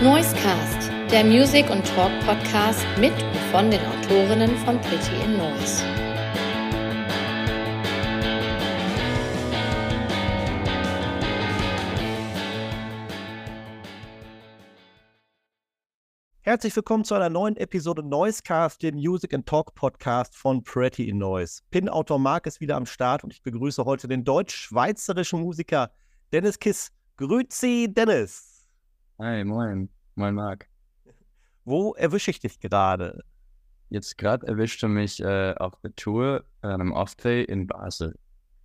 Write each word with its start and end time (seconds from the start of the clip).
Noisecast, 0.00 0.92
der 1.10 1.24
Music- 1.24 1.68
und 1.70 1.84
Talk-Podcast 1.84 2.86
mit 3.00 3.12
und 3.12 3.36
von 3.50 3.68
den 3.68 3.80
Autorinnen 3.80 4.56
von 4.58 4.80
Pretty 4.80 5.24
in 5.24 5.36
Noise. 5.36 5.82
Herzlich 16.42 16.76
willkommen 16.76 17.02
zu 17.02 17.16
einer 17.16 17.28
neuen 17.28 17.56
Episode 17.56 18.04
Noisecast, 18.04 18.80
dem 18.80 18.94
Music 18.94 19.34
and 19.34 19.46
Talk 19.46 19.74
Podcast 19.74 20.36
von 20.36 20.62
Pretty 20.62 21.08
in 21.08 21.18
Noise. 21.18 21.62
Pin-Autor 21.72 22.20
Mark 22.20 22.46
ist 22.46 22.60
wieder 22.60 22.76
am 22.76 22.86
Start 22.86 23.24
und 23.24 23.32
ich 23.32 23.42
begrüße 23.42 23.84
heute 23.84 24.06
den 24.06 24.22
deutsch-schweizerischen 24.22 25.40
Musiker 25.40 25.90
Dennis 26.32 26.60
Kiss. 26.60 26.92
Grüezi, 27.16 27.92
Dennis. 27.92 28.47
Hi, 29.20 29.42
moin. 29.42 29.88
Moin, 30.14 30.32
Marc. 30.32 30.68
Wo 31.64 31.92
erwische 31.94 32.30
ich 32.30 32.38
dich 32.38 32.60
gerade? 32.60 33.24
Jetzt 33.90 34.16
gerade 34.16 34.46
erwischte 34.46 34.86
mich 34.86 35.18
äh, 35.20 35.54
auf 35.56 35.74
der 35.80 35.94
Tour 35.96 36.44
an 36.60 36.74
einem 36.74 36.92
Off-Day 36.92 37.42
in 37.42 37.66
Basel, 37.66 38.16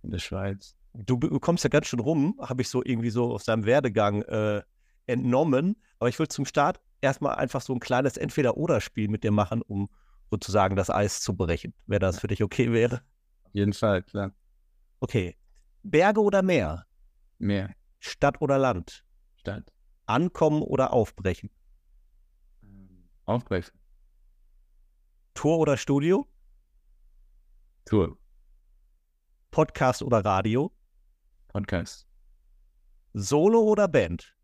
in 0.04 0.12
der 0.12 0.20
Schweiz. 0.20 0.76
Du, 0.92 1.18
kommst 1.40 1.64
ja 1.64 1.70
ganz 1.70 1.88
schön 1.88 1.98
rum, 1.98 2.38
habe 2.40 2.62
ich 2.62 2.68
so 2.68 2.84
irgendwie 2.84 3.10
so 3.10 3.32
aus 3.32 3.44
deinem 3.44 3.64
Werdegang 3.64 4.22
äh, 4.22 4.62
entnommen. 5.06 5.74
Aber 5.98 6.08
ich 6.08 6.20
will 6.20 6.28
zum 6.28 6.44
Start 6.44 6.80
erstmal 7.00 7.34
einfach 7.34 7.60
so 7.60 7.72
ein 7.72 7.80
kleines 7.80 8.16
Entweder-Oder-Spiel 8.16 9.08
mit 9.08 9.24
dir 9.24 9.32
machen, 9.32 9.60
um 9.60 9.90
sozusagen 10.30 10.76
das 10.76 10.88
Eis 10.88 11.20
zu 11.20 11.34
brechen. 11.36 11.74
Wäre 11.86 11.98
das 11.98 12.20
für 12.20 12.28
dich 12.28 12.44
okay 12.44 12.70
wäre? 12.70 13.02
Auf 13.42 13.54
jeden 13.54 13.72
Fall, 13.72 14.04
klar. 14.04 14.30
Okay. 15.00 15.36
Berge 15.82 16.20
oder 16.20 16.42
Meer? 16.42 16.86
Meer. 17.38 17.74
Stadt 17.98 18.40
oder 18.40 18.56
Land? 18.56 19.04
Stadt. 19.34 19.73
Ankommen 20.06 20.62
oder 20.62 20.92
aufbrechen? 20.92 21.50
Aufbrechen. 23.24 23.72
Tour 25.34 25.58
oder 25.58 25.76
Studio? 25.76 26.28
Tour. 27.86 28.16
Podcast 29.50 30.02
oder 30.02 30.24
Radio? 30.24 30.72
Podcast. 31.48 32.06
Solo 33.14 33.62
oder 33.62 33.88
Band? 33.88 34.34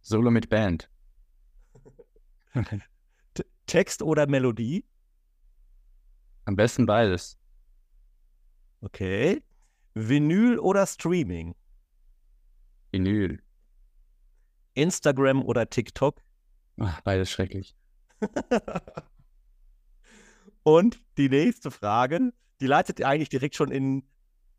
Solo 0.00 0.30
mit 0.30 0.48
Band. 0.48 0.90
Text 3.66 4.02
oder 4.02 4.26
Melodie? 4.26 4.84
Am 6.44 6.56
besten 6.56 6.86
beides. 6.86 7.38
Okay. 8.80 9.42
Vinyl 9.94 10.58
oder 10.58 10.86
Streaming? 10.86 11.54
Vinyl. 12.94 13.40
Instagram 14.74 15.42
oder 15.42 15.68
TikTok? 15.68 16.20
Ach, 16.78 17.00
beides 17.00 17.28
schrecklich. 17.28 17.74
Und 20.62 21.00
die 21.18 21.28
nächste 21.28 21.70
Frage, 21.72 22.32
die 22.60 22.66
leitet 22.68 23.02
eigentlich 23.02 23.28
direkt 23.30 23.56
schon 23.56 23.70
in, 23.72 24.04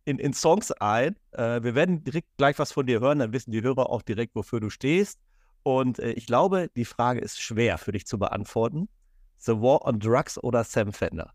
in, 0.03 0.19
in 0.19 0.33
Songs 0.33 0.71
ein. 0.73 1.15
Äh, 1.31 1.63
wir 1.63 1.75
werden 1.75 2.03
direkt 2.03 2.27
gleich 2.37 2.59
was 2.59 2.73
von 2.73 2.85
dir 2.85 2.99
hören, 2.99 3.19
dann 3.19 3.31
wissen 3.33 3.51
die 3.51 3.61
Hörer 3.61 3.89
auch 3.89 4.01
direkt, 4.01 4.35
wofür 4.35 4.59
du 4.59 4.69
stehst. 4.69 5.19
Und 5.63 5.99
äh, 5.99 6.11
ich 6.11 6.27
glaube, 6.27 6.69
die 6.75 6.85
Frage 6.85 7.21
ist 7.21 7.41
schwer 7.41 7.77
für 7.77 7.93
dich 7.93 8.05
zu 8.05 8.19
beantworten. 8.19 8.89
The 9.37 9.53
War 9.53 9.85
on 9.85 9.99
Drugs 9.99 10.37
oder 10.43 10.63
Sam 10.65 10.91
Fender? 10.91 11.33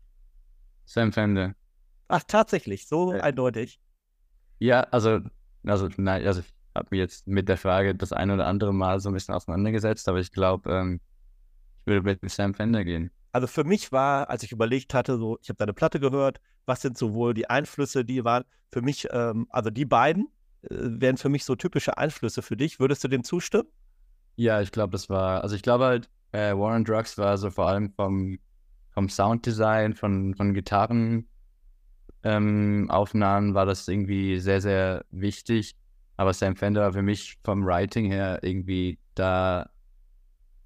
Sam 0.85 1.11
Fender. 1.11 1.55
Ach, 2.07 2.23
tatsächlich, 2.27 2.87
so 2.87 3.11
Äh. 3.11 3.21
eindeutig. 3.21 3.79
Ja, 4.59 4.81
also, 4.91 5.19
also, 5.65 5.89
nein, 5.97 6.25
also 6.25 6.41
ich 6.41 6.53
habe 6.75 6.87
mich 6.91 6.99
jetzt 6.99 7.27
mit 7.27 7.49
der 7.49 7.57
Frage 7.57 7.95
das 7.95 8.13
ein 8.13 8.31
oder 8.31 8.47
andere 8.47 8.73
Mal 8.73 8.99
so 8.99 9.09
ein 9.09 9.13
bisschen 9.13 9.35
auseinandergesetzt, 9.35 10.07
aber 10.07 10.19
ich 10.19 10.31
glaube, 10.31 10.71
ähm, 10.71 11.01
ich 11.81 11.87
würde 11.87 12.19
mit 12.21 12.31
Sam 12.31 12.53
Fender 12.53 12.83
gehen. 12.83 13.11
Also 13.31 13.47
für 13.47 13.63
mich 13.63 13.91
war, 13.91 14.29
als 14.29 14.43
ich 14.43 14.51
überlegt 14.51 14.93
hatte, 14.93 15.17
so, 15.17 15.37
ich 15.41 15.49
habe 15.49 15.57
deine 15.57 15.73
Platte 15.73 15.99
gehört, 15.99 16.39
was 16.65 16.81
sind 16.81 16.97
sowohl 16.97 17.33
die 17.33 17.49
Einflüsse, 17.49 18.05
die 18.05 18.23
waren 18.23 18.43
für 18.71 18.81
mich, 18.81 19.07
ähm, 19.11 19.47
also 19.49 19.69
die 19.69 19.85
beiden 19.85 20.27
äh, 20.63 20.67
wären 20.69 21.17
für 21.17 21.29
mich 21.29 21.45
so 21.45 21.55
typische 21.55 21.97
Einflüsse 21.97 22.41
für 22.41 22.57
dich. 22.57 22.79
Würdest 22.79 23.03
du 23.03 23.07
dem 23.07 23.23
zustimmen? 23.23 23.67
Ja, 24.35 24.61
ich 24.61 24.71
glaube, 24.71 24.91
das 24.91 25.09
war, 25.09 25.43
also 25.43 25.55
ich 25.55 25.61
glaube 25.61 25.85
halt, 25.85 26.09
äh, 26.31 26.53
War 26.53 26.75
on 26.75 26.85
Drugs 26.85 27.17
war 27.17 27.37
so 27.37 27.49
vor 27.49 27.67
allem 27.67 27.91
vom, 27.91 28.39
vom 28.91 29.09
Sounddesign, 29.09 29.93
von, 29.93 30.35
von 30.35 30.53
Gitarren, 30.53 31.27
ähm, 32.23 32.87
war 32.89 33.65
das 33.65 33.87
irgendwie 33.87 34.39
sehr, 34.39 34.61
sehr 34.61 35.05
wichtig. 35.09 35.75
Aber 36.21 36.35
Sam 36.35 36.55
Fender 36.55 36.81
war 36.81 36.93
für 36.93 37.01
mich 37.01 37.39
vom 37.43 37.65
Writing 37.65 38.05
her 38.05 38.37
irgendwie 38.43 38.99
da, 39.15 39.71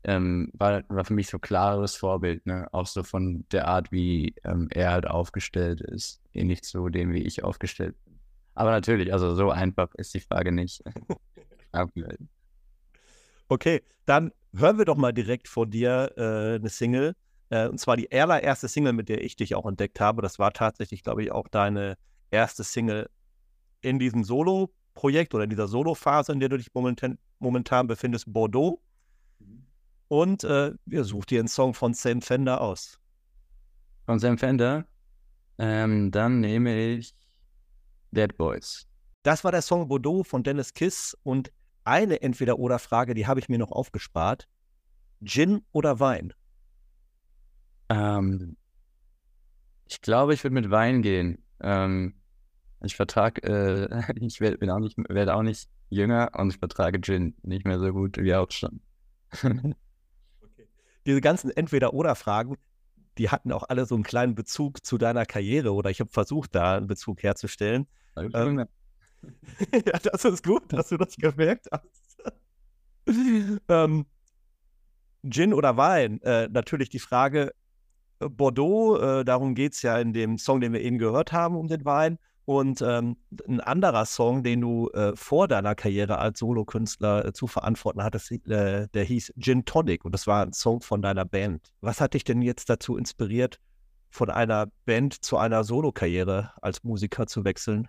ähm, 0.04 0.52
war, 0.52 0.84
war 0.90 1.06
für 1.06 1.14
mich 1.14 1.30
so 1.30 1.40
klares 1.40 1.96
Vorbild, 1.96 2.46
ne? 2.46 2.68
Auch 2.74 2.88
so 2.88 3.04
von 3.04 3.46
der 3.54 3.66
Art, 3.70 3.90
wie 3.90 4.36
ähm, 4.44 4.68
er 4.72 4.92
halt 4.92 5.08
aufgestellt 5.08 5.80
ist, 5.80 6.22
ähnlich 6.34 6.64
zu 6.64 6.90
dem, 6.90 7.14
wie 7.14 7.22
ich 7.22 7.46
aufgestellt 7.46 7.96
bin. 8.04 8.20
Aber 8.54 8.72
natürlich, 8.72 9.14
also 9.14 9.34
so 9.34 9.50
einfach 9.50 9.96
ist 9.96 10.14
die 10.14 10.20
Frage 10.20 10.52
nicht. 10.52 10.84
Okay, 13.48 13.82
dann 14.06 14.34
hören 14.54 14.78
wir 14.78 14.84
doch 14.84 14.98
mal 14.98 15.14
direkt 15.14 15.48
von 15.48 15.72
dir 15.72 16.12
äh, 16.18 16.56
eine 16.56 16.68
Single. 16.68 17.16
Äh, 17.50 17.70
und 17.70 17.80
zwar 17.80 17.96
die 17.96 18.12
allererste 18.12 18.68
Single, 18.68 18.92
mit 18.92 19.08
der 19.08 19.24
ich 19.24 19.38
dich 19.38 19.56
auch 19.56 19.66
entdeckt 19.66 20.02
habe. 20.02 20.22
Das 20.22 20.38
war 20.38 20.52
tatsächlich, 20.52 21.02
glaube 21.02 21.24
ich, 21.24 21.32
auch 21.32 21.48
deine 21.48 21.98
erste 22.30 22.66
Single 22.66 23.10
in 23.80 24.00
diesem 24.00 24.26
Solo-Projekt 24.96 25.34
oder 25.34 25.44
in 25.44 25.50
dieser 25.50 25.68
Solo-Phase, 25.68 26.32
in 26.32 26.40
der 26.40 26.50
du 26.50 26.58
dich 26.58 26.74
momentan, 26.74 27.18
momentan 27.40 27.88
befindest, 27.88 28.32
Bordeaux. 28.32 28.82
Und 30.08 30.44
äh, 30.44 30.72
wir 30.86 31.04
suchen 31.04 31.26
dir 31.30 31.40
einen 31.40 31.48
Song 31.48 31.74
von 31.74 31.94
Sam 31.94 32.22
Fender 32.22 32.62
aus. 32.62 33.00
Von 34.06 34.20
Sam 34.20 34.38
Fender. 34.38 34.86
Ähm, 35.58 36.12
dann 36.12 36.40
nehme 36.40 36.76
ich 36.76 37.14
Dead 38.12 38.36
Boys. 38.38 38.88
Das 39.24 39.44
war 39.44 39.52
der 39.52 39.62
Song 39.62 39.88
Bordeaux 39.88 40.24
von 40.24 40.44
Dennis 40.44 40.74
Kiss 40.74 41.18
und 41.24 41.52
eine 41.84 42.22
Entweder-Oder-Frage, 42.22 43.14
die 43.14 43.28
habe 43.28 43.40
ich 43.40 43.50
mir 43.50 43.58
noch 43.58 43.72
aufgespart. 43.72 44.48
Gin 45.24 45.64
oder 45.72 46.00
Wein? 46.00 46.34
Ähm, 47.90 48.58
ich 49.88 50.02
glaube, 50.02 50.34
ich 50.34 50.44
würde 50.44 50.54
mit 50.54 50.70
Wein 50.72 51.02
gehen. 51.02 51.44
Ähm, 51.62 52.16
ich 52.84 52.96
vertrage, 52.96 53.42
äh, 53.44 54.14
ich 54.20 54.42
werd, 54.42 54.60
bin 54.60 54.70
auch 54.70 54.80
nicht, 54.80 54.98
werde 54.98 55.36
auch 55.36 55.44
nicht 55.44 55.70
jünger 55.90 56.32
und 56.38 56.52
ich 56.52 56.60
vertrage 56.60 57.00
Gin 57.02 57.36
nicht 57.44 57.66
mehr 57.66 57.80
so 57.80 57.92
gut 57.92 58.18
wie 58.18 58.34
auch 58.36 58.52
schon. 58.52 58.82
Diese 61.06 61.22
ganzen 61.22 61.52
Entweder-Oder-Fragen, 61.52 62.58
die 63.18 63.30
hatten 63.30 63.52
auch 63.52 63.64
alle 63.70 63.86
so 63.86 63.96
einen 63.96 64.04
kleinen 64.04 64.36
Bezug 64.36 64.86
zu 64.86 64.98
deiner 64.98 65.26
Karriere 65.26 65.74
oder 65.74 65.90
ich 65.90 66.00
habe 66.00 66.10
versucht, 66.10 66.56
da 66.56 66.78
einen 66.78 66.88
Bezug 66.88 67.24
herzustellen. 67.24 67.88
Ähm, 68.18 68.66
ja, 69.72 70.00
das 70.00 70.26
ist 70.26 70.44
gut, 70.44 70.72
dass 70.74 70.90
du 70.90 70.98
das 70.98 71.16
gemerkt 71.16 71.68
hast. 71.72 72.34
ähm, 73.70 74.06
Gin 75.30 75.54
oder 75.54 75.78
Wein? 75.78 76.22
Äh, 76.22 76.50
natürlich 76.50 76.90
die 76.90 77.00
Frage, 77.00 77.54
äh, 78.20 78.30
Bordeaux, 78.30 78.98
äh, 78.98 79.26
darum 79.26 79.56
geht 79.56 79.74
es 79.74 79.82
ja 79.82 79.98
in 80.00 80.14
dem 80.14 80.38
Song, 80.38 80.62
den 80.62 80.74
wir 80.74 80.82
eben 80.82 80.98
gehört 80.98 81.32
haben, 81.32 81.56
um 81.56 81.68
den 81.68 81.86
Wein. 81.86 82.18
Und 82.46 82.82
ähm, 82.84 83.18
ein 83.48 83.60
anderer 83.60 84.06
Song, 84.06 84.44
den 84.44 84.62
du 84.62 84.90
äh, 84.90 85.16
vor 85.16 85.48
deiner 85.48 85.74
Karriere 85.74 86.20
als 86.20 86.40
Solokünstler 86.40 87.26
äh, 87.26 87.34
zu 87.34 87.48
verantworten 87.48 88.04
hattest, 88.04 88.32
äh, 88.48 88.88
der 88.88 89.04
hieß 89.04 89.34
Gin 89.40 89.66
Tonic 89.66 90.06
und 90.06 90.12
das 90.12 90.28
war 90.28 90.46
ein 90.46 90.54
Song 90.54 90.82
von 90.82 91.02
deiner 91.02 91.26
Band. 91.26 91.74
Was 91.82 92.00
hat 92.00 92.14
dich 92.14 92.24
denn 92.24 92.44
jetzt 92.44 92.70
dazu 92.70 92.98
inspiriert, 92.98 93.60
von 94.12 94.30
einer 94.30 94.68
Band 94.86 95.26
zu 95.26 95.38
einer 95.38 95.64
Solokarriere 95.64 96.52
als 96.62 96.84
Musiker 96.84 97.26
zu 97.26 97.44
wechseln? 97.44 97.88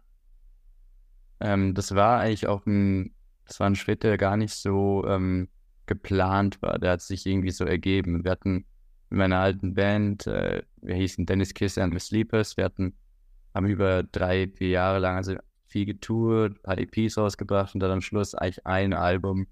Ähm, 1.41 1.75
das 1.75 1.95
war 1.95 2.21
eigentlich 2.21 2.47
auch 2.47 2.65
ein, 2.67 3.15
das 3.47 3.61
war 3.61 3.69
ein 3.69 3.77
Schritt, 3.77 4.03
der 4.03 4.17
gar 4.17 4.39
nicht 4.39 4.55
so 4.55 5.05
ähm, 5.07 5.49
geplant 5.87 6.61
war. 6.63 6.79
Der 6.79 6.93
hat 6.93 7.03
sich 7.03 7.27
irgendwie 7.27 7.51
so 7.51 7.65
ergeben. 7.65 8.25
Wir 8.25 8.33
hatten 8.33 8.65
in 9.11 9.19
meiner 9.19 9.39
alten 9.39 9.75
Band, 9.75 10.27
äh, 10.27 10.63
wir 10.81 10.95
hießen 10.95 11.27
Dennis 11.27 11.55
Kiss 11.55 11.79
and 11.79 11.93
the 11.93 12.01
Sleepers. 12.01 12.57
Wir 12.57 12.65
hatten, 12.65 12.97
haben 13.57 13.67
über 13.67 14.03
drei, 14.03 14.49
vier 14.49 14.69
Jahre 14.69 14.99
lang 14.99 15.17
also 15.17 15.35
viel 15.67 15.87
getourt, 15.87 16.53
ein 16.53 16.63
paar 16.63 16.79
EPs 16.79 17.17
rausgebracht 17.17 17.75
und 17.75 17.81
dann 17.81 17.91
am 17.91 18.01
Schluss 18.03 18.35
eigentlich 18.35 18.67
ein 18.67 18.93
Album 18.93 19.47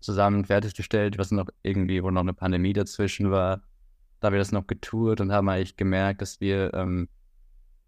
zusammen 0.00 0.44
fertiggestellt, 0.44 1.18
was 1.18 1.32
noch 1.32 1.48
irgendwie, 1.62 2.02
wo 2.02 2.10
noch 2.10 2.20
eine 2.20 2.34
Pandemie 2.34 2.72
dazwischen 2.72 3.30
war. 3.30 3.62
Da 4.20 4.26
haben 4.26 4.34
wir 4.34 4.38
das 4.38 4.52
noch 4.52 4.66
getourt 4.66 5.20
und 5.20 5.32
haben 5.32 5.48
eigentlich 5.48 5.76
gemerkt, 5.76 6.22
dass 6.22 6.40
wir 6.40 6.72
ähm, 6.74 7.08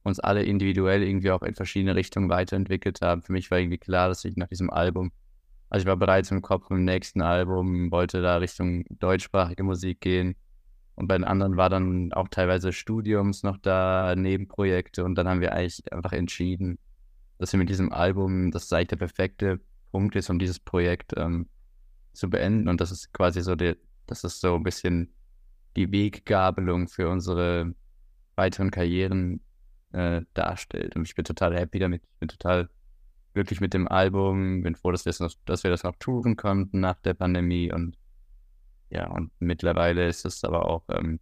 uns 0.02 0.18
alle 0.18 0.42
individuell 0.42 1.02
irgendwie 1.04 1.30
auch 1.30 1.42
in 1.42 1.54
verschiedene 1.54 1.94
Richtungen 1.94 2.28
weiterentwickelt 2.28 3.00
haben. 3.00 3.22
Für 3.22 3.32
mich 3.32 3.50
war 3.50 3.58
irgendwie 3.58 3.78
klar, 3.78 4.08
dass 4.08 4.24
ich 4.24 4.36
nach 4.36 4.48
diesem 4.48 4.70
Album, 4.70 5.12
also 5.70 5.84
ich 5.84 5.86
war 5.86 5.96
bereits 5.96 6.32
im 6.32 6.42
Kopf 6.42 6.68
im 6.70 6.84
nächsten 6.84 7.22
Album, 7.22 7.92
wollte 7.92 8.22
da 8.22 8.38
Richtung 8.38 8.84
deutschsprachige 8.90 9.62
Musik 9.62 10.00
gehen. 10.00 10.34
Und 10.96 11.08
bei 11.08 11.16
den 11.16 11.24
anderen 11.24 11.56
war 11.56 11.70
dann 11.70 12.12
auch 12.12 12.28
teilweise 12.28 12.72
Studiums 12.72 13.42
noch 13.42 13.58
da, 13.58 14.14
Nebenprojekte. 14.16 15.04
Und 15.04 15.16
dann 15.16 15.28
haben 15.28 15.40
wir 15.40 15.52
eigentlich 15.52 15.92
einfach 15.92 16.12
entschieden, 16.12 16.78
dass 17.38 17.52
wir 17.52 17.58
mit 17.58 17.68
diesem 17.68 17.92
Album, 17.92 18.50
das 18.50 18.72
eigentlich 18.72 18.88
der 18.88 18.96
perfekte 18.96 19.60
Punkt 19.90 20.14
ist, 20.16 20.30
um 20.30 20.38
dieses 20.38 20.60
Projekt 20.60 21.12
ähm, 21.16 21.48
zu 22.12 22.30
beenden. 22.30 22.68
Und 22.68 22.80
das 22.80 22.92
ist 22.92 23.12
quasi 23.12 23.42
so 23.42 23.56
die, 23.56 23.76
das 24.06 24.24
ist 24.24 24.40
so 24.40 24.54
ein 24.54 24.62
bisschen 24.62 25.12
die 25.76 25.90
Weggabelung 25.90 26.88
für 26.88 27.08
unsere 27.08 27.74
weiteren 28.36 28.70
Karrieren 28.70 29.40
äh, 29.92 30.22
darstellt. 30.34 30.96
Und 30.96 31.06
ich 31.08 31.14
bin 31.14 31.24
total 31.24 31.56
happy 31.56 31.78
damit. 31.78 32.02
Ich 32.04 32.18
bin 32.20 32.28
total 32.28 32.68
glücklich 33.34 33.60
mit 33.60 33.74
dem 33.74 33.88
Album. 33.88 34.62
Bin 34.62 34.76
froh, 34.76 34.92
dass 34.92 35.04
wir 35.04 35.10
das 35.10 35.20
noch, 35.20 35.32
dass 35.44 35.64
wir 35.64 35.70
das 35.70 35.82
noch 35.82 35.96
touren 35.98 36.36
konnten 36.36 36.80
nach 36.80 37.00
der 37.00 37.14
Pandemie. 37.14 37.72
Und 37.72 37.96
ja, 38.90 39.08
und 39.08 39.30
mittlerweile 39.38 40.06
ist 40.06 40.24
es 40.24 40.44
aber 40.44 40.66
auch, 40.66 40.84
ähm, 40.88 41.20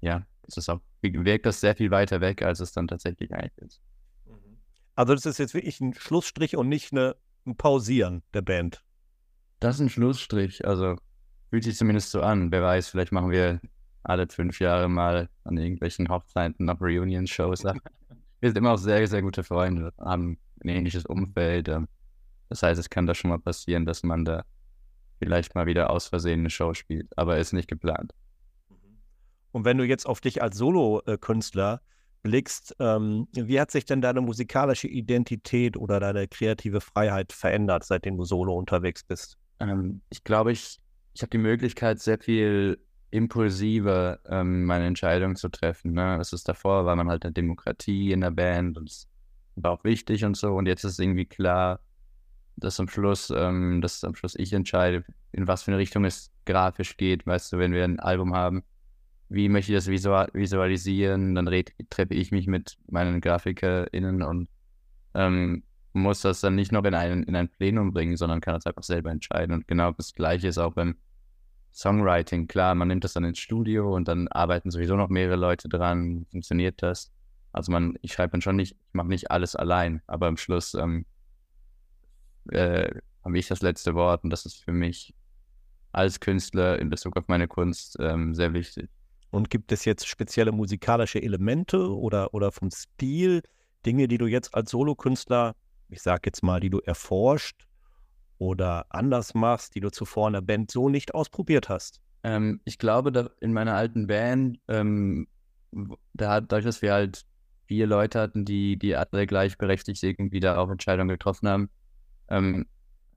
ja, 0.00 0.26
es 0.42 0.56
ist 0.56 0.68
auch, 0.68 0.80
wirkt 1.02 1.46
das 1.46 1.60
sehr 1.60 1.74
viel 1.74 1.90
weiter 1.90 2.20
weg, 2.20 2.42
als 2.42 2.60
es 2.60 2.72
dann 2.72 2.88
tatsächlich 2.88 3.32
eigentlich 3.32 3.58
ist. 3.58 3.80
Mhm. 4.26 4.58
Also 4.94 5.14
das 5.14 5.26
ist 5.26 5.38
jetzt 5.38 5.54
wirklich 5.54 5.80
ein 5.80 5.94
Schlussstrich 5.94 6.56
und 6.56 6.68
nicht 6.68 6.92
eine, 6.92 7.16
ein 7.46 7.56
Pausieren 7.56 8.22
der 8.34 8.42
Band. 8.42 8.82
Das 9.60 9.76
ist 9.76 9.80
ein 9.80 9.88
Schlussstrich. 9.88 10.66
Also 10.66 10.96
fühlt 11.50 11.64
sich 11.64 11.76
zumindest 11.76 12.10
so 12.10 12.20
an. 12.20 12.52
Wer 12.52 12.62
weiß, 12.62 12.88
vielleicht 12.88 13.12
machen 13.12 13.30
wir 13.30 13.60
alle 14.02 14.28
fünf 14.28 14.60
Jahre 14.60 14.88
mal 14.88 15.28
an 15.44 15.56
irgendwelchen 15.56 16.08
Hochzeiten 16.08 16.66
noch 16.66 16.80
Reunion-Shows. 16.80 17.64
wir 18.40 18.48
sind 18.50 18.58
immer 18.58 18.72
auch 18.72 18.78
sehr, 18.78 19.06
sehr 19.08 19.22
gute 19.22 19.42
Freunde, 19.42 19.92
haben 19.98 20.38
ein 20.62 20.68
ähnliches 20.68 21.06
Umfeld. 21.06 21.68
Ähm, 21.68 21.88
das 22.48 22.62
heißt, 22.62 22.78
es 22.78 22.90
kann 22.90 23.06
da 23.06 23.14
schon 23.14 23.30
mal 23.30 23.38
passieren, 23.38 23.84
dass 23.84 24.02
man 24.02 24.24
da 24.24 24.44
vielleicht 25.18 25.54
mal 25.54 25.66
wieder 25.66 25.90
aus 25.90 26.06
Versehen 26.06 26.40
eine 26.40 26.50
Show 26.50 26.74
spielt, 26.74 27.08
aber 27.16 27.38
ist 27.38 27.52
nicht 27.52 27.68
geplant. 27.68 28.12
Und 29.52 29.64
wenn 29.64 29.78
du 29.78 29.84
jetzt 29.84 30.06
auf 30.06 30.20
dich 30.20 30.42
als 30.42 30.58
Solo-Künstler 30.58 31.80
blickst, 32.22 32.76
ähm, 32.78 33.28
wie 33.32 33.60
hat 33.60 33.70
sich 33.70 33.84
denn 33.84 34.00
deine 34.00 34.20
musikalische 34.20 34.88
Identität 34.88 35.76
oder 35.76 36.00
deine 36.00 36.28
kreative 36.28 36.80
Freiheit 36.80 37.32
verändert, 37.32 37.84
seitdem 37.84 38.18
du 38.18 38.24
solo 38.24 38.54
unterwegs 38.54 39.02
bist? 39.02 39.38
Ähm, 39.60 40.02
ich 40.10 40.24
glaube, 40.24 40.52
ich, 40.52 40.78
ich 41.14 41.22
habe 41.22 41.30
die 41.30 41.38
Möglichkeit, 41.38 42.00
sehr 42.00 42.18
viel 42.18 42.78
impulsiver 43.10 44.18
ähm, 44.26 44.64
meine 44.64 44.86
Entscheidungen 44.86 45.36
zu 45.36 45.48
treffen. 45.48 45.92
Ne? 45.92 46.16
Das 46.18 46.32
ist 46.32 46.48
davor, 46.48 46.84
war 46.84 46.96
man 46.96 47.08
halt 47.08 47.24
eine 47.24 47.32
Demokratie 47.32 48.12
in 48.12 48.20
der 48.20 48.32
Band 48.32 48.76
und 48.76 48.90
es 48.90 49.08
war 49.54 49.72
auch 49.72 49.84
wichtig 49.84 50.24
und 50.24 50.36
so. 50.36 50.54
Und 50.54 50.66
jetzt 50.66 50.84
ist 50.84 50.98
irgendwie 50.98 51.24
klar, 51.24 51.80
dass 52.56 52.80
am 52.80 52.88
Schluss, 52.88 53.30
ähm, 53.34 53.80
dass 53.80 54.02
am 54.04 54.14
Schluss 54.14 54.34
ich 54.36 54.52
entscheide, 54.52 55.04
in 55.32 55.46
was 55.46 55.62
für 55.62 55.70
eine 55.70 55.78
Richtung 55.78 56.04
es 56.04 56.30
grafisch 56.44 56.96
geht. 56.96 57.26
Weißt 57.26 57.52
du, 57.52 57.58
wenn 57.58 57.72
wir 57.72 57.84
ein 57.84 58.00
Album 58.00 58.34
haben, 58.34 58.64
wie 59.28 59.48
möchte 59.48 59.72
ich 59.72 59.78
das 59.78 59.88
visualisieren, 59.88 61.34
dann 61.34 61.46
treffe 61.90 62.14
ich 62.14 62.30
mich 62.30 62.46
mit 62.46 62.78
meinen 62.86 63.20
GrafikerInnen 63.20 64.22
und 64.22 64.48
ähm, 65.14 65.64
muss 65.92 66.20
das 66.20 66.40
dann 66.40 66.54
nicht 66.54 66.72
noch 66.72 66.84
in 66.84 66.94
ein, 66.94 67.22
in 67.24 67.34
ein 67.34 67.48
Plenum 67.48 67.92
bringen, 67.92 68.16
sondern 68.16 68.40
kann 68.40 68.54
das 68.54 68.66
einfach 68.66 68.82
selber 68.82 69.10
entscheiden. 69.10 69.54
Und 69.54 69.66
genau 69.66 69.92
das 69.92 70.12
Gleiche 70.12 70.48
ist 70.48 70.58
auch 70.58 70.74
beim 70.74 70.96
Songwriting. 71.72 72.46
Klar, 72.46 72.74
man 72.74 72.88
nimmt 72.88 73.04
das 73.04 73.14
dann 73.14 73.24
ins 73.24 73.38
Studio 73.38 73.94
und 73.94 74.06
dann 74.08 74.28
arbeiten 74.28 74.70
sowieso 74.70 74.96
noch 74.96 75.08
mehrere 75.08 75.36
Leute 75.36 75.68
dran, 75.68 76.26
funktioniert 76.30 76.82
das. 76.82 77.10
Also 77.52 77.72
man, 77.72 77.98
ich 78.02 78.12
schreibe 78.12 78.32
dann 78.32 78.42
schon 78.42 78.56
nicht, 78.56 78.72
ich 78.72 78.94
mache 78.94 79.08
nicht 79.08 79.30
alles 79.30 79.56
allein, 79.56 80.02
aber 80.06 80.26
am 80.26 80.36
Schluss 80.36 80.74
ähm, 80.74 81.06
äh, 82.50 83.00
habe 83.24 83.38
ich 83.38 83.48
das 83.48 83.60
letzte 83.60 83.94
Wort 83.94 84.24
und 84.24 84.30
das 84.30 84.46
ist 84.46 84.62
für 84.62 84.72
mich 84.72 85.14
als 85.92 86.20
Künstler 86.20 86.78
in 86.78 86.90
Bezug 86.90 87.16
auf 87.16 87.26
meine 87.28 87.48
Kunst 87.48 87.96
ähm, 88.00 88.34
sehr 88.34 88.52
wichtig. 88.52 88.90
Und 89.30 89.50
gibt 89.50 89.72
es 89.72 89.84
jetzt 89.84 90.06
spezielle 90.06 90.52
musikalische 90.52 91.22
Elemente 91.22 91.90
oder, 91.94 92.32
oder 92.34 92.52
vom 92.52 92.70
Stil, 92.70 93.42
Dinge, 93.84 94.08
die 94.08 94.18
du 94.18 94.26
jetzt 94.26 94.54
als 94.54 94.70
Solokünstler, 94.70 95.54
ich 95.88 96.02
sag 96.02 96.26
jetzt 96.26 96.42
mal, 96.42 96.60
die 96.60 96.70
du 96.70 96.80
erforscht 96.80 97.66
oder 98.38 98.86
anders 98.90 99.34
machst, 99.34 99.74
die 99.74 99.80
du 99.80 99.90
zuvor 99.90 100.28
in 100.28 100.34
der 100.34 100.40
Band 100.42 100.70
so 100.70 100.88
nicht 100.88 101.14
ausprobiert 101.14 101.68
hast? 101.68 102.00
Ähm, 102.22 102.60
ich 102.64 102.78
glaube, 102.78 103.32
in 103.40 103.52
meiner 103.52 103.74
alten 103.74 104.06
Band, 104.06 104.58
ähm, 104.68 105.28
da, 106.14 106.40
dadurch, 106.40 106.64
dass 106.64 106.82
wir 106.82 106.92
halt 106.92 107.24
vier 107.66 107.86
Leute 107.86 108.20
hatten, 108.20 108.44
die, 108.44 108.78
die 108.78 108.94
alle 108.96 109.26
gleichberechtigt 109.26 110.02
irgendwie 110.02 110.40
da 110.40 110.58
auch 110.58 110.70
Entscheidungen 110.70 111.08
getroffen 111.08 111.48
haben, 111.48 111.70
ähm, 112.28 112.66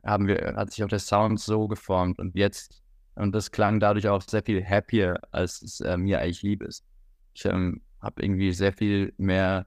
haben 0.04 0.28
wir, 0.28 0.54
hat 0.56 0.72
sich 0.72 0.84
auch 0.84 0.88
der 0.90 1.00
Sound 1.00 1.40
so 1.40 1.68
geformt 1.68 2.20
und 2.20 2.36
jetzt, 2.36 2.82
und 3.16 3.34
das 3.34 3.52
klang 3.52 3.80
dadurch 3.80 4.08
auch 4.08 4.22
sehr 4.22 4.44
viel 4.44 4.64
happier, 4.64 5.20
als 5.32 5.62
es 5.62 5.82
äh, 5.82 5.98
mir 5.98 6.20
eigentlich 6.20 6.42
lieb 6.42 6.64
ist. 6.64 6.86
Ich 7.34 7.46
ähm, 7.46 7.82
habe 8.02 8.22
irgendwie 8.22 8.54
sehr 8.54 8.74
viel 8.74 9.14
mehr, 9.18 9.66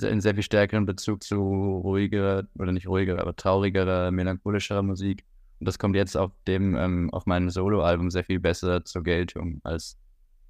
einen 0.00 0.20
sehr 0.20 0.34
viel 0.34 0.42
stärkeren 0.42 0.86
Bezug 0.86 1.22
zu 1.22 1.36
ruhigerer, 1.36 2.44
oder 2.58 2.72
nicht 2.72 2.88
ruhigerer, 2.88 3.20
aber 3.20 3.36
traurigerer, 3.36 4.10
melancholischerer 4.10 4.82
Musik. 4.82 5.24
Und 5.60 5.66
das 5.66 5.78
kommt 5.78 5.94
jetzt 5.94 6.16
auf 6.16 6.32
dem, 6.46 6.74
ähm, 6.76 7.10
auf 7.10 7.26
meinem 7.26 7.50
Soloalbum 7.50 8.10
sehr 8.10 8.24
viel 8.24 8.40
besser 8.40 8.84
zur 8.84 9.04
Geltung 9.04 9.60
als 9.62 9.96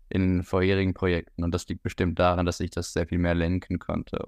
in 0.08 0.42
vorherigen 0.42 0.94
Projekten. 0.94 1.44
Und 1.44 1.52
das 1.54 1.66
liegt 1.68 1.82
bestimmt 1.82 2.18
daran, 2.18 2.46
dass 2.46 2.60
ich 2.60 2.70
das 2.70 2.92
sehr 2.92 3.06
viel 3.06 3.18
mehr 3.18 3.34
lenken 3.34 3.78
konnte. 3.78 4.18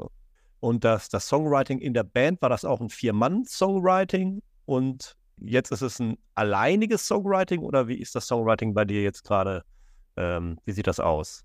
Und 0.64 0.82
das, 0.82 1.10
das 1.10 1.28
Songwriting 1.28 1.78
in 1.78 1.92
der 1.92 2.04
Band, 2.04 2.40
war 2.40 2.48
das 2.48 2.64
auch 2.64 2.80
ein 2.80 2.88
Vier-Mann-Songwriting? 2.88 4.40
Und 4.64 5.14
jetzt 5.36 5.70
ist 5.72 5.82
es 5.82 6.00
ein 6.00 6.16
alleiniges 6.36 7.06
Songwriting 7.06 7.60
oder 7.60 7.86
wie 7.86 7.96
ist 7.96 8.14
das 8.14 8.26
Songwriting 8.26 8.72
bei 8.72 8.86
dir 8.86 9.02
jetzt 9.02 9.24
gerade? 9.24 9.62
Ähm, 10.16 10.58
wie 10.64 10.72
sieht 10.72 10.86
das 10.86 11.00
aus? 11.00 11.44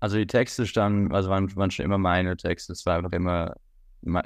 Also 0.00 0.16
die 0.16 0.26
Texte 0.26 0.66
standen, 0.66 1.14
also 1.14 1.28
waren, 1.30 1.54
waren 1.54 1.70
schon 1.70 1.84
immer 1.84 1.98
meine 1.98 2.36
Texte. 2.36 2.72
Es 2.72 2.84
war 2.84 2.96
einfach 2.96 3.12
immer, 3.12 3.54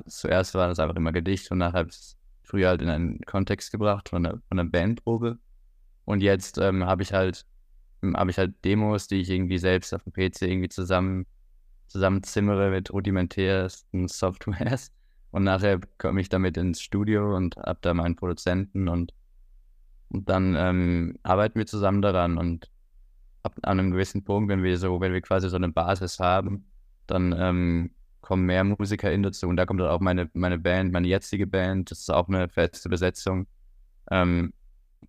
zuerst 0.07 0.55
war 0.55 0.69
das 0.69 0.79
einfach 0.79 0.97
immer 0.97 1.13
Gedicht 1.13 1.51
und 1.51 1.59
nachher 1.59 1.81
habe 1.81 1.91
ich 1.91 1.97
es 1.97 2.17
früher 2.43 2.69
halt 2.69 2.81
in 2.81 2.89
einen 2.89 3.21
Kontext 3.27 3.71
gebracht 3.71 4.09
von 4.09 4.25
einer, 4.25 4.39
von 4.49 4.59
einer 4.59 4.71
Bandprobe. 4.71 5.37
Und 6.07 6.23
jetzt 6.23 6.57
ähm, 6.57 6.87
habe 6.87 7.03
ich 7.03 7.13
halt, 7.13 7.45
habe 8.15 8.31
ich 8.31 8.39
halt 8.39 8.55
Demos, 8.65 9.09
die 9.09 9.21
ich 9.21 9.29
irgendwie 9.29 9.59
selbst 9.59 9.93
auf 9.93 10.03
dem 10.05 10.15
PC 10.15 10.41
irgendwie 10.41 10.71
zusammen 10.71 11.27
zusammenzimmere 11.91 12.71
mit 12.71 12.93
rudimentärsten 12.93 14.09
Softwares. 14.09 14.93
Und 15.33 15.45
nachher 15.45 15.81
komme 15.99 16.21
ich 16.21 16.29
damit 16.29 16.57
ins 16.57 16.81
Studio 16.81 17.37
und 17.37 17.57
habe 17.57 17.79
da 17.83 17.95
meinen 17.95 18.17
Produzenten 18.17 18.89
und, 18.89 19.15
und 20.09 20.29
dann 20.29 20.57
ähm, 20.59 21.21
arbeiten 21.23 21.57
wir 21.57 21.67
zusammen 21.67 22.03
daran. 22.03 22.37
Und 22.37 22.69
ab 23.45 23.55
an 23.63 23.79
einem 23.79 23.93
gewissen 23.93 24.25
Punkt, 24.25 24.51
wenn 24.51 24.65
wir 24.65 24.77
so, 24.77 25.01
wenn 25.01 25.13
wir 25.13 25.21
quasi 25.21 25.49
so 25.49 25.55
eine 25.55 25.69
Basis 25.69 26.19
haben, 26.19 26.65
dann 27.07 27.33
ähm, 27.39 27.91
kommen 28.23 28.45
mehr 28.45 28.65
MusikerInnen 28.65 29.23
dazu. 29.23 29.47
Und 29.47 29.57
da 29.57 29.67
kommt 29.67 29.79
dann 29.79 29.91
auch 29.91 30.01
meine, 30.01 30.29
meine 30.33 30.59
Band, 30.59 30.93
meine 30.93 31.07
jetzige 31.07 31.47
Band, 31.47 31.93
das 31.93 32.01
ist 32.01 32.11
auch 32.11 32.27
eine 32.27 32.49
feste 32.49 32.89
Besetzung, 32.89 33.47
ähm, 34.11 34.53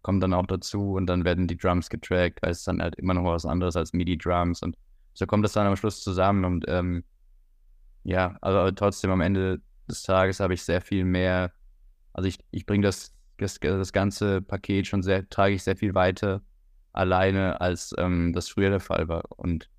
kommt 0.04 0.22
dann 0.22 0.36
auch 0.36 0.46
dazu 0.46 0.94
und 0.94 1.08
dann 1.08 1.26
werden 1.26 1.48
die 1.48 1.58
Drums 1.58 1.90
getrackt, 1.90 2.44
weil 2.44 2.52
es 2.52 2.64
dann 2.64 2.80
halt 2.80 2.94
immer 2.96 3.16
noch 3.16 3.24
was 3.26 3.48
anderes 3.48 3.76
als 3.76 3.92
MIDI-Drums 3.94 4.62
und 4.62 4.78
so 5.14 5.26
kommt 5.26 5.44
das 5.44 5.54
dann 5.54 5.68
am 5.68 5.76
Schluss 5.76 6.02
zusammen 6.02 6.46
und 6.46 6.66
ähm, 6.68 7.04
ja, 8.04 8.38
also 8.42 8.72
trotzdem 8.72 9.12
am 9.12 9.22
Ende 9.22 9.62
des 9.88 10.04
Tages 10.04 10.40
habe 10.40 10.54
ich 10.54 10.64
sehr 10.64 10.82
viel 10.82 11.06
mehr, 11.06 11.52
also 12.14 12.28
ich, 12.28 12.40
ich 12.52 12.66
bringe 12.66 12.84
das, 12.84 13.14
das, 13.38 13.60
das 13.60 13.94
ganze 13.94 14.42
Paket 14.42 14.88
schon 14.88 15.04
sehr, 15.04 15.28
trage 15.30 15.56
ich 15.56 15.64
sehr 15.64 15.76
viel 15.76 15.94
weiter 15.94 16.42
alleine, 16.94 17.62
als 17.62 17.94
ähm, 17.98 18.34
das 18.34 18.50
früher 18.50 18.70
der 18.70 18.80
Fall 18.80 19.08
war. 19.08 19.24
Und 19.30 19.70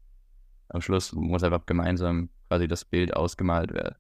am 0.69 0.81
Schluss 0.81 1.12
muss 1.12 1.43
einfach 1.43 1.67
gemeinsam 1.67 2.31
quasi 2.49 2.69
das 2.69 2.85
Bild 2.85 3.15
ausgemalt 3.15 3.73
werden. 3.73 3.97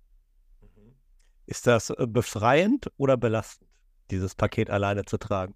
Ist 1.46 1.66
das 1.66 1.90
äh, 1.90 2.06
befreiend 2.06 2.90
oder 2.96 3.16
belastend, 3.16 3.68
dieses 4.10 4.34
Paket 4.34 4.70
alleine 4.70 5.04
zu 5.04 5.18
tragen? 5.18 5.54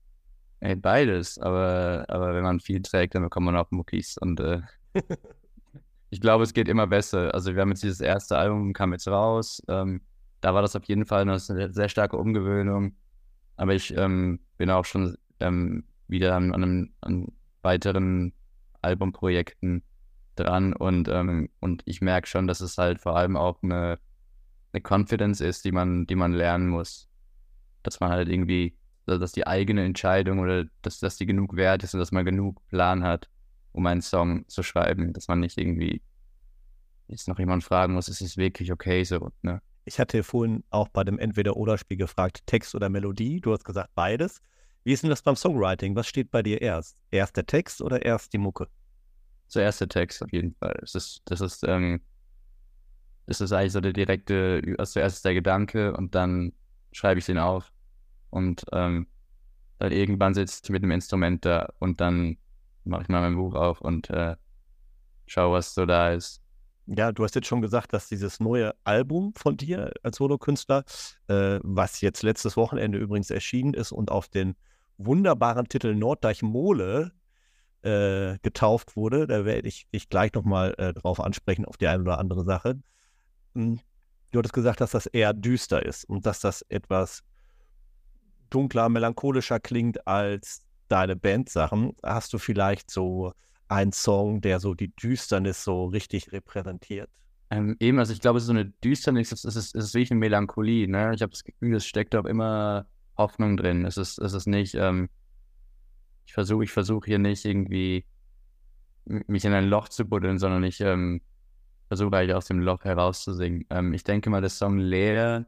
Hey, 0.61 0.75
beides, 0.75 1.38
aber, 1.38 2.06
aber 2.09 2.35
wenn 2.35 2.42
man 2.42 2.61
viel 2.61 2.83
trägt, 2.83 3.14
dann 3.14 3.23
bekommt 3.23 3.47
man 3.47 3.56
auch 3.56 3.71
Muckis 3.71 4.16
und 4.18 4.40
äh, 4.40 4.62
ich 6.10 6.20
glaube, 6.20 6.44
es 6.44 6.54
geht 6.54 6.68
immer 6.68 6.86
besser. 6.86 7.34
Also 7.34 7.54
wir 7.54 7.62
haben 7.62 7.70
jetzt 7.70 7.82
dieses 7.82 8.00
erste 8.00 8.38
Album, 8.38 8.72
kam 8.72 8.92
jetzt 8.92 9.08
raus. 9.08 9.62
Ähm, 9.68 10.02
da 10.40 10.54
war 10.54 10.62
das 10.62 10.76
auf 10.76 10.84
jeden 10.84 11.06
Fall 11.06 11.22
eine 11.22 11.38
sehr 11.38 11.88
starke 11.88 12.16
Umgewöhnung. 12.16 12.96
Aber 13.56 13.75
ich 13.75 13.96
ähm, 13.96 14.40
bin 14.58 14.70
auch 14.70 14.84
schon 14.84 15.16
ähm, 15.40 15.84
wieder 16.08 16.36
an, 16.36 16.54
einem, 16.54 16.92
an 17.00 17.32
weiteren 17.62 18.32
Albumprojekten 18.82 19.82
dran 20.36 20.75
und, 20.75 21.08
ähm, 21.08 21.48
und 21.60 21.82
ich 21.86 22.02
merke 22.02 22.28
schon, 22.28 22.46
dass 22.46 22.60
es 22.60 22.78
halt 22.78 23.00
vor 23.00 23.16
allem 23.16 23.36
auch 23.36 23.62
eine, 23.62 23.98
eine 24.72 24.82
Confidence 24.82 25.40
ist, 25.40 25.64
die 25.64 25.72
man, 25.72 26.06
die 26.06 26.14
man 26.14 26.32
lernen 26.32 26.68
muss. 26.68 27.08
Dass 27.82 28.00
man 28.00 28.10
halt 28.10 28.28
irgendwie, 28.28 28.76
dass 29.06 29.32
die 29.32 29.46
eigene 29.46 29.84
Entscheidung 29.84 30.38
oder 30.38 30.64
dass, 30.82 31.00
dass 31.00 31.16
die 31.16 31.26
genug 31.26 31.56
wert 31.56 31.82
ist 31.82 31.94
und 31.94 32.00
dass 32.00 32.12
man 32.12 32.25
genug 32.25 32.60
Plan 32.68 33.02
hat, 33.02 33.28
um 33.76 33.87
einen 33.87 34.00
Song 34.00 34.49
zu 34.49 34.62
schreiben, 34.62 35.12
dass 35.12 35.28
man 35.28 35.40
nicht 35.40 35.59
irgendwie 35.59 36.02
jetzt 37.09 37.28
noch 37.28 37.38
jemand 37.38 37.62
fragen 37.62 37.92
muss, 37.92 38.09
ist 38.09 38.23
es 38.23 38.37
wirklich 38.37 38.73
okay 38.73 39.04
so, 39.04 39.30
ne? 39.42 39.61
Ich 39.85 40.00
hatte 40.00 40.25
vorhin 40.25 40.64
auch 40.71 40.88
bei 40.88 41.04
dem 41.04 41.16
Entweder-Oder-Spiel 41.16 41.97
gefragt, 41.97 42.45
Text 42.47 42.75
oder 42.75 42.88
Melodie. 42.88 43.40
Du 43.40 43.52
hast 43.52 43.64
gesagt 43.64 43.90
beides. 43.95 44.40
Wie 44.83 44.92
ist 44.92 45.04
denn 45.04 45.11
das 45.11 45.23
beim 45.23 45.37
Songwriting? 45.37 45.95
Was 45.95 46.09
steht 46.09 46.33
bei 46.33 46.42
dir 46.42 46.61
erst? 46.61 46.97
Erst 47.12 47.37
der 47.37 47.47
Text 47.47 47.80
oder 47.83 48.04
erst 48.04 48.33
die 48.33 48.38
Mucke? 48.38 48.66
Zuerst 49.47 49.80
der 49.80 49.88
Text 49.88 50.25
auf 50.25 50.33
jeden 50.33 50.56
Fall. 50.56 50.76
Das 50.80 50.97
ist, 50.97 51.23
das 51.26 51.40
ist, 51.40 51.62
ähm, 51.68 52.00
das 53.26 53.40
ist 53.40 53.52
eigentlich 53.52 53.73
so 53.73 53.80
der 53.80 53.92
direkte, 53.92 54.75
also 54.76 54.95
zuerst 54.95 55.16
ist 55.16 55.25
der 55.25 55.35
Gedanke 55.35 55.92
und 55.97 56.16
dann 56.16 56.52
schreibe 56.90 57.21
ich 57.21 57.26
den 57.26 57.38
auf. 57.38 57.73
Und 58.30 58.64
ähm, 58.73 59.06
dann 59.78 59.92
irgendwann 59.92 60.35
sitze 60.35 60.62
ich 60.64 60.71
mit 60.71 60.83
dem 60.83 60.90
Instrument 60.90 61.45
da 61.45 61.73
und 61.78 62.00
dann 62.00 62.38
mache 62.87 63.02
ich 63.02 63.09
mal 63.09 63.21
mein 63.21 63.37
Buch 63.37 63.55
auf 63.55 63.81
und 63.81 64.11
äh, 64.11 64.37
schaue, 65.26 65.52
was 65.52 65.75
so 65.75 65.87
da 65.87 66.12
ist. 66.12 66.40
Ja, 66.87 67.11
du 67.11 67.25
hast 67.25 67.35
jetzt 67.35 67.49
schon 67.49 67.62
gesagt, 67.62 67.93
dass 67.93 68.09
dieses 68.09 68.38
neue 68.38 68.73
Album 68.85 69.35
von 69.35 69.57
dir 69.57 69.93
als 70.05 70.19
Solokünstler, 70.19 70.85
äh, 71.26 71.59
was 71.62 72.00
jetzt 72.00 72.23
letztes 72.23 72.57
Wochenende 72.57 72.99
übrigens 72.99 73.31
erschienen 73.31 73.75
ist 73.75 73.90
und 73.90 74.11
auf 74.11 74.28
den 74.28 74.55
wunderbaren 74.97 75.69
Titel 75.69 75.95
Norddeich 75.95 76.43
Mole 76.43 77.12
äh, 77.83 78.38
getauft 78.43 78.97
wurde, 78.97 79.26
da 79.26 79.45
werde 79.45 79.66
ich 79.69 79.88
dich 79.93 80.09
gleich 80.09 80.33
nochmal 80.33 80.75
äh, 80.78 80.93
drauf 80.93 81.21
ansprechen, 81.21 81.64
auf 81.64 81.76
die 81.76 81.88
eine 81.88 82.02
oder 82.02 82.19
andere 82.19 82.45
Sache. 82.45 82.81
Hm, 83.55 83.81
du 84.31 84.38
hattest 84.38 84.55
gesagt, 84.55 84.81
dass 84.81 84.93
das 84.93 85.07
eher 85.07 85.35
düster 85.35 85.85
ist 85.85 86.05
und 86.05 86.25
dass 86.25 86.40
das 86.40 86.62
etwas 86.69 87.25
dunkler, 88.50 88.88
melancholischer 88.88 89.59
klingt 89.59 90.07
als 90.07 90.65
deine 90.88 91.16
Bandsachen. 91.16 91.95
Hast 92.02 92.33
du 92.33 92.38
vielleicht 92.38 92.90
so 92.90 93.33
einen 93.69 93.93
Song, 93.93 94.40
der 94.40 94.61
so 94.61 94.75
die 94.75 94.95
Düsternis 94.95 95.64
so 95.64 95.87
richtig 95.87 96.33
repräsentiert? 96.33 97.11
Ähm, 97.50 97.76
eben, 97.78 97.99
also 97.99 98.12
ich 98.12 98.21
glaube, 98.21 98.40
so 98.40 98.52
eine 98.52 98.66
Düsternis, 98.66 99.33
es 99.33 99.45
ist, 99.45 99.57
es 99.57 99.85
ist 99.85 99.95
wirklich 99.95 100.11
eine 100.11 100.21
Melancholie. 100.21 100.88
Ne? 100.88 101.12
Ich 101.14 101.23
habe 101.23 101.31
das 101.31 101.45
Gefühl, 101.45 101.75
es 101.76 101.87
steckt 101.87 102.14
auch 102.16 102.25
immer 102.25 102.87
Hoffnung 103.16 103.57
drin. 103.57 103.85
Es 103.85 103.97
ist, 103.97 104.19
es 104.19 104.33
ist 104.33 104.47
nicht, 104.47 104.75
ähm, 104.75 105.09
ich 106.26 106.33
versuche 106.33 106.64
ich 106.64 106.73
versuch 106.73 107.05
hier 107.05 107.19
nicht 107.19 107.45
irgendwie 107.45 108.05
mich 109.05 109.45
in 109.45 109.52
ein 109.52 109.69
Loch 109.69 109.88
zu 109.88 110.05
buddeln, 110.05 110.38
sondern 110.38 110.64
ich 110.64 110.81
ähm, 110.81 111.21
versuche 111.88 112.16
eigentlich 112.16 112.35
aus 112.35 112.47
dem 112.47 112.59
Loch 112.59 112.85
herauszusingen. 112.85 113.64
Ähm, 113.71 113.95
ich 113.95 114.02
denke 114.02 114.31
mal, 114.31 114.40
der 114.40 114.50
Song 114.50 114.78
Leer 114.78 115.47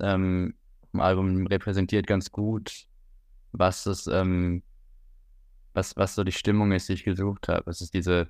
ähm, 0.00 0.54
im 0.92 1.00
Album 1.00 1.46
repräsentiert 1.46 2.06
ganz 2.06 2.30
gut, 2.30 2.86
was 3.52 3.84
das, 3.84 4.06
ähm, 4.06 4.62
was, 5.74 5.96
was 5.96 6.14
so 6.14 6.24
die 6.24 6.32
Stimmung 6.32 6.72
ist, 6.72 6.88
die 6.88 6.94
ich 6.94 7.04
gesucht 7.04 7.48
habe. 7.48 7.70
Es 7.70 7.80
ist 7.80 7.94
diese, 7.94 8.28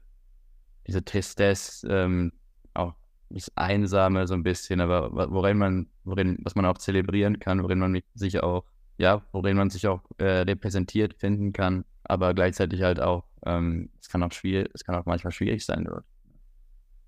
diese 0.87 1.05
Tristesse, 1.05 1.89
ähm, 1.89 2.33
auch 2.75 2.95
das 3.31 3.51
Einsame 3.57 4.27
so 4.27 4.35
ein 4.35 4.43
bisschen, 4.43 4.81
aber 4.81 5.13
worin 5.31 5.59
man, 5.59 5.89
worin, 6.05 6.39
was 6.43 6.55
man 6.55 6.67
auch 6.67 6.79
zelebrieren 6.79 7.39
kann, 7.39 7.63
worin 7.63 7.79
man 7.79 8.01
sich 8.15 8.43
auch, 8.43 8.65
ja, 8.99 9.25
worin 9.33 9.57
man 9.57 9.71
sich 9.71 9.87
auch 9.87 10.03
äh, 10.19 10.41
repräsentiert 10.43 11.15
finden 11.15 11.53
kann, 11.53 11.85
aber 12.05 12.35
gleichzeitig 12.35 12.83
halt 12.83 13.01
auch, 13.01 13.25
ähm, 13.47 13.91
es 14.01 14.09
kann 14.09 14.23
auch 14.23 14.33
schwierig, 14.33 14.71
es 14.75 14.85
kann 14.85 14.95
auch 14.97 15.07
manchmal 15.07 15.33
schwierig 15.33 15.65
sein 15.65 15.85
dort. 15.85 16.05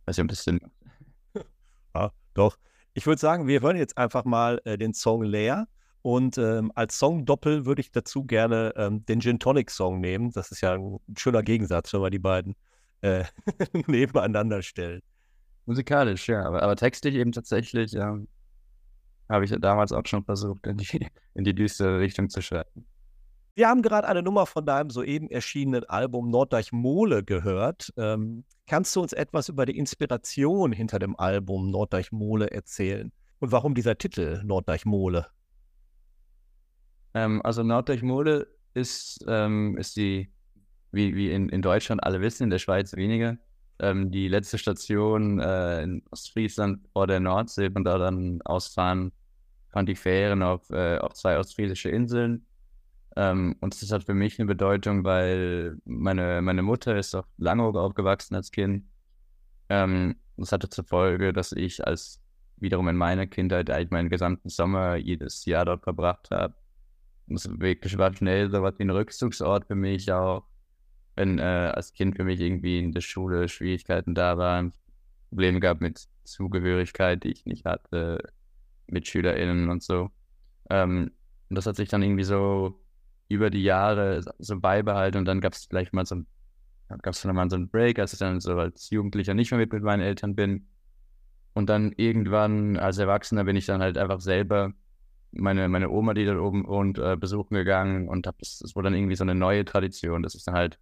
Weiß 0.06 0.16
ich 0.16 0.20
ein 0.24 0.28
bisschen. 0.28 0.60
Ja, 1.94 2.12
doch. 2.34 2.56
Ich 2.94 3.06
würde 3.06 3.20
sagen, 3.20 3.46
wir 3.46 3.60
hören 3.60 3.76
jetzt 3.76 3.98
einfach 3.98 4.24
mal 4.24 4.60
äh, 4.64 4.76
den 4.76 4.94
Song 4.94 5.22
Leer. 5.22 5.68
Und 6.02 6.36
ähm, 6.36 6.72
als 6.74 6.98
Song-Doppel 6.98 7.64
würde 7.64 7.80
ich 7.80 7.92
dazu 7.92 8.24
gerne 8.24 8.72
ähm, 8.76 9.06
den 9.06 9.20
Gin 9.20 9.38
Tonic 9.38 9.70
Song 9.70 10.00
nehmen. 10.00 10.32
Das 10.32 10.50
ist 10.50 10.60
ja 10.60 10.74
ein 10.74 10.98
schöner 11.16 11.42
Gegensatz, 11.42 11.92
wenn 11.92 12.00
man 12.00 12.10
die 12.10 12.18
beiden 12.18 12.56
äh, 13.02 13.24
nebeneinander 13.86 14.62
stellt. 14.62 15.04
Musikalisch, 15.66 16.28
ja, 16.28 16.44
aber, 16.44 16.62
aber 16.62 16.74
textlich 16.74 17.14
eben 17.14 17.30
tatsächlich, 17.30 17.92
ja, 17.92 18.18
habe 19.28 19.44
ich 19.44 19.52
ja 19.52 19.58
damals 19.58 19.92
auch 19.92 20.04
schon 20.06 20.24
versucht, 20.24 20.66
in 20.66 20.76
die, 20.76 21.06
in 21.34 21.44
die 21.44 21.54
düstere 21.54 22.00
Richtung 22.00 22.28
zu 22.28 22.42
schreiben. 22.42 22.84
Wir 23.54 23.68
haben 23.68 23.82
gerade 23.82 24.08
eine 24.08 24.22
Nummer 24.22 24.46
von 24.46 24.64
deinem 24.64 24.90
soeben 24.90 25.30
erschienenen 25.30 25.84
Album 25.84 26.30
Norddeich 26.30 26.72
Mole 26.72 27.22
gehört. 27.22 27.92
Ähm, 27.96 28.44
kannst 28.66 28.96
du 28.96 29.02
uns 29.02 29.12
etwas 29.12 29.50
über 29.50 29.66
die 29.66 29.76
Inspiration 29.76 30.72
hinter 30.72 30.98
dem 30.98 31.16
Album 31.18 31.70
Norddeich 31.70 32.12
Mole 32.12 32.50
erzählen? 32.50 33.12
Und 33.40 33.52
warum 33.52 33.74
dieser 33.74 33.98
Titel 33.98 34.40
Norddeich 34.42 34.86
Mole? 34.86 35.26
Ähm, 37.14 37.40
also 37.44 37.62
Norddeich-Mole 37.62 38.46
ist, 38.74 39.24
ähm, 39.28 39.76
ist 39.76 39.96
die, 39.96 40.32
wie, 40.92 41.14
wie 41.14 41.30
in, 41.30 41.48
in 41.48 41.62
Deutschland 41.62 42.02
alle 42.04 42.20
wissen, 42.20 42.44
in 42.44 42.50
der 42.50 42.58
Schweiz 42.58 42.94
weniger, 42.96 43.38
ähm, 43.78 44.10
die 44.10 44.28
letzte 44.28 44.58
Station 44.58 45.40
äh, 45.40 45.82
in 45.82 46.02
Ostfriesland 46.10 46.86
vor 46.92 47.06
der 47.06 47.20
Nordsee 47.20 47.70
und 47.74 47.84
da 47.84 47.98
dann 47.98 48.40
ausfahren, 48.42 49.12
fahren 49.70 49.86
die 49.86 49.96
Fähren 49.96 50.42
auf, 50.42 50.70
äh, 50.70 50.98
auf 50.98 51.14
zwei 51.14 51.38
ostfriesische 51.38 51.90
Inseln. 51.90 52.46
Ähm, 53.16 53.56
und 53.60 53.80
das 53.80 53.92
hat 53.92 54.04
für 54.04 54.14
mich 54.14 54.38
eine 54.38 54.46
Bedeutung, 54.46 55.04
weil 55.04 55.76
meine, 55.84 56.40
meine 56.40 56.62
Mutter 56.62 56.96
ist 56.96 57.14
auf 57.14 57.26
Langeoog 57.36 57.76
aufgewachsen 57.76 58.34
als 58.36 58.50
Kind. 58.50 58.86
Ähm, 59.68 60.16
das 60.36 60.52
hatte 60.52 60.68
zur 60.70 60.84
Folge, 60.84 61.32
dass 61.32 61.52
ich 61.52 61.86
als 61.86 62.20
wiederum 62.56 62.88
in 62.88 62.96
meiner 62.96 63.26
Kindheit 63.26 63.70
eigentlich 63.70 63.90
meinen 63.90 64.08
gesamten 64.08 64.48
Sommer 64.48 64.96
jedes 64.96 65.44
Jahr 65.44 65.64
dort 65.64 65.82
verbracht 65.82 66.30
habe. 66.30 66.54
Das 67.26 67.48
wirklich 67.60 67.96
war 67.98 68.14
schnell 68.14 68.50
so 68.50 68.62
was 68.62 68.78
wie 68.78 68.84
ein 68.84 68.90
Rückzugsort 68.90 69.66
für 69.66 69.74
mich 69.74 70.10
auch. 70.12 70.44
Wenn 71.14 71.38
äh, 71.38 71.42
als 71.74 71.92
Kind 71.92 72.16
für 72.16 72.24
mich 72.24 72.40
irgendwie 72.40 72.78
in 72.78 72.92
der 72.92 73.00
Schule 73.00 73.48
Schwierigkeiten 73.48 74.14
da 74.14 74.38
waren, 74.38 74.72
Probleme 75.28 75.60
gab 75.60 75.80
mit 75.80 76.06
Zugehörigkeit, 76.24 77.24
die 77.24 77.32
ich 77.32 77.46
nicht 77.46 77.64
hatte, 77.64 78.32
mit 78.86 79.06
SchülerInnen 79.06 79.68
und 79.70 79.82
so. 79.82 80.10
Ähm, 80.70 81.10
und 81.48 81.56
das 81.56 81.66
hat 81.66 81.76
sich 81.76 81.88
dann 81.88 82.02
irgendwie 82.02 82.24
so 82.24 82.80
über 83.28 83.50
die 83.50 83.62
Jahre 83.62 84.22
so 84.38 84.60
beibehalten 84.60 85.18
und 85.18 85.24
dann 85.24 85.40
gab 85.40 85.54
es 85.54 85.66
vielleicht 85.66 85.92
mal 85.92 86.06
so 86.06 86.16
ein, 86.16 86.26
gab 86.88 87.14
es 87.14 87.22
dann 87.22 87.34
mal 87.34 87.48
so 87.50 87.56
einen 87.56 87.70
Break, 87.70 87.98
als 87.98 88.12
ich 88.12 88.18
dann 88.18 88.40
so 88.40 88.58
als 88.58 88.90
Jugendlicher 88.90 89.34
nicht 89.34 89.50
mehr 89.50 89.60
mit, 89.60 89.72
mit 89.72 89.82
meinen 89.82 90.02
Eltern 90.02 90.34
bin. 90.34 90.66
Und 91.54 91.68
dann 91.68 91.92
irgendwann 91.92 92.76
als 92.76 92.98
Erwachsener 92.98 93.44
bin 93.44 93.56
ich 93.56 93.66
dann 93.66 93.82
halt 93.82 93.98
einfach 93.98 94.20
selber 94.20 94.72
meine, 95.32 95.68
meine 95.68 95.90
Oma, 95.90 96.14
die 96.14 96.24
dort 96.24 96.38
oben 96.38 96.66
wohnt, 96.66 96.98
äh, 96.98 97.16
besuchen 97.16 97.54
gegangen 97.54 98.08
und 98.08 98.26
hab 98.26 98.38
das, 98.38 98.62
wurde 98.74 98.86
dann 98.86 98.94
irgendwie 98.94 99.16
so 99.16 99.24
eine 99.24 99.34
neue 99.34 99.64
Tradition, 99.64 100.22
dass 100.22 100.34
ich 100.34 100.44
dann 100.44 100.54
halt 100.54 100.78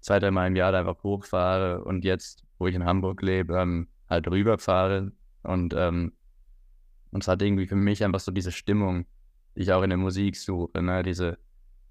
zwei, 0.00 0.18
drei 0.18 0.30
Mal 0.30 0.48
im 0.48 0.56
Jahr 0.56 0.72
da 0.72 0.80
einfach 0.80 1.02
hochfahre 1.02 1.84
und 1.84 2.04
jetzt, 2.04 2.44
wo 2.58 2.66
ich 2.66 2.74
in 2.74 2.84
Hamburg 2.84 3.22
lebe, 3.22 3.58
ähm, 3.58 3.88
halt 4.08 4.28
rüberfahre 4.28 5.12
und 5.42 5.74
ähm, 5.76 6.12
und 7.10 7.22
es 7.24 7.28
hat 7.28 7.42
irgendwie 7.42 7.66
für 7.66 7.76
mich 7.76 8.04
einfach 8.04 8.20
so 8.20 8.32
diese 8.32 8.52
Stimmung, 8.52 9.06
die 9.56 9.62
ich 9.62 9.72
auch 9.72 9.82
in 9.82 9.90
der 9.90 9.98
Musik 9.98 10.36
suche, 10.36 10.82
ne? 10.82 11.02
diese, 11.02 11.38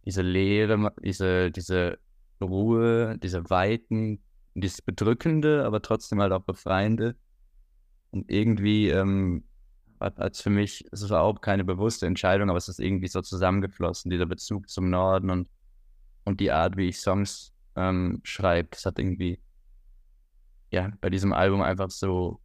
diese 0.06 0.22
Leere, 0.22 0.94
diese, 1.04 1.52
diese 1.52 2.00
Ruhe, 2.42 3.18
diese 3.22 3.50
Weiten, 3.50 4.24
dieses 4.54 4.82
Bedrückende, 4.82 5.66
aber 5.66 5.82
trotzdem 5.82 6.22
halt 6.22 6.32
auch 6.32 6.44
Befreiende. 6.44 7.16
Und 8.12 8.32
irgendwie 8.32 8.90
ähm, 8.90 9.44
als 10.00 10.42
für 10.42 10.50
mich, 10.50 10.86
es 10.92 11.10
war 11.10 11.22
auch 11.22 11.42
keine 11.42 11.64
bewusste 11.64 12.08
Entscheidung, 12.08 12.50
aber 12.50 12.58
es 12.58 12.70
ist 12.70 12.80
irgendwie 12.80 13.08
so 13.08 13.22
zusammengeflossen, 13.22 14.10
dieser 14.10 14.26
Bezug 14.26 14.70
zum 14.70 14.90
Norden 14.90 15.30
und, 15.30 15.50
und 16.24 16.40
die 16.40 16.52
Art, 16.52 16.78
wie 16.78 16.88
ich 16.88 17.00
Songs 17.00 17.54
ähm, 17.76 18.22
schreibe. 18.24 18.70
Das 18.72 18.86
hat 18.86 18.98
irgendwie, 18.98 19.40
ja, 20.72 20.92
bei 21.02 21.10
diesem 21.10 21.34
Album 21.34 21.62
einfach 21.62 21.92
so 21.92 22.40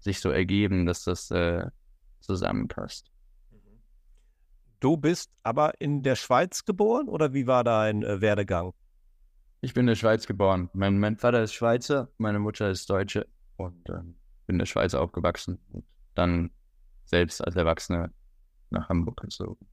sich 0.00 0.20
so 0.20 0.30
ergeben, 0.30 0.84
dass 0.84 1.04
das 1.04 1.30
äh, 1.30 1.64
zusammenpasst. 2.20 3.10
Du 4.80 4.96
bist 4.96 5.30
aber 5.44 5.80
in 5.80 6.02
der 6.02 6.16
Schweiz 6.16 6.64
geboren 6.64 7.08
oder 7.08 7.32
wie 7.32 7.46
war 7.46 7.62
dein 7.62 8.02
äh, 8.02 8.20
Werdegang? 8.20 8.72
Ich 9.60 9.74
bin 9.74 9.82
in 9.82 9.88
der 9.88 9.94
Schweiz 9.94 10.26
geboren. 10.26 10.70
Mein, 10.72 10.98
mein 10.98 11.16
Vater 11.16 11.40
ist 11.40 11.54
Schweizer, 11.54 12.08
meine 12.18 12.40
Mutter 12.40 12.68
ist 12.68 12.90
Deutsche 12.90 13.28
und 13.56 13.88
äh, 13.88 14.02
bin 14.46 14.56
in 14.56 14.58
der 14.58 14.66
Schweiz 14.66 14.92
aufgewachsen. 14.94 15.60
Und 15.70 15.84
dann 16.16 16.50
selbst 17.12 17.44
als 17.44 17.56
Erwachsener 17.56 18.10
nach 18.70 18.88
Hamburg 18.88 19.20
gezogen. 19.20 19.66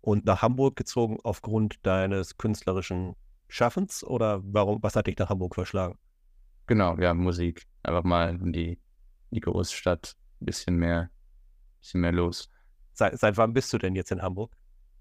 Und 0.00 0.24
nach 0.24 0.40
Hamburg 0.40 0.76
gezogen 0.76 1.18
aufgrund 1.22 1.84
deines 1.84 2.38
künstlerischen 2.38 3.14
Schaffens 3.48 4.02
oder 4.02 4.40
warum, 4.44 4.82
was 4.82 4.96
hat 4.96 5.06
dich 5.06 5.18
nach 5.18 5.28
Hamburg 5.28 5.54
verschlagen? 5.54 5.98
Genau, 6.66 6.96
ja, 6.96 7.12
Musik. 7.12 7.66
Einfach 7.82 8.02
mal 8.02 8.30
in 8.30 8.52
die, 8.52 8.78
die 9.30 9.40
Großstadt, 9.40 10.16
ein 10.40 10.46
bisschen 10.46 10.76
mehr, 10.76 11.10
bisschen 11.80 12.00
mehr 12.00 12.12
los. 12.12 12.48
Seit, 12.94 13.18
seit 13.18 13.36
wann 13.36 13.52
bist 13.52 13.72
du 13.72 13.78
denn 13.78 13.94
jetzt 13.94 14.10
in 14.10 14.22
Hamburg? 14.22 14.52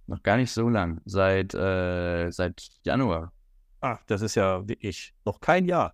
Noch 0.08 0.22
gar 0.22 0.36
nicht 0.36 0.52
so 0.52 0.68
lang. 0.68 1.02
Seit, 1.06 1.54
äh, 1.54 2.30
seit 2.30 2.70
Januar. 2.84 3.32
Ach, 3.80 4.04
das 4.06 4.22
ist 4.22 4.36
ja 4.36 4.68
wie 4.68 4.78
ich. 4.82 5.14
Noch 5.24 5.40
kein 5.40 5.66
Jahr. 5.66 5.94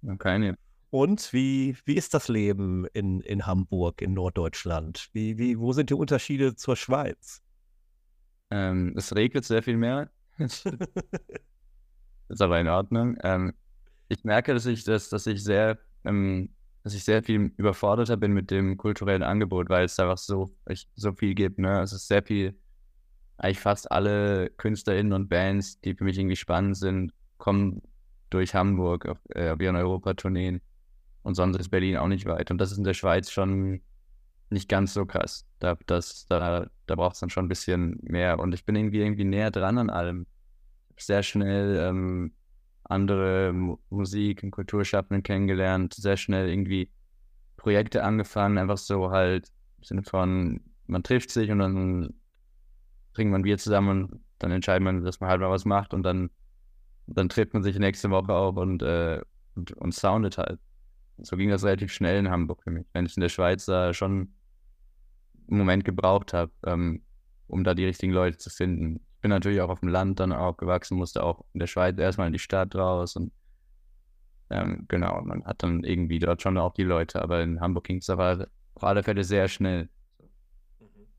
Noch 0.00 0.18
kein 0.18 0.42
Jahr. 0.42 0.56
Und 0.94 1.32
wie, 1.32 1.76
wie 1.86 1.96
ist 1.96 2.14
das 2.14 2.28
Leben 2.28 2.86
in, 2.92 3.20
in 3.22 3.46
Hamburg, 3.46 4.00
in 4.00 4.14
Norddeutschland? 4.14 5.08
Wie, 5.12 5.38
wie, 5.38 5.58
wo 5.58 5.72
sind 5.72 5.90
die 5.90 5.94
Unterschiede 5.94 6.54
zur 6.54 6.76
Schweiz? 6.76 7.42
Ähm, 8.52 8.94
es 8.96 9.12
regnet 9.12 9.44
sehr 9.44 9.64
viel 9.64 9.76
mehr. 9.76 10.08
ist 10.38 10.64
aber 12.38 12.60
in 12.60 12.68
Ordnung. 12.68 13.18
Ähm, 13.24 13.54
ich 14.08 14.22
merke, 14.22 14.54
dass 14.54 14.66
ich, 14.66 14.84
dass, 14.84 15.08
dass 15.08 15.26
ich 15.26 15.42
sehr, 15.42 15.80
ähm, 16.04 16.54
dass 16.84 16.94
ich 16.94 17.02
sehr 17.02 17.24
viel 17.24 17.52
überforderter 17.56 18.16
bin 18.16 18.32
mit 18.32 18.52
dem 18.52 18.76
kulturellen 18.76 19.24
Angebot, 19.24 19.70
weil 19.70 19.86
es 19.86 19.98
einfach 19.98 20.18
so, 20.18 20.54
ich, 20.68 20.86
so 20.94 21.12
viel 21.12 21.34
gibt. 21.34 21.58
Ne? 21.58 21.82
Es 21.82 21.92
ist 21.92 22.06
sehr 22.06 22.22
viel, 22.22 22.56
eigentlich 23.38 23.58
fast 23.58 23.90
alle 23.90 24.48
KünstlerInnen 24.58 25.12
und 25.12 25.28
Bands, 25.28 25.80
die 25.80 25.96
für 25.96 26.04
mich 26.04 26.16
irgendwie 26.18 26.36
spannend 26.36 26.76
sind, 26.76 27.12
kommen 27.38 27.82
durch 28.30 28.54
Hamburg 28.54 29.06
auf, 29.06 29.18
äh, 29.30 29.50
auf 29.50 29.60
ihren 29.60 29.74
Europatourneen. 29.74 30.60
Und 31.24 31.34
sonst 31.34 31.58
ist 31.58 31.70
Berlin 31.70 31.96
auch 31.96 32.06
nicht 32.06 32.26
weit. 32.26 32.50
Und 32.52 32.58
das 32.58 32.70
ist 32.70 32.78
in 32.78 32.84
der 32.84 32.94
Schweiz 32.94 33.30
schon 33.30 33.80
nicht 34.50 34.68
ganz 34.68 34.94
so 34.94 35.06
krass. 35.06 35.46
Da, 35.58 35.76
da, 35.86 36.00
da 36.86 36.94
braucht 36.94 37.14
es 37.14 37.20
dann 37.20 37.30
schon 37.30 37.46
ein 37.46 37.48
bisschen 37.48 37.98
mehr. 38.02 38.38
Und 38.38 38.54
ich 38.54 38.64
bin 38.64 38.76
irgendwie, 38.76 39.00
irgendwie 39.00 39.24
näher 39.24 39.50
dran 39.50 39.78
an 39.78 39.90
allem. 39.90 40.26
Sehr 40.96 41.22
schnell 41.24 41.76
ähm, 41.76 42.34
andere 42.84 43.52
Musik- 43.90 44.42
und 44.42 44.50
Kulturschaffenden 44.50 45.22
kennengelernt, 45.22 45.94
sehr 45.94 46.16
schnell 46.16 46.48
irgendwie 46.48 46.90
Projekte 47.56 48.04
angefangen, 48.04 48.58
einfach 48.58 48.78
so 48.78 49.10
halt 49.10 49.50
im 49.78 49.84
Sinne 49.84 50.02
von, 50.02 50.60
man 50.86 51.02
trifft 51.02 51.30
sich 51.30 51.50
und 51.50 51.58
dann 51.58 52.14
trinkt 53.14 53.32
man 53.32 53.42
Bier 53.42 53.58
zusammen 53.58 54.04
und 54.04 54.20
dann 54.38 54.50
entscheidet 54.50 54.82
man, 54.82 55.02
dass 55.02 55.20
man 55.20 55.30
halt 55.30 55.40
mal 55.40 55.50
was 55.50 55.64
macht 55.64 55.94
und 55.94 56.02
dann, 56.02 56.30
dann 57.06 57.28
trifft 57.28 57.54
man 57.54 57.62
sich 57.62 57.78
nächste 57.78 58.10
Woche 58.10 58.32
auf 58.32 58.56
und, 58.56 58.82
äh, 58.82 59.22
und, 59.54 59.72
und 59.72 59.94
soundet 59.94 60.36
halt. 60.36 60.60
So 61.18 61.36
ging 61.36 61.50
das 61.50 61.64
relativ 61.64 61.92
schnell 61.92 62.18
in 62.18 62.30
Hamburg 62.30 62.62
für 62.62 62.70
mich, 62.70 62.86
wenn 62.92 63.06
ich 63.06 63.16
in 63.16 63.20
der 63.20 63.28
Schweiz 63.28 63.66
da 63.66 63.94
schon 63.94 64.34
einen 65.48 65.58
Moment 65.58 65.84
gebraucht 65.84 66.32
habe, 66.32 66.52
ähm, 66.66 67.02
um 67.46 67.64
da 67.64 67.74
die 67.74 67.84
richtigen 67.84 68.12
Leute 68.12 68.38
zu 68.38 68.50
finden. 68.50 68.96
Ich 69.16 69.20
bin 69.20 69.30
natürlich 69.30 69.60
auch 69.60 69.70
auf 69.70 69.80
dem 69.80 69.88
Land 69.88 70.20
dann 70.20 70.32
aufgewachsen, 70.32 70.96
musste 70.96 71.22
auch 71.22 71.44
in 71.52 71.60
der 71.60 71.66
Schweiz 71.66 71.98
erstmal 71.98 72.26
in 72.26 72.32
die 72.32 72.38
Stadt 72.38 72.74
raus 72.74 73.16
und 73.16 73.32
ähm, 74.50 74.84
genau, 74.88 75.20
man 75.22 75.44
hat 75.44 75.62
dann 75.62 75.84
irgendwie 75.84 76.18
dort 76.18 76.42
schon 76.42 76.58
auch 76.58 76.74
die 76.74 76.82
Leute, 76.82 77.22
aber 77.22 77.42
in 77.42 77.60
Hamburg 77.60 77.84
ging 77.84 77.98
es 77.98 78.10
aber 78.10 78.48
auf 78.74 78.84
alle 78.84 79.02
Fälle 79.02 79.24
sehr 79.24 79.48
schnell. 79.48 79.88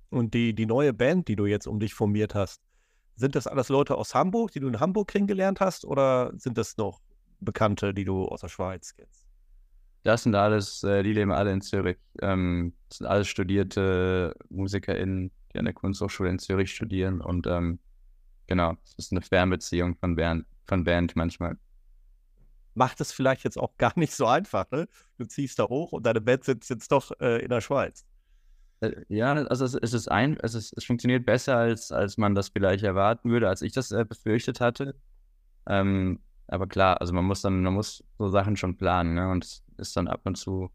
Und 0.10 0.34
die, 0.34 0.54
die 0.54 0.66
neue 0.66 0.94
Band, 0.94 1.28
die 1.28 1.36
du 1.36 1.46
jetzt 1.46 1.68
um 1.68 1.80
dich 1.80 1.94
formiert 1.94 2.36
hast, 2.36 2.62
sind 3.16 3.36
das 3.36 3.48
alles 3.48 3.70
Leute 3.70 3.96
aus 3.98 4.14
Hamburg, 4.14 4.52
die 4.52 4.60
du 4.60 4.68
in 4.68 4.80
Hamburg 4.80 5.08
kennengelernt 5.08 5.60
hast, 5.60 5.86
oder 5.86 6.32
sind 6.38 6.58
das 6.58 6.78
noch 6.78 7.02
Bekannte, 7.40 7.94
die 7.94 8.06
du 8.06 8.26
aus 8.26 8.42
der 8.42 8.50
Schweiz 8.50 8.94
kennst? 8.96 9.25
Das 10.06 10.22
sind 10.22 10.36
alles, 10.36 10.84
äh, 10.84 11.02
die 11.02 11.14
leben 11.14 11.32
alle 11.32 11.52
in 11.52 11.62
Zürich. 11.62 11.98
Ähm, 12.22 12.74
das 12.90 13.00
sind 13.00 13.08
alles 13.08 13.28
studierte 13.28 14.36
MusikerInnen, 14.50 15.32
die 15.52 15.58
an 15.58 15.66
der 15.66 15.74
Kunsthochschule 15.74 16.30
in 16.30 16.38
Zürich 16.38 16.72
studieren. 16.72 17.22
Und 17.22 17.48
ähm, 17.48 17.80
genau, 18.46 18.76
es 18.86 18.94
ist 19.00 19.12
eine 19.12 19.24
Fernbeziehung 19.24 19.96
von 19.96 20.16
Band, 20.16 20.46
von 20.68 20.84
Band 20.84 21.16
manchmal. 21.16 21.58
Macht 22.76 23.02
es 23.02 23.12
vielleicht 23.12 23.46
jetzt 23.46 23.58
auch 23.58 23.78
gar 23.78 23.94
nicht 23.96 24.14
so 24.14 24.28
einfach, 24.28 24.70
ne? 24.70 24.88
Du 25.18 25.26
ziehst 25.26 25.58
da 25.58 25.64
hoch 25.64 25.92
und 25.92 26.06
deine 26.06 26.22
Band 26.22 26.44
sitzt 26.44 26.70
jetzt 26.70 26.92
doch 26.92 27.12
äh, 27.20 27.42
in 27.42 27.50
der 27.50 27.62
Schweiz. 27.62 28.06
Äh, 28.82 28.92
ja, 29.08 29.34
also 29.34 29.66
es, 29.66 29.74
es 29.74 29.94
ist 29.94 30.12
ein, 30.12 30.38
es, 30.40 30.54
ist, 30.54 30.78
es 30.78 30.86
funktioniert 30.86 31.26
besser, 31.26 31.58
als, 31.58 31.92
als 31.92 32.20
man 32.20 32.36
das 32.36 32.50
vielleicht 32.50 32.84
erwarten 32.84 33.32
würde, 33.32 33.50
als 33.50 33.64
ich 33.64 33.74
das 33.74 33.92
äh, 33.92 34.06
befürchtet 34.06 34.62
hatte. 34.62 34.94
Ähm, 35.66 36.20
aber 36.46 36.68
klar, 36.68 37.02
also 37.02 37.12
man 37.12 37.26
muss 37.26 37.42
dann, 37.42 37.64
man 37.64 37.74
muss 37.74 38.04
so 38.20 38.30
Sachen 38.30 38.56
schon 38.56 38.78
planen, 38.78 39.16
ne? 39.16 39.32
Und 39.32 39.46
es 39.46 39.65
ist 39.78 39.96
dann 39.98 40.08
ab 40.08 40.22
und 40.24 40.38
zu, 40.38 40.70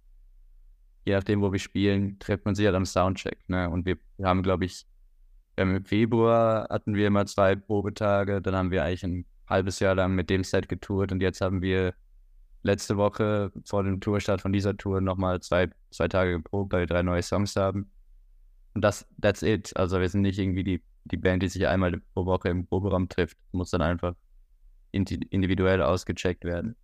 je 1.04 1.14
nachdem, 1.14 1.40
wo 1.42 1.52
wir 1.52 1.58
spielen, 1.58 2.18
trifft 2.18 2.44
man 2.44 2.54
sich 2.54 2.66
halt 2.66 2.76
am 2.76 2.86
Soundcheck, 2.86 3.38
ne? 3.48 3.68
Und 3.70 3.86
wir, 3.86 3.96
haben, 4.22 4.42
glaube 4.42 4.64
ich, 4.64 4.86
im 5.56 5.84
Februar 5.84 6.68
hatten 6.70 6.94
wir 6.94 7.06
immer 7.06 7.26
zwei 7.26 7.56
Probetage, 7.56 8.40
dann 8.40 8.54
haben 8.54 8.70
wir 8.70 8.84
eigentlich 8.84 9.04
ein 9.04 9.26
halbes 9.48 9.80
Jahr 9.80 9.94
lang 9.94 10.14
mit 10.14 10.30
dem 10.30 10.44
Set 10.44 10.68
getourt 10.68 11.12
und 11.12 11.20
jetzt 11.20 11.40
haben 11.40 11.60
wir 11.60 11.94
letzte 12.62 12.96
Woche 12.96 13.52
vor 13.64 13.82
dem 13.82 14.00
Tourstart 14.00 14.40
von 14.40 14.52
dieser 14.52 14.76
Tour 14.76 15.00
nochmal 15.00 15.40
zwei, 15.40 15.70
zwei 15.90 16.08
Tage 16.08 16.32
geprobt, 16.32 16.72
weil 16.72 16.80
wir 16.80 16.86
drei 16.86 17.02
neue 17.02 17.22
Songs 17.22 17.56
haben. 17.56 17.90
Und 18.74 18.82
das, 18.82 19.06
that's 19.20 19.42
it. 19.42 19.76
Also 19.76 20.00
wir 20.00 20.08
sind 20.08 20.22
nicht 20.22 20.38
irgendwie 20.38 20.64
die, 20.64 20.82
die 21.04 21.16
Band, 21.16 21.42
die 21.42 21.48
sich 21.48 21.66
einmal 21.66 22.00
pro 22.14 22.26
Woche 22.26 22.48
im 22.48 22.66
Proberaum 22.66 23.08
trifft. 23.08 23.36
Muss 23.52 23.70
dann 23.70 23.82
einfach 23.82 24.14
individuell 24.92 25.82
ausgecheckt 25.82 26.44
werden. 26.44 26.76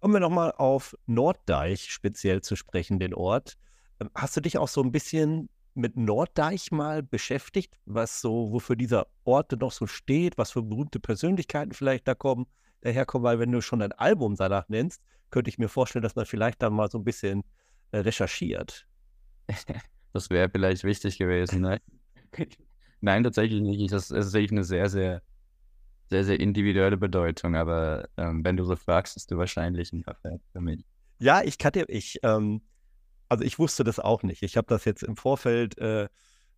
Kommen 0.00 0.14
wir 0.14 0.20
nochmal 0.20 0.52
auf 0.52 0.96
Norddeich 1.06 1.90
speziell 1.90 2.40
zu 2.40 2.54
sprechen, 2.54 3.00
den 3.00 3.14
Ort. 3.14 3.56
Ähm, 4.00 4.10
hast 4.14 4.36
du 4.36 4.40
dich 4.40 4.58
auch 4.58 4.68
so 4.68 4.82
ein 4.82 4.92
bisschen 4.92 5.48
mit 5.74 5.96
Norddeich 5.96 6.70
mal 6.70 7.02
beschäftigt, 7.02 7.78
was 7.84 8.20
so, 8.20 8.52
wofür 8.52 8.76
dieser 8.76 9.06
Ort 9.24 9.52
noch 9.60 9.72
so 9.72 9.86
steht, 9.86 10.38
was 10.38 10.52
für 10.52 10.62
berühmte 10.62 11.00
Persönlichkeiten 11.00 11.72
vielleicht 11.72 12.06
da 12.06 12.14
kommen, 12.14 12.46
daherkommen, 12.80 13.24
weil 13.24 13.38
wenn 13.38 13.52
du 13.52 13.60
schon 13.60 13.82
ein 13.82 13.92
Album 13.92 14.36
danach 14.36 14.68
nennst, 14.68 15.02
könnte 15.30 15.50
ich 15.50 15.58
mir 15.58 15.68
vorstellen, 15.68 16.02
dass 16.02 16.16
man 16.16 16.26
vielleicht 16.26 16.62
dann 16.62 16.72
mal 16.72 16.90
so 16.90 16.98
ein 16.98 17.04
bisschen 17.04 17.44
äh, 17.92 17.98
recherchiert. 17.98 18.86
Das 20.14 20.30
wäre 20.30 20.48
vielleicht 20.48 20.84
wichtig 20.84 21.18
gewesen, 21.18 21.60
ne? 21.60 21.82
Nein, 23.02 23.22
tatsächlich 23.22 23.60
nicht. 23.60 23.92
Das 23.92 24.04
ist 24.04 24.24
tatsächlich 24.24 24.52
eine 24.52 24.64
sehr, 24.64 24.88
sehr 24.88 25.22
sehr, 26.08 26.24
sehr 26.24 26.40
individuelle 26.40 26.96
Bedeutung, 26.96 27.54
aber 27.54 28.08
ähm, 28.16 28.44
wenn 28.44 28.56
du 28.56 28.64
so 28.64 28.76
fragst, 28.76 29.14
bist 29.14 29.30
du 29.30 29.38
wahrscheinlich 29.38 29.92
ein 29.92 30.02
Kaffee 30.02 30.40
für 30.52 30.60
mich. 30.60 30.84
Ja, 31.18 31.42
ich 31.42 31.58
kannte, 31.58 31.84
ich, 31.88 32.18
ähm, 32.22 32.62
also 33.28 33.44
ich 33.44 33.58
wusste 33.58 33.84
das 33.84 33.98
auch 33.98 34.22
nicht. 34.22 34.42
Ich 34.42 34.56
habe 34.56 34.66
das 34.68 34.84
jetzt 34.84 35.02
im 35.02 35.16
Vorfeld, 35.16 35.78
äh, 35.78 36.04
äh, 36.04 36.08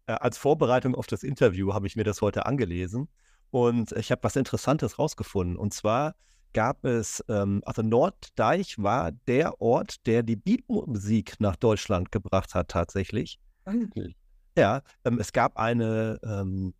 als 0.06 0.38
Vorbereitung 0.38 0.94
auf 0.94 1.06
das 1.06 1.22
Interview, 1.22 1.72
habe 1.72 1.86
ich 1.86 1.96
mir 1.96 2.04
das 2.04 2.20
heute 2.20 2.46
angelesen 2.46 3.08
und 3.50 3.92
ich 3.92 4.10
habe 4.10 4.22
was 4.22 4.36
Interessantes 4.36 4.98
rausgefunden. 4.98 5.56
Und 5.56 5.74
zwar 5.74 6.14
gab 6.52 6.84
es, 6.84 7.24
ähm, 7.28 7.62
also 7.64 7.82
Norddeich 7.82 8.78
war 8.78 9.12
der 9.12 9.60
Ort, 9.60 10.06
der 10.06 10.22
die 10.22 10.36
Beatmusik 10.36 11.40
nach 11.40 11.56
Deutschland 11.56 12.12
gebracht 12.12 12.54
hat, 12.54 12.68
tatsächlich. 12.68 13.38
Eigentlich. 13.64 14.16
Ja, 14.56 14.82
ähm, 15.04 15.18
es 15.20 15.32
gab 15.32 15.56
eine, 15.56 16.18
ähm, 16.24 16.74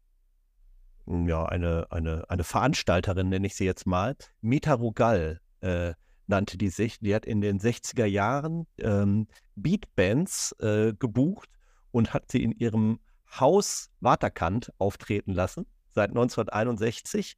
ja, 1.11 1.45
eine, 1.45 1.87
eine, 1.91 2.29
eine 2.29 2.45
Veranstalterin, 2.45 3.29
nenne 3.29 3.47
ich 3.47 3.57
sie 3.57 3.65
jetzt 3.65 3.87
mal, 3.87 4.17
Meta 4.41 4.75
Rugal 4.75 5.41
äh, 5.61 5.95
nannte 6.27 6.57
die 6.57 6.69
sich. 6.69 6.99
Die 7.01 7.15
hat 7.15 7.27
in 7.27 7.41
den 7.41 7.59
60er 7.59 8.07
Jahren 8.07 8.67
ähm, 8.79 9.27
Beatbands 9.57 10.53
äh, 10.61 10.95
gebucht 10.95 11.51
und 11.91 12.15
hat 12.15 12.31
sie 12.31 12.43
in 12.43 12.53
ihrem 12.53 13.01
Haus 13.39 13.91
Waterkant 14.01 14.73
auftreten 14.79 15.33
lassen, 15.33 15.67
seit 15.91 16.11
1961. 16.11 17.37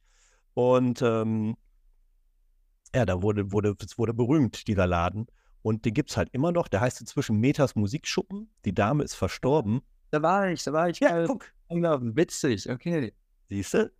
Und 0.53 1.01
ähm, 1.01 1.57
ja, 2.95 3.05
da 3.05 3.21
wurde, 3.21 3.51
wurde, 3.51 3.75
es 3.83 3.97
wurde 3.97 4.13
berühmt, 4.13 4.67
dieser 4.67 4.87
Laden. 4.87 5.27
Und 5.63 5.85
den 5.85 5.93
gibt 5.93 6.11
es 6.11 6.17
halt 6.17 6.29
immer 6.31 6.51
noch. 6.51 6.67
Der 6.67 6.81
heißt 6.81 7.01
inzwischen 7.01 7.39
Metas 7.39 7.75
Musikschuppen. 7.75 8.51
Die 8.65 8.73
Dame 8.73 9.03
ist 9.03 9.15
verstorben. 9.15 9.81
Da 10.11 10.21
war 10.21 10.49
ich, 10.49 10.63
da 10.63 10.73
war 10.73 10.89
ich. 10.89 10.99
Ja, 10.99 11.25
guck. 11.25 11.51
Witzig, 11.69 12.69
okay. 12.69 13.13
Siehst 13.49 13.73
du? 13.73 13.91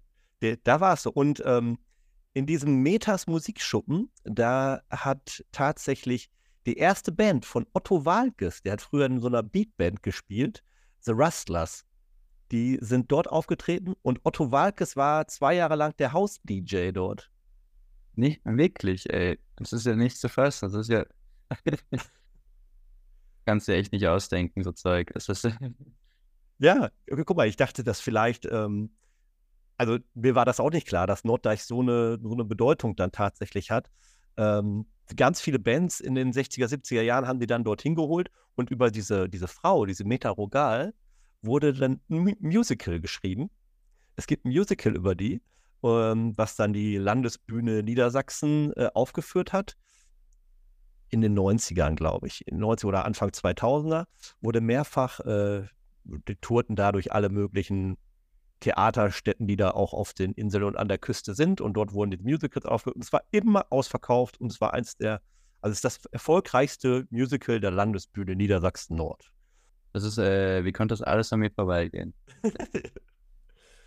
Da 0.64 0.82
war 0.82 0.94
es 0.94 1.04
so. 1.04 1.12
Und 1.12 1.42
ähm, 1.46 1.78
in 2.34 2.46
diesem 2.46 2.82
Metas 2.82 3.28
Musikschuppen, 3.28 4.10
da 4.24 4.82
hat 4.90 5.44
tatsächlich 5.52 6.30
die 6.66 6.78
erste 6.78 7.12
Band 7.12 7.46
von 7.46 7.66
Otto 7.74 8.06
Walkes, 8.06 8.62
der 8.62 8.74
hat 8.74 8.82
früher 8.82 9.06
in 9.06 9.20
so 9.20 9.28
einer 9.28 9.44
Beatband 9.44 10.02
gespielt, 10.04 10.64
The 11.02 11.12
Rustlers. 11.12 11.86
Die 12.52 12.78
sind 12.82 13.12
dort 13.12 13.30
aufgetreten 13.30 13.96
und 14.02 14.20
Otto 14.24 14.52
Walkes 14.52 14.96
war 14.96 15.28
zwei 15.28 15.56
Jahre 15.56 15.76
lang 15.76 15.96
der 15.98 16.14
Haus-DJ 16.14 16.92
dort. 16.92 17.30
Nicht 18.16 18.42
wirklich, 18.44 19.12
ey. 19.12 19.40
Das 19.56 19.74
ist 19.74 19.86
ja 19.86 19.96
nicht 19.96 20.18
zu 20.18 20.30
fassen. 20.30 20.72
Das 20.72 20.74
ist 20.74 20.90
ja. 20.90 21.06
Kannst 23.46 23.68
du 23.68 23.74
echt 23.74 23.92
nicht 23.92 24.08
ausdenken, 24.08 24.64
so 24.64 24.72
Zeug. 24.72 25.12
Das 25.14 25.28
ist 25.30 25.48
ja, 26.60 26.92
guck 27.08 27.36
mal, 27.36 27.48
ich 27.48 27.58
dachte, 27.58 27.84
dass 27.84 28.00
vielleicht 28.00 28.46
ähm, 28.46 28.92
also 29.78 29.98
mir 30.14 30.36
war 30.36 30.46
das 30.46 30.60
auch 30.60 30.72
nicht 30.72 30.88
klar, 30.88 31.08
dass 31.08 31.24
Norddeich 31.24 31.64
so 31.64 31.82
eine, 31.82 32.20
so 32.22 32.32
eine 32.34 32.46
Bedeutung 32.46 32.96
dann 32.96 33.12
tatsächlich 33.12 33.72
hat. 33.72 33.90
Ähm, 34.38 34.86
ganz 35.16 35.42
viele 35.42 35.60
Bands 35.60 36.00
in 36.00 36.16
den 36.16 36.32
60er, 36.32 36.68
70er 36.68 37.02
Jahren 37.02 37.28
haben 37.28 37.40
die 37.40 37.48
dann 37.48 37.64
dorthin 37.64 37.96
geholt 37.96 38.30
und 38.56 38.70
über 38.70 38.92
diese, 38.92 39.30
diese 39.30 39.48
Frau, 39.48 39.86
diese 39.86 40.06
Meta 40.06 40.30
Rogal, 40.30 40.94
wurde 41.42 41.74
dann 41.74 42.00
ein 42.10 42.36
Musical 42.40 43.00
geschrieben. 43.00 43.50
Es 44.16 44.28
gibt 44.28 44.46
ein 44.46 44.50
Musical 44.50 44.96
über 44.96 45.16
die, 45.16 45.42
ähm, 45.84 46.34
was 46.38 46.56
dann 46.56 46.74
die 46.74 46.98
Landesbühne 46.98 47.84
Niedersachsen 47.84 48.72
äh, 48.74 48.90
aufgeführt 48.94 49.54
hat. 49.54 49.76
In 51.10 51.22
den 51.22 51.38
90ern, 51.38 51.96
glaube 51.96 52.28
ich. 52.28 52.48
In 52.48 52.58
den 52.58 52.64
90er 52.64 52.88
oder 52.88 53.06
Anfang 53.06 53.30
2000er 53.30 54.06
wurde 54.42 54.62
mehrfach, 54.62 55.20
äh, 55.20 55.68
die 56.06 56.36
tourten 56.38 56.76
dadurch 56.76 57.12
alle 57.12 57.30
möglichen 57.30 57.98
Theaterstätten, 58.64 59.46
die 59.46 59.58
da 59.58 59.72
auch 59.72 59.94
auf 59.94 60.14
den 60.14 60.32
Inseln 60.32 60.64
und 60.64 60.78
an 60.78 60.88
der 60.88 60.98
Küste 60.98 61.36
sind. 61.36 61.60
Und 61.60 61.74
dort 61.74 61.94
wurden 61.94 62.12
die 62.12 62.18
Musicals 62.18 62.66
aufgeführt. 62.66 62.96
Und 62.96 63.04
es 63.04 63.12
war 63.12 63.24
immer 63.32 63.66
ausverkauft 63.70 64.40
und 64.40 64.52
es 64.52 64.62
war 64.62 64.74
eins 64.74 64.96
der, 64.96 65.22
also 65.62 65.74
es 65.74 65.78
ist 65.78 65.86
das 65.86 66.06
erfolgreichste 66.12 67.06
Musical 67.10 67.60
der 67.60 67.72
Landesbühne 67.72 68.36
Niedersachsen-Nord. 68.36 69.32
Das 69.92 70.04
ist, 70.04 70.18
äh, 70.18 70.64
wie 70.64 70.72
konnte 70.72 70.94
das 70.94 71.02
alles 71.02 71.34
an 71.34 71.42
mir 71.42 71.52
vorbeigehen? 71.52 72.14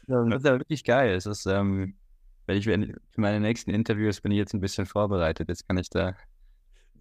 das 0.07 0.37
ist 0.37 0.45
ja 0.45 0.59
wirklich 0.59 0.85
geil. 0.85 1.15
Es 1.15 1.25
ist, 1.25 1.47
ähm, 1.47 1.97
wenn 2.45 2.59
ich 2.59 2.67
für 2.67 3.21
meine 3.21 3.41
nächsten 3.41 3.71
Interviews 3.71 4.21
bin 4.21 4.31
ich 4.31 4.39
jetzt 4.39 4.53
ein 4.53 4.61
bisschen 4.61 4.85
vorbereitet. 4.85 5.49
Jetzt 5.49 5.67
kann 5.67 5.79
ich 5.79 5.89
da. 5.89 6.15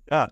Ja, 0.10 0.32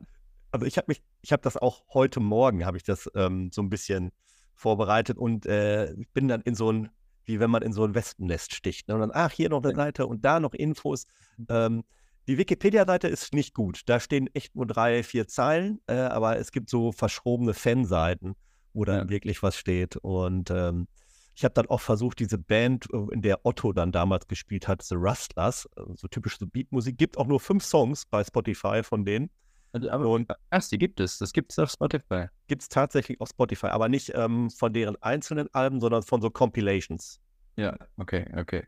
also 0.51 0.65
ich 0.65 0.77
habe 0.77 0.85
mich, 0.87 1.03
ich 1.21 1.33
habe 1.33 1.41
das 1.41 1.57
auch 1.57 1.83
heute 1.93 2.21
Morgen, 2.21 2.65
habe 2.65 2.77
ich 2.77 2.83
das 2.83 3.11
ähm, 3.15 3.51
so 3.51 3.61
ein 3.61 3.69
bisschen 3.69 4.11
vorbereitet 4.55 5.17
und 5.17 5.45
äh, 5.45 5.93
bin 6.13 6.29
dann 6.29 6.41
in 6.41 6.55
so 6.55 6.71
ein 6.71 6.89
wie 7.25 7.39
wenn 7.39 7.49
man 7.49 7.61
in 7.61 7.73
so 7.73 7.83
ein 7.83 7.95
Wespennest 7.95 8.53
sticht. 8.53 8.87
Ne? 8.87 8.95
Und 8.95 9.01
dann, 9.01 9.11
ach, 9.13 9.31
hier 9.31 9.49
noch 9.49 9.63
eine 9.63 9.75
Seite 9.75 10.07
und 10.07 10.23
da 10.23 10.39
noch 10.39 10.53
Infos. 10.53 11.05
Ähm, 11.49 11.83
Die 12.27 12.37
Wikipedia-Seite 12.37 13.07
ist 13.07 13.33
nicht 13.33 13.53
gut. 13.53 13.81
Da 13.87 13.99
stehen 13.99 14.29
echt 14.33 14.55
nur 14.55 14.65
drei, 14.65 15.03
vier 15.03 15.27
Zeilen, 15.27 15.81
äh, 15.87 15.93
aber 15.95 16.37
es 16.37 16.51
gibt 16.51 16.69
so 16.69 16.91
verschrobene 16.91 17.53
Fanseiten, 17.53 18.35
wo 18.73 18.85
dann 18.85 18.97
ja. 18.97 19.09
wirklich 19.09 19.43
was 19.43 19.57
steht. 19.57 19.97
Und 19.97 20.49
ähm, 20.51 20.87
ich 21.35 21.43
habe 21.43 21.53
dann 21.53 21.67
auch 21.67 21.81
versucht, 21.81 22.19
diese 22.19 22.37
Band, 22.37 22.87
äh, 22.93 23.13
in 23.13 23.21
der 23.21 23.45
Otto 23.45 23.73
dann 23.73 23.91
damals 23.91 24.27
gespielt 24.27 24.67
hat, 24.67 24.83
The 24.83 24.95
Rustlers, 24.95 25.67
äh, 25.75 25.81
so 25.95 26.07
typische 26.07 26.45
Beatmusik, 26.45 26.97
gibt 26.97 27.17
auch 27.17 27.27
nur 27.27 27.39
fünf 27.39 27.63
Songs 27.63 28.05
bei 28.05 28.23
Spotify 28.23 28.83
von 28.83 29.03
denen. 29.03 29.29
Also, 29.73 29.89
aber 29.89 30.07
und 30.07 30.31
ach, 30.51 30.67
die 30.69 30.77
gibt 30.77 30.99
es. 30.99 31.17
Das 31.17 31.33
gibt 31.33 31.51
es 31.51 31.59
auf 31.59 31.71
Spotify. 31.71 32.27
Gibt 32.47 32.61
es 32.61 32.69
tatsächlich 32.69 33.19
auf 33.19 33.29
Spotify, 33.29 33.67
aber 33.67 33.89
nicht 33.89 34.11
ähm, 34.15 34.51
von 34.51 34.71
deren 34.71 35.01
einzelnen 35.01 35.53
Alben, 35.53 35.81
sondern 35.81 36.03
von 36.03 36.21
so 36.21 36.29
Compilations. 36.29 37.19
Ja, 37.55 37.75
okay, 37.97 38.25
okay. 38.37 38.67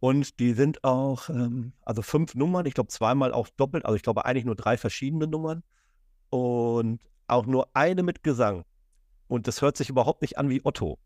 Und 0.00 0.38
die 0.38 0.52
sind 0.52 0.84
auch, 0.84 1.28
ähm, 1.30 1.72
also 1.82 2.02
fünf 2.02 2.34
Nummern, 2.34 2.66
ich 2.66 2.74
glaube 2.74 2.88
zweimal 2.88 3.32
auch 3.32 3.48
doppelt, 3.48 3.84
also 3.84 3.96
ich 3.96 4.02
glaube 4.02 4.26
eigentlich 4.26 4.44
nur 4.44 4.54
drei 4.54 4.76
verschiedene 4.76 5.26
Nummern 5.26 5.64
und 6.30 7.00
auch 7.26 7.46
nur 7.46 7.68
eine 7.74 8.02
mit 8.02 8.22
Gesang. 8.22 8.64
Und 9.26 9.48
das 9.48 9.62
hört 9.62 9.76
sich 9.76 9.88
überhaupt 9.88 10.22
nicht 10.22 10.38
an 10.38 10.50
wie 10.50 10.64
Otto. 10.64 10.98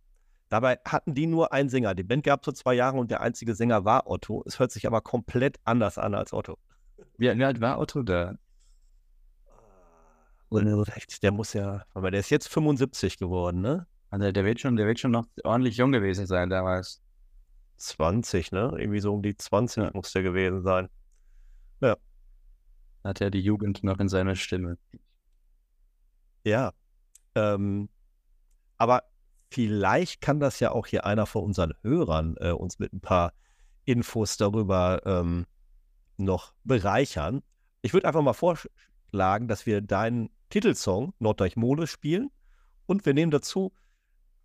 Dabei 0.49 0.79
hatten 0.85 1.15
die 1.15 1.27
nur 1.27 1.53
einen 1.53 1.71
Sänger. 1.71 1.95
Die 1.95 2.03
Band 2.03 2.25
gab 2.25 2.41
es 2.41 2.45
vor 2.45 2.55
zwei 2.55 2.75
Jahren 2.75 2.99
und 2.99 3.11
der 3.11 3.23
einzige 3.23 3.55
Sänger 3.55 3.85
war 3.85 4.11
Otto. 4.11 4.43
Es 4.47 4.59
hört 4.59 4.71
sich 4.71 4.87
aber 4.87 5.01
komplett 5.01 5.59
anders 5.65 5.97
an 5.97 6.15
als 6.15 6.33
Otto. 6.33 6.59
Wie 7.17 7.31
alt 7.31 7.61
war 7.61 7.79
Otto 7.79 8.03
da? 8.03 8.37
Der 11.23 11.33
muss 11.33 11.53
ja, 11.53 11.85
aber 11.95 12.11
der 12.11 12.21
ist 12.21 12.31
jetzt 12.31 12.49
75 12.49 13.19
geworden, 13.19 13.61
ne? 13.61 13.87
Also 14.11 14.31
der 14.31 14.45
wird 14.45 14.61
schon, 14.61 14.77
der 14.77 14.87
wird 14.87 15.01
schon 15.01 15.11
noch 15.11 15.27
ordentlich 15.45 15.77
jung 15.77 15.93
gewesen 15.93 16.27
sein 16.27 16.51
damals. 16.51 17.01
20, 17.79 18.53
ne? 18.53 18.75
Irgendwie 18.79 19.01
so 19.01 19.15
um 19.15 19.23
die 19.23 19.37
20 19.37 19.83
ja. 19.83 19.91
muss 19.95 20.13
der 20.13 20.23
gewesen 20.23 20.63
sein. 20.63 20.89
Ja. 21.81 21.97
Hat 23.03 23.21
er 23.21 23.31
die 23.31 23.41
Jugend 23.41 23.83
noch 23.83 23.99
in 23.99 24.09
seiner 24.09 24.37
Stimme. 24.37 24.79
Ja. 26.45 26.73
Ähm, 27.35 27.89
aber 28.79 29.05
vielleicht 29.51 30.21
kann 30.21 30.41
das 30.41 30.61
ja 30.61 30.73
auch 30.73 30.87
hier 30.87 31.07
einer 31.07 31.27
von 31.27 31.45
unseren 31.45 31.73
Hörern 31.83 32.37
äh, 32.39 32.51
uns 32.51 32.79
mit 32.79 32.93
ein 32.93 33.01
paar 33.01 33.33
Infos 33.85 34.37
darüber 34.37 35.01
ähm, 35.05 35.47
noch 36.17 36.53
bereichern. 36.65 37.43
Ich 37.81 37.93
würde 37.93 38.07
einfach 38.07 38.23
mal 38.23 38.33
vorschlagen, 38.33 38.75
dass 39.13 39.67
wir 39.67 39.81
deinen 39.81 40.31
Titelsong 40.51 41.15
Norddeich 41.19 41.57
Mole 41.57 41.87
spielen 41.87 42.31
und 42.87 43.07
wir 43.07 43.15
nehmen 43.15 43.31
dazu 43.31 43.73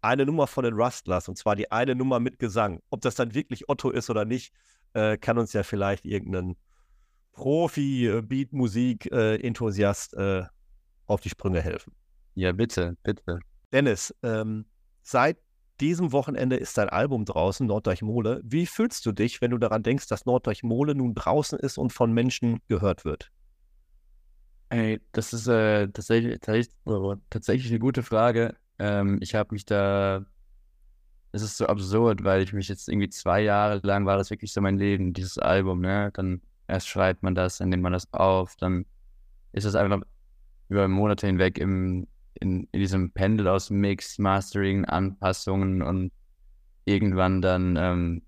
eine 0.02 0.26
Nummer 0.26 0.48
von 0.48 0.64
den 0.64 0.74
Rustlers 0.74 1.28
und 1.28 1.38
zwar 1.38 1.56
die 1.56 1.72
eine 1.72 1.96
Nummer 1.96 2.20
mit 2.20 2.40
Gesang. 2.40 2.82
Ob 2.90 3.02
das 3.02 3.16
dann 3.16 3.34
wirklich 3.34 3.70
Otto 3.70 3.90
ist 3.90 4.10
oder 4.10 4.26
nicht, 4.26 4.54
äh, 4.94 5.18
kann 5.18 5.38
uns 5.38 5.54
ja 5.54 5.64
vielleicht 5.64 6.06
irgendein 6.06 6.56
Profi-Beat-Musik-Enthusiast 7.34 10.14
äh, 10.16 10.40
äh, 10.40 10.46
auf 11.06 11.22
die 11.22 11.30
Sprünge 11.30 11.62
helfen. 11.62 11.94
Ja, 12.36 12.52
bitte, 12.52 12.98
bitte. 13.04 13.40
Dennis, 13.72 14.14
ähm, 14.24 14.66
seit 15.02 15.38
diesem 15.80 16.12
Wochenende 16.12 16.56
ist 16.56 16.78
dein 16.78 16.90
Album 16.90 17.26
draußen, 17.26 17.68
Norddeich 17.68 18.02
Mole. 18.02 18.42
Wie 18.44 18.66
fühlst 18.66 19.06
du 19.06 19.12
dich, 19.12 19.42
wenn 19.42 19.52
du 19.52 19.58
daran 19.58 19.84
denkst, 19.84 20.08
dass 20.08 20.26
Norddeich 20.26 20.64
Mole 20.64 20.96
nun 20.96 21.14
draußen 21.14 21.60
ist 21.60 21.78
und 21.78 21.94
von 21.94 22.12
Menschen 22.12 22.60
gehört 22.68 23.06
wird? 23.06 23.32
Ey, 24.70 25.00
das 25.14 25.32
ist 25.34 25.48
äh, 25.48 25.88
tatsächlich, 25.88 26.40
tatsächlich 27.30 27.72
eine 27.72 27.80
gute 27.80 28.04
Frage. 28.04 28.56
Ähm, 28.80 29.18
ich 29.22 29.34
habe 29.34 29.54
mich 29.54 29.66
da, 29.66 30.26
es 31.32 31.42
ist 31.42 31.58
so 31.58 31.68
absurd, 31.68 32.24
weil 32.24 32.42
ich 32.42 32.54
mich 32.54 32.68
jetzt 32.68 32.90
irgendwie 32.90 33.10
zwei 33.10 33.42
Jahre 33.42 33.80
lang 33.84 34.06
war 34.06 34.18
das 34.18 34.30
wirklich 34.30 34.52
so 34.54 34.62
mein 34.62 34.78
Leben, 34.78 35.14
dieses 35.14 35.38
Album, 35.38 35.82
ne? 35.82 36.12
Dann 36.14 36.42
erst 36.68 36.88
schreibt 36.88 37.24
man 37.24 37.36
das, 37.36 37.58
dann 37.58 37.70
nimmt 37.70 37.84
man 37.84 37.94
das 37.94 38.12
auf, 38.14 38.56
dann 38.58 38.86
ist 39.54 39.66
es 39.66 39.76
einfach 39.76 40.02
über 40.70 40.88
Monate 40.88 41.28
hinweg 41.28 41.60
im, 41.60 42.08
in, 42.36 42.68
in 42.72 42.80
diesem 42.80 43.12
Pendel 43.12 43.48
aus 43.48 43.70
Mix, 43.70 44.20
Mastering, 44.20 44.86
Anpassungen 44.86 45.82
und 45.82 46.12
irgendwann 46.86 47.42
dann 47.42 47.78
ähm, 47.78 48.22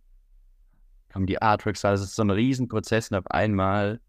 kommen 1.11 1.25
die 1.27 1.41
Artworks, 1.41 1.85
also 1.85 2.03
es 2.03 2.11
ist 2.11 2.15
so 2.15 2.23
ein 2.23 2.29
Riesenprozess 2.29 3.11
und 3.11 3.17
auf 3.17 3.31
einmal 3.31 3.99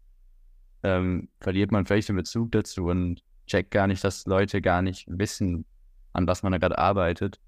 ähm, 0.83 1.29
verliert 1.39 1.71
man 1.71 1.85
vielleicht 1.85 2.09
den 2.09 2.15
Bezug 2.15 2.51
dazu 2.51 2.85
und 2.85 3.23
checkt 3.47 3.71
gar 3.71 3.87
nicht, 3.87 4.03
dass 4.03 4.25
Leute 4.25 4.61
gar 4.61 4.81
nicht 4.81 5.05
wissen, 5.07 5.65
an 6.13 6.27
was 6.27 6.43
man 6.43 6.51
da 6.51 6.57
gerade 6.57 6.77
arbeitet. 6.77 7.39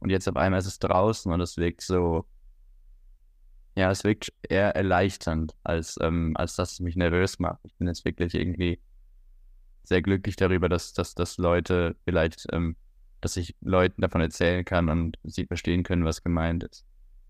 Und 0.00 0.10
jetzt 0.10 0.28
auf 0.28 0.36
einmal 0.36 0.60
ist 0.60 0.66
es 0.66 0.78
draußen 0.78 1.30
und 1.30 1.40
es 1.40 1.56
wirkt 1.56 1.82
so, 1.82 2.26
ja, 3.76 3.90
es 3.90 4.04
wirkt 4.04 4.32
eher 4.42 4.74
erleichternd, 4.74 5.54
als, 5.62 5.98
ähm, 6.00 6.32
als 6.36 6.56
dass 6.56 6.72
es 6.72 6.80
mich 6.80 6.96
nervös 6.96 7.38
macht. 7.38 7.60
Ich 7.64 7.74
bin 7.76 7.86
jetzt 7.86 8.04
wirklich 8.04 8.34
irgendwie 8.34 8.80
sehr 9.84 10.02
glücklich 10.02 10.36
darüber, 10.36 10.68
dass, 10.68 10.92
dass, 10.92 11.14
dass 11.14 11.38
Leute 11.38 11.96
vielleicht, 12.04 12.46
ähm, 12.52 12.76
dass 13.20 13.36
ich 13.36 13.54
Leuten 13.60 14.02
davon 14.02 14.20
erzählen 14.20 14.64
kann 14.64 14.88
und 14.88 15.18
sie 15.24 15.46
verstehen 15.46 15.82
können, 15.82 16.04
was 16.04 16.22
gemeint 16.22 16.64
ist. 16.64 16.84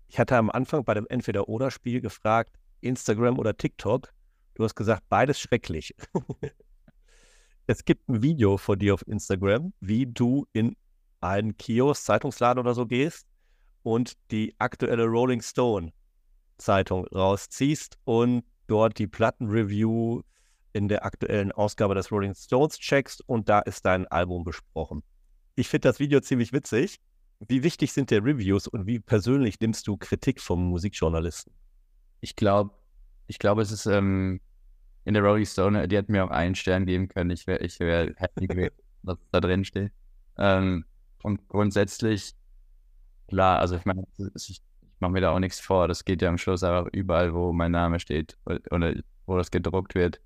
Ich 0.07 0.19
hatte 0.19 0.35
am 0.35 0.49
Anfang 0.49 0.83
bei 0.83 0.93
dem 0.93 1.07
Entweder-Oder-Spiel 1.07 2.01
gefragt, 2.01 2.57
Instagram 2.81 3.39
oder 3.39 3.55
TikTok. 3.55 4.09
Du 4.55 4.63
hast 4.63 4.75
gesagt, 4.75 5.03
beides 5.09 5.39
schrecklich. 5.39 5.95
es 7.67 7.85
gibt 7.85 8.07
ein 8.09 8.21
Video 8.21 8.57
von 8.57 8.77
dir 8.79 8.93
auf 8.93 9.07
Instagram, 9.07 9.73
wie 9.79 10.05
du 10.05 10.45
in 10.53 10.75
einen 11.21 11.57
Kiosk, 11.57 12.03
Zeitungsladen 12.03 12.59
oder 12.59 12.73
so 12.73 12.85
gehst 12.85 13.27
und 13.83 14.13
die 14.31 14.55
aktuelle 14.59 15.05
Rolling 15.05 15.41
Stone 15.41 15.93
Zeitung 16.57 17.07
rausziehst 17.07 17.97
und 18.03 18.43
dort 18.67 18.97
die 18.99 19.07
Plattenreview 19.07 20.21
in 20.73 20.87
der 20.87 21.05
aktuellen 21.05 21.51
Ausgabe 21.51 21.95
des 21.95 22.11
Rolling 22.11 22.33
Stones 22.35 22.77
checkst 22.77 23.27
und 23.27 23.49
da 23.49 23.59
ist 23.59 23.85
dein 23.85 24.07
Album 24.07 24.43
besprochen. 24.43 25.03
Ich 25.55 25.67
finde 25.67 25.89
das 25.89 25.99
Video 25.99 26.21
ziemlich 26.21 26.53
witzig. 26.53 26.99
Wie 27.39 27.63
wichtig 27.63 27.91
sind 27.91 28.11
dir 28.11 28.23
Reviews 28.23 28.67
und 28.67 28.85
wie 28.85 28.99
persönlich 28.99 29.59
nimmst 29.59 29.87
du 29.87 29.97
Kritik 29.97 30.39
vom 30.39 30.63
Musikjournalisten? 30.69 31.53
Ich 32.21 32.35
glaube, 32.35 32.73
ich 33.27 33.39
glaube, 33.39 33.61
es 33.61 33.71
ist 33.71 33.85
ähm, 33.85 34.41
in 35.05 35.13
der 35.13 35.23
Rolling 35.23 35.45
Stone, 35.45 35.87
die 35.87 35.97
hat 35.97 36.09
mir 36.09 36.25
auch 36.25 36.29
einen 36.29 36.55
Stern 36.55 36.85
geben 36.85 37.07
können. 37.07 37.31
Ich 37.31 37.47
wäre 37.47 37.63
ich 37.63 37.79
wär 37.79 38.13
happy 38.17 38.47
gewesen, 38.47 38.75
dass 39.03 39.17
da 39.31 39.39
drin 39.39 39.65
steht. 39.65 39.91
Ähm, 40.37 40.85
und 41.23 41.47
grundsätzlich, 41.47 42.33
klar, 43.27 43.59
also 43.59 43.75
ich 43.75 43.85
meine, 43.85 44.03
ich, 44.35 44.49
ich 44.49 44.61
mache 44.99 45.11
mir 45.11 45.21
da 45.21 45.31
auch 45.31 45.39
nichts 45.39 45.59
vor. 45.59 45.87
Das 45.87 46.05
geht 46.05 46.21
ja 46.21 46.29
am 46.29 46.37
Schluss 46.37 46.63
einfach 46.63 46.87
überall, 46.93 47.33
wo 47.33 47.51
mein 47.53 47.71
Name 47.71 47.99
steht 47.99 48.37
oder 48.45 48.93
wo 49.25 49.37
das 49.37 49.51
gedruckt 49.51 49.95
wird, 49.95 50.21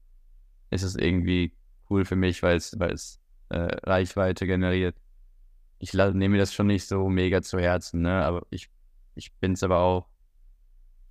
ist 0.69 0.84
es 0.84 0.95
irgendwie 0.95 1.53
cool 1.89 2.05
für 2.05 2.15
mich, 2.15 2.43
weil 2.43 2.58
es, 2.58 2.77
weil 2.79 2.91
es 2.91 3.19
äh, 3.49 3.58
Reichweite 3.58 4.47
generiert. 4.47 4.95
Ich 5.79 5.93
nehme 5.93 6.29
mir 6.29 6.38
das 6.38 6.53
schon 6.53 6.67
nicht 6.67 6.88
so 6.88 7.10
mega 7.10 7.41
zu 7.41 7.60
Herzen, 7.60 8.01
ne? 8.01 8.23
Aber 8.25 8.45
ich, 8.49 8.69
ich 9.15 9.34
bin 9.34 9.53
es 9.53 9.63
aber 9.63 9.79
auch, 9.79 10.08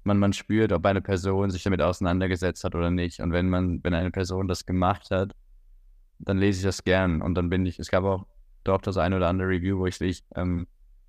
man, 0.04 0.18
man 0.18 0.32
spürt, 0.32 0.72
ob 0.72 0.84
eine 0.86 1.00
Person 1.00 1.50
sich 1.50 1.62
damit 1.62 1.80
auseinandergesetzt 1.82 2.64
hat 2.64 2.74
oder 2.74 2.90
nicht. 2.90 3.20
Und 3.20 3.32
wenn 3.32 3.48
man, 3.48 3.82
wenn 3.82 3.94
eine 3.94 4.10
Person 4.10 4.48
das 4.48 4.66
gemacht 4.66 5.10
hat, 5.10 5.32
dann 6.18 6.38
lese 6.38 6.60
ich 6.60 6.64
das 6.64 6.84
gern. 6.84 7.22
Und 7.22 7.34
dann 7.34 7.50
bin 7.50 7.66
ich, 7.66 7.78
es 7.78 7.90
gab 7.90 8.04
auch 8.04 8.26
doch 8.64 8.80
das 8.80 8.96
eine 8.96 9.16
oder 9.16 9.28
andere 9.28 9.48
Review, 9.48 9.78
wo 9.78 9.86
ich 9.86 10.00
wirklich, 10.00 10.24
ähm, 10.36 10.66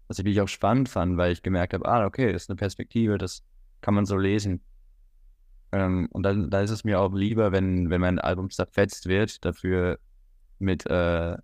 was 0.08 0.20
ich 0.20 0.26
wirklich 0.26 0.42
auch 0.42 0.48
spannend 0.48 0.90
fand, 0.90 1.18
weil 1.18 1.32
ich 1.32 1.44
gemerkt 1.44 1.74
habe, 1.74 1.86
ah, 1.86 2.06
okay, 2.06 2.32
das 2.32 2.44
ist 2.44 2.50
eine 2.50 2.58
Perspektive, 2.58 3.18
das 3.18 3.44
kann 3.82 3.94
man 3.94 4.06
so 4.06 4.18
lesen. 4.18 4.62
Ähm, 5.72 6.08
und 6.12 6.24
dann, 6.24 6.50
da 6.50 6.62
ist 6.62 6.72
es 6.72 6.84
mir 6.84 7.00
auch 7.00 7.14
lieber, 7.14 7.52
wenn, 7.52 7.90
wenn 7.90 8.02
mein 8.02 8.20
Album 8.20 8.50
zerfetzt 8.50 9.08
wird, 9.08 9.44
dafür 9.44 10.00
mit, 10.60 10.86
äh, 10.88 11.38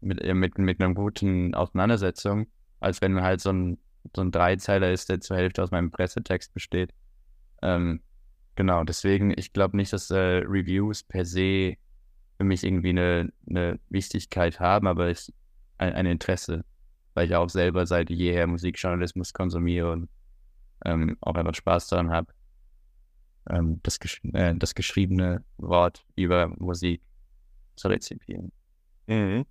mit, 0.00 0.20
äh, 0.20 0.34
mit, 0.34 0.58
mit 0.58 0.80
einer 0.80 0.94
guten 0.94 1.54
Auseinandersetzung, 1.54 2.46
als 2.80 3.00
wenn 3.00 3.22
halt 3.22 3.40
so 3.40 3.50
ein, 3.50 3.78
so 4.14 4.22
ein 4.22 4.30
Dreizeiler 4.30 4.92
ist, 4.92 5.08
der 5.08 5.20
zur 5.20 5.36
Hälfte 5.36 5.62
aus 5.62 5.70
meinem 5.70 5.90
Pressetext 5.90 6.52
besteht. 6.54 6.92
Ähm, 7.62 8.02
genau, 8.56 8.84
deswegen, 8.84 9.32
ich 9.36 9.52
glaube 9.52 9.76
nicht, 9.76 9.92
dass 9.92 10.10
äh, 10.10 10.42
Reviews 10.44 11.02
per 11.02 11.24
se 11.24 11.76
für 12.38 12.44
mich 12.44 12.64
irgendwie 12.64 12.90
eine, 12.90 13.32
eine 13.48 13.78
Wichtigkeit 13.88 14.60
haben, 14.60 14.86
aber 14.86 15.10
ich, 15.10 15.32
ein, 15.78 15.92
ein, 15.92 16.06
Interesse, 16.06 16.64
weil 17.14 17.26
ich 17.26 17.34
auch 17.34 17.48
selber 17.48 17.86
seit 17.86 18.10
jeher 18.10 18.46
Musikjournalismus 18.46 19.32
konsumiere 19.32 19.92
und 19.92 20.08
ähm, 20.84 21.16
auch 21.20 21.34
einfach 21.34 21.54
Spaß 21.54 21.88
daran 21.88 22.10
habe, 22.10 22.32
ähm, 23.48 23.80
das, 23.82 23.98
äh, 24.32 24.54
das 24.56 24.74
geschriebene 24.74 25.44
Wort 25.58 26.04
über 26.16 26.48
Musik 26.48 27.02
zu 27.76 27.88
rezipieren. 27.88 28.52
Mhm. 29.06 29.44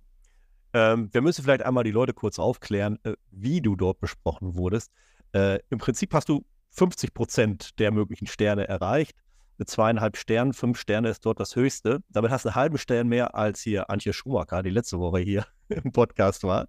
Ähm, 0.74 1.08
wir 1.12 1.20
müssen 1.20 1.42
vielleicht 1.42 1.62
einmal 1.62 1.84
die 1.84 1.90
Leute 1.90 2.14
kurz 2.14 2.38
aufklären, 2.38 2.98
äh, 3.04 3.14
wie 3.30 3.60
du 3.60 3.76
dort 3.76 4.00
besprochen 4.00 4.56
wurdest. 4.56 4.90
Äh, 5.32 5.58
Im 5.70 5.78
Prinzip 5.78 6.14
hast 6.14 6.28
du 6.28 6.44
50 6.70 7.14
Prozent 7.14 7.78
der 7.78 7.90
möglichen 7.90 8.26
Sterne 8.26 8.68
erreicht 8.68 9.16
mit 9.58 9.68
zweieinhalb 9.68 10.16
Sternen. 10.16 10.54
Fünf 10.54 10.78
Sterne 10.78 11.10
ist 11.10 11.24
dort 11.26 11.38
das 11.38 11.54
höchste. 11.56 12.02
Damit 12.08 12.30
hast 12.30 12.44
du 12.44 12.48
einen 12.48 12.56
halben 12.56 12.78
Stern 12.78 13.08
mehr 13.08 13.34
als 13.34 13.60
hier 13.60 13.90
Antje 13.90 14.12
Schumacher, 14.12 14.62
die 14.62 14.70
letzte 14.70 14.98
Woche 14.98 15.20
hier 15.20 15.46
im 15.68 15.92
Podcast 15.92 16.42
war. 16.44 16.68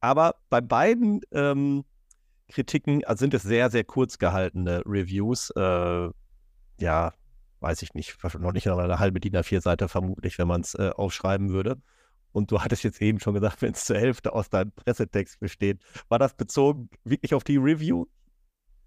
Aber 0.00 0.36
bei 0.50 0.60
beiden 0.60 1.20
ähm, 1.32 1.84
Kritiken 2.48 3.04
also 3.04 3.20
sind 3.20 3.34
es 3.34 3.42
sehr, 3.42 3.70
sehr 3.70 3.84
kurz 3.84 4.18
gehaltene 4.18 4.82
Reviews. 4.86 5.50
Äh, 5.56 6.10
ja, 6.80 7.12
weiß 7.60 7.82
ich 7.82 7.94
nicht, 7.94 8.16
noch 8.38 8.52
nicht 8.52 8.68
eine 8.68 8.98
halbe 8.98 9.20
DIN 9.20 9.36
A4-Seite 9.36 9.88
vermutlich, 9.88 10.38
wenn 10.38 10.48
man 10.48 10.60
es 10.60 10.74
äh, 10.74 10.90
aufschreiben 10.94 11.50
würde. 11.50 11.80
Und 12.32 12.50
du 12.50 12.60
hattest 12.60 12.82
jetzt 12.82 13.00
eben 13.00 13.20
schon 13.20 13.34
gesagt, 13.34 13.62
wenn 13.62 13.72
es 13.72 13.84
zur 13.84 13.96
Hälfte 13.96 14.32
aus 14.32 14.48
deinem 14.48 14.72
Pressetext 14.72 15.38
besteht. 15.38 15.80
War 16.08 16.18
das 16.18 16.34
bezogen 16.34 16.88
wirklich 17.04 17.34
auf 17.34 17.44
die 17.44 17.58
Review? 17.58 18.06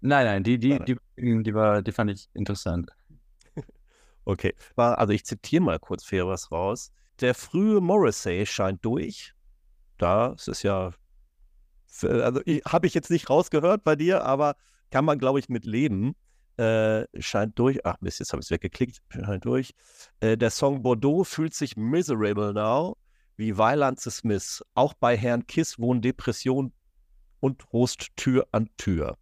Nein, 0.00 0.26
nein, 0.26 0.44
die, 0.44 0.58
die, 0.58 0.78
die, 0.80 0.96
die, 1.16 1.54
war, 1.54 1.82
die 1.82 1.92
fand 1.92 2.10
ich 2.10 2.28
interessant. 2.34 2.90
Okay, 4.28 4.54
war, 4.74 4.98
also 4.98 5.12
ich 5.12 5.24
zitiere 5.24 5.62
mal 5.62 5.78
kurz 5.78 6.04
für 6.04 6.26
was 6.26 6.50
raus. 6.50 6.90
Der 7.20 7.32
frühe 7.32 7.80
Morrissey 7.80 8.44
scheint 8.44 8.84
durch. 8.84 9.34
Da 9.98 10.32
ist 10.32 10.48
es 10.48 10.64
ja, 10.64 10.90
also 12.02 12.40
habe 12.64 12.86
ich 12.88 12.94
jetzt 12.94 13.10
nicht 13.10 13.30
rausgehört 13.30 13.84
bei 13.84 13.94
dir, 13.94 14.24
aber 14.24 14.56
kann 14.90 15.04
man, 15.04 15.20
glaube 15.20 15.38
ich, 15.38 15.48
mit 15.48 15.64
leben. 15.64 16.16
Äh, 16.56 17.06
scheint 17.20 17.58
durch. 17.58 17.84
Ach 17.86 17.96
Mist, 18.00 18.18
jetzt 18.18 18.32
habe 18.32 18.40
ich 18.40 18.46
es 18.46 18.50
weggeklickt. 18.50 19.00
Scheint 19.10 19.44
durch. 19.44 19.74
Äh, 20.20 20.36
der 20.36 20.50
Song 20.50 20.82
Bordeaux 20.82 21.22
fühlt 21.22 21.54
sich 21.54 21.76
miserable 21.76 22.52
now, 22.52 22.96
wie 23.36 23.56
Violence 23.56 24.04
Smith. 24.04 24.62
Auch 24.74 24.94
bei 24.94 25.16
Herrn 25.16 25.46
Kiss 25.46 25.78
wohnen 25.78 26.02
Depression 26.02 26.72
und 27.40 27.58
Trost 27.60 28.08
Tür 28.16 28.46
an 28.52 28.68
Tür. 28.76 29.16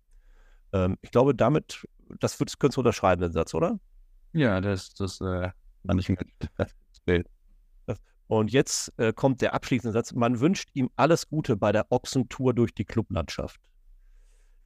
Ähm, 0.72 0.96
ich 1.02 1.10
glaube, 1.10 1.34
damit, 1.34 1.86
das 2.20 2.38
würdest, 2.40 2.58
könntest 2.60 2.76
du 2.76 2.80
unterschreiben, 2.80 3.22
den 3.22 3.32
Satz, 3.32 3.54
oder? 3.54 3.78
Ja, 4.32 4.60
das, 4.60 4.94
das 4.94 5.20
äh, 5.20 5.50
ich. 7.06 7.24
Und 8.26 8.52
jetzt 8.52 8.92
äh, 8.98 9.12
kommt 9.12 9.42
der 9.42 9.54
abschließende 9.54 9.92
Satz. 9.92 10.12
Man 10.12 10.40
wünscht 10.40 10.70
ihm 10.72 10.90
alles 10.96 11.28
Gute 11.28 11.56
bei 11.56 11.72
der 11.72 11.90
Ochsentour 11.92 12.54
durch 12.54 12.74
die 12.74 12.84
Clublandschaft. 12.84 13.60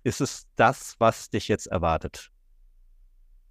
Ist 0.05 0.21
es 0.21 0.47
das, 0.57 0.95
was 0.99 1.29
dich 1.31 1.49
jetzt 1.49 1.67
erwartet? 1.67 2.31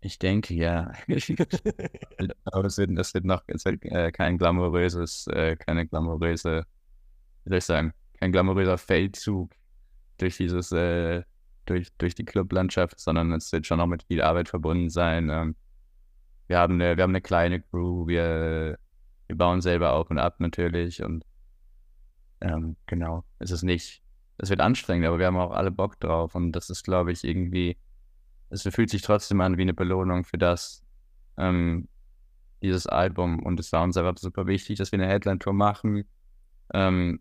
Ich 0.02 0.20
denke, 0.20 0.54
ja. 0.54 0.92
Aber 2.46 2.66
es 2.66 2.78
wird, 2.78 2.98
es 2.98 3.14
wird 3.14 3.26
noch 3.26 3.44
es 3.48 3.66
wird, 3.66 3.84
äh, 3.86 4.12
kein 4.12 4.38
glamouröses, 4.38 5.28
äh, 5.28 5.56
keine 5.56 5.88
glamouröse, 5.88 6.66
wie 7.44 7.50
soll 7.50 7.58
ich 7.58 7.66
sagen, 7.66 7.94
kein 8.20 8.32
glamouröser 8.32 8.78
Feldzug 8.78 9.52
durch 10.18 10.38
dieses, 10.38 10.72
äh, 10.72 11.24
durch, 11.66 11.90
durch 11.98 12.16
die 12.16 12.26
Clublandschaft, 12.26 13.00
sondern 13.00 13.32
es 13.34 13.52
wird 13.52 13.66
schon 13.66 13.80
noch 13.80 13.88
mit 13.88 14.04
viel 14.04 14.22
Arbeit 14.22 14.50
verbunden 14.50 14.90
sein. 14.90 15.30
Ähm, 15.30 15.56
wir 16.48 16.60
haben 16.60 16.76
eine, 16.76 16.96
wir 16.96 17.04
haben 17.04 17.12
eine 17.12 17.22
kleine 17.22 17.62
Crew, 17.62 18.08
wir, 18.08 18.78
wir 19.28 19.36
bauen 19.36 19.62
selber 19.62 19.94
auf 19.94 20.10
und 20.10 20.20
ab 20.20 20.40
natürlich 20.40 21.04
und 21.04 21.24
ähm, 22.42 22.78
genau, 22.86 23.24
es 23.40 23.52
ist 23.52 23.64
nicht, 23.64 24.02
es 24.38 24.50
wird 24.50 24.62
anstrengend, 24.62 25.08
aber 25.08 25.20
wir 25.20 25.26
haben 25.26 25.38
auch 25.38 25.52
alle 25.52 25.72
Bock 25.72 26.00
drauf 26.00 26.36
und 26.36 26.52
das 26.52 26.70
ist, 26.70 26.84
glaube 26.84 27.12
ich, 27.12 27.24
irgendwie 27.24 27.78
es 28.50 28.64
fühlt 28.64 28.90
sich 28.90 29.02
trotzdem 29.02 29.42
an 29.42 29.58
wie 29.58 29.64
eine 29.64 29.74
Belohnung 29.74 30.24
für 30.24 30.38
das, 30.38 30.84
ähm, 31.38 31.88
dieses 32.62 32.88
Album. 32.88 33.44
Und 33.44 33.60
es 33.60 33.72
war 33.72 33.84
uns 33.84 33.98
einfach 33.98 34.18
super 34.18 34.48
wichtig, 34.48 34.78
dass 34.78 34.92
wir 34.92 35.00
eine 35.00 35.08
Headline-Tour 35.08 35.54
machen. 35.54 36.06
Ähm, 36.74 37.20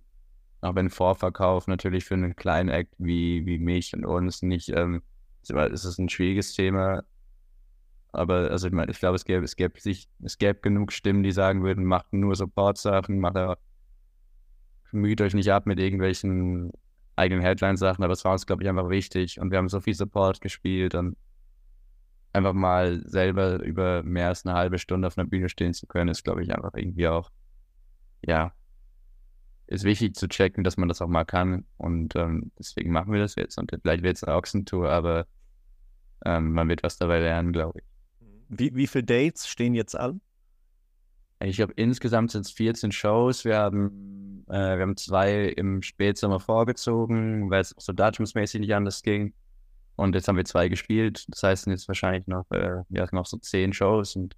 auch 0.61 0.75
wenn 0.75 0.91
Vorverkauf 0.91 1.67
natürlich 1.69 2.05
für 2.05 2.15
einen 2.15 2.37
kleinen 2.37 2.69
Act 2.69 2.95
wie, 2.99 3.45
wie 3.47 3.59
mich 3.59 3.95
und 3.95 4.05
uns 4.05 4.43
nicht, 4.43 4.71
ähm, 4.71 5.03
es 5.43 5.85
ist 5.85 5.99
ein 5.99 6.09
schwieriges 6.09 6.55
Thema. 6.55 7.05
Aber 8.13 8.51
also 8.51 8.67
ich 8.67 8.73
meine, 8.73 8.91
ich 8.91 8.99
glaube, 8.99 9.17
es 9.17 9.25
gäbe, 9.25 9.45
es 9.45 9.57
gäbe 9.57 9.79
sich, 9.81 10.09
es 10.23 10.39
gäbe 10.39 10.61
genug 10.61 10.93
Stimmen, 10.93 11.23
die 11.23 11.33
sagen 11.33 11.63
würden, 11.63 11.85
macht 11.85 12.13
nur 12.13 12.35
Support-Sachen, 12.35 13.21
macht 13.21 13.37
müht 14.93 15.21
euch 15.21 15.35
nicht 15.35 15.53
ab 15.53 15.67
mit 15.67 15.79
irgendwelchen 15.79 16.73
eigenen 17.17 17.43
Headline-Sachen, 17.43 18.05
aber 18.05 18.13
es 18.13 18.25
war 18.25 18.33
uns, 18.33 18.47
glaube 18.47 18.63
ich, 18.63 18.69
einfach 18.69 18.89
wichtig 18.89 19.41
und 19.41 19.51
wir 19.51 19.59
haben 19.59 19.69
so 19.69 19.81
viel 19.81 19.95
Support 19.95 20.41
gespielt 20.41 20.95
und 20.95 21.17
einfach 22.33 22.53
mal 22.53 23.03
selber 23.07 23.63
über 23.63 24.03
mehr 24.03 24.29
als 24.29 24.45
eine 24.45 24.55
halbe 24.55 24.79
Stunde 24.79 25.09
auf 25.09 25.17
einer 25.17 25.27
Bühne 25.27 25.49
stehen 25.49 25.73
zu 25.73 25.87
können, 25.87 26.11
ist, 26.11 26.25
glaube 26.25 26.43
ich, 26.43 26.55
einfach 26.55 26.75
irgendwie 26.75 27.09
auch, 27.09 27.31
ja, 28.23 28.53
ist 29.67 29.85
wichtig 29.85 30.15
zu 30.15 30.29
checken, 30.29 30.63
dass 30.63 30.77
man 30.77 30.89
das 30.89 31.01
auch 31.01 31.09
mal 31.09 31.25
kann 31.25 31.65
und 31.79 32.15
ähm, 32.15 32.53
deswegen 32.59 32.93
machen 32.93 33.13
wir 33.13 33.21
das 33.21 33.35
jetzt 33.35 33.59
und 33.59 33.73
vielleicht 33.83 34.03
wird 34.03 34.17
es 34.17 34.25
eine 34.25 34.37
Ochsentour, 34.37 34.91
aber 34.91 35.27
ähm, 36.25 36.53
man 36.53 36.69
wird 36.69 36.83
was 36.83 36.99
dabei 36.99 37.21
lernen, 37.21 37.53
glaube 37.53 37.81
ich. 37.81 37.87
Wie, 38.49 38.75
wie 38.77 38.87
viele 38.87 39.05
Dates 39.05 39.49
stehen 39.49 39.75
jetzt 39.75 39.99
an? 39.99 40.21
Ich 41.41 41.57
glaube, 41.57 41.75
insgesamt 41.77 42.31
sind 42.31 42.47
es 42.47 42.53
14 42.53 42.93
Shows. 42.93 43.45
Wir 43.45 43.59
haben, 43.59 44.45
äh, 44.49 44.77
wir 44.77 44.83
haben 44.83 44.97
zwei 44.97 45.45
im 45.45 45.83
Spätsommer 45.83 46.41
vorgezogen, 46.41 47.51
weil 47.51 47.61
es 47.61 47.75
so 47.77 47.93
datumsmäßig 47.93 48.61
nicht 48.61 48.75
anders 48.75 49.03
ging. 49.03 49.35
Und 49.97 50.15
jetzt 50.15 50.29
haben 50.29 50.37
wir 50.37 50.45
zwei 50.45 50.69
gespielt. 50.69 51.27
Das 51.29 51.43
heißt, 51.43 51.67
jetzt 51.67 51.89
wahrscheinlich 51.89 52.27
noch, 52.27 52.51
äh, 52.51 52.83
ja, 52.89 53.07
noch 53.13 53.27
so 53.27 53.37
zehn 53.39 53.73
Shows. 53.75 54.17
Und 54.17 54.35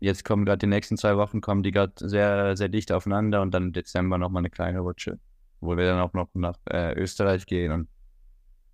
jetzt 0.00 0.24
kommen 0.24 0.44
gerade 0.44 0.58
die 0.58 0.66
nächsten 0.66 0.98
zwei 0.98 1.16
Wochen, 1.16 1.40
kommen 1.40 1.62
die 1.62 1.72
gerade 1.72 1.92
sehr, 1.96 2.56
sehr 2.56 2.68
dicht 2.68 2.92
aufeinander. 2.92 3.40
Und 3.40 3.52
dann 3.52 3.64
im 3.64 3.72
Dezember 3.72 4.18
nochmal 4.18 4.42
eine 4.42 4.50
kleine 4.50 4.80
Rutsche, 4.80 5.18
wo 5.60 5.76
wir 5.76 5.84
dann 5.84 6.00
auch 6.00 6.12
noch 6.12 6.28
nach 6.34 6.58
äh, 6.70 6.92
Österreich 6.94 7.46
gehen. 7.46 7.72
Und 7.72 7.88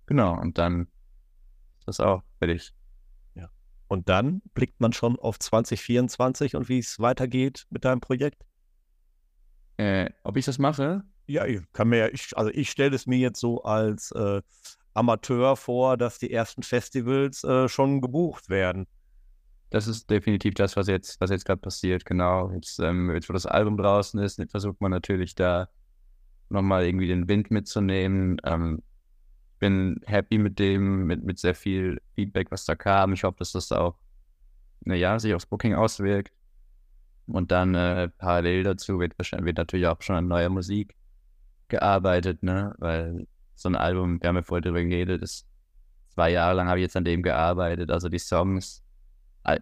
genau, 0.07 0.39
und 0.39 0.57
dann 0.57 0.87
ist 1.79 1.87
das 1.87 1.99
auch 2.01 2.23
fertig. 2.39 2.73
Und 3.89 4.07
dann 4.07 4.41
blickt 4.53 4.79
man 4.79 4.93
schon 4.93 5.17
auf 5.17 5.39
2024 5.39 6.55
und 6.55 6.69
wie 6.69 6.77
es 6.77 6.99
weitergeht 6.99 7.65
mit 7.71 7.83
deinem 7.83 7.99
Projekt? 7.99 8.45
Äh, 9.77 10.11
ob 10.23 10.37
ich 10.37 10.45
das 10.45 10.59
mache? 10.59 11.03
Ja, 11.25 11.45
ich 11.45 11.61
kann 11.73 11.89
mir, 11.89 12.13
ich, 12.13 12.37
also 12.37 12.51
ich 12.51 12.69
stelle 12.69 12.95
es 12.95 13.07
mir 13.07 13.17
jetzt 13.17 13.39
so 13.39 13.63
als 13.63 14.11
äh, 14.11 14.41
Amateur 14.93 15.55
vor, 15.55 15.97
dass 15.97 16.19
die 16.19 16.31
ersten 16.31 16.61
Festivals 16.61 17.43
äh, 17.43 17.67
schon 17.67 17.99
gebucht 17.99 18.49
werden. 18.49 18.85
Das 19.71 19.87
ist 19.87 20.09
definitiv 20.09 20.53
das, 20.53 20.75
was 20.75 20.87
jetzt, 20.87 21.19
was 21.19 21.31
jetzt 21.31 21.45
gerade 21.45 21.61
passiert, 21.61 22.05
genau. 22.05 22.51
Jetzt, 22.51 22.79
ähm, 22.79 23.11
jetzt, 23.11 23.27
wo 23.27 23.33
das 23.33 23.47
Album 23.47 23.77
draußen 23.77 24.19
ist, 24.19 24.39
versucht 24.51 24.81
man 24.81 24.91
natürlich 24.91 25.33
da 25.33 25.67
nochmal 26.49 26.85
irgendwie 26.85 27.07
den 27.07 27.27
Wind 27.27 27.49
mitzunehmen. 27.49 28.37
Ähm, 28.43 28.83
bin 29.59 30.01
happy 30.05 30.37
mit 30.37 30.59
dem, 30.59 31.05
mit, 31.05 31.23
mit 31.23 31.39
sehr 31.39 31.55
viel 31.55 32.01
Feedback, 32.15 32.51
was 32.51 32.65
da 32.65 32.75
kam. 32.75 33.13
Ich 33.13 33.23
hoffe, 33.23 33.37
dass 33.39 33.51
das 33.51 33.71
auch, 33.71 33.95
naja, 34.81 35.19
sich 35.19 35.33
aufs 35.33 35.45
Booking 35.45 35.75
auswirkt. 35.75 36.33
Und 37.27 37.51
dann 37.51 37.75
äh, 37.75 38.09
parallel 38.09 38.63
dazu 38.63 38.99
wird 38.99 39.13
wird 39.17 39.57
natürlich 39.57 39.87
auch 39.87 40.01
schon 40.01 40.15
an 40.15 40.27
neuer 40.27 40.49
Musik 40.49 40.95
gearbeitet, 41.67 42.41
ne? 42.41 42.73
Weil 42.79 43.27
so 43.55 43.69
ein 43.69 43.75
Album, 43.75 44.21
wir 44.21 44.29
haben 44.29 44.37
ja 44.37 44.41
vorher 44.41 44.61
drüber 44.61 44.81
geredet, 44.83 45.21
ist 45.21 45.47
zwei 46.09 46.31
Jahre 46.31 46.55
lang 46.55 46.67
habe 46.67 46.79
ich 46.79 46.83
jetzt 46.83 46.97
an 46.97 47.05
dem 47.05 47.21
gearbeitet. 47.21 47.91
Also 47.91 48.09
die 48.09 48.19
Songs, 48.19 48.83
äh, 49.43 49.59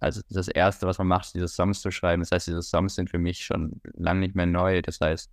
also 0.00 0.22
das 0.30 0.48
erste, 0.48 0.86
was 0.86 0.98
man 0.98 1.08
macht, 1.08 1.26
ist 1.26 1.34
diese 1.34 1.48
Songs 1.48 1.80
zu 1.82 1.90
schreiben. 1.90 2.22
Das 2.22 2.30
heißt, 2.32 2.48
diese 2.48 2.62
Songs 2.62 2.94
sind 2.94 3.10
für 3.10 3.18
mich 3.18 3.44
schon 3.44 3.80
lange 3.94 4.20
nicht 4.20 4.34
mehr 4.34 4.46
neu. 4.46 4.82
Das 4.82 5.00
heißt, 5.00 5.30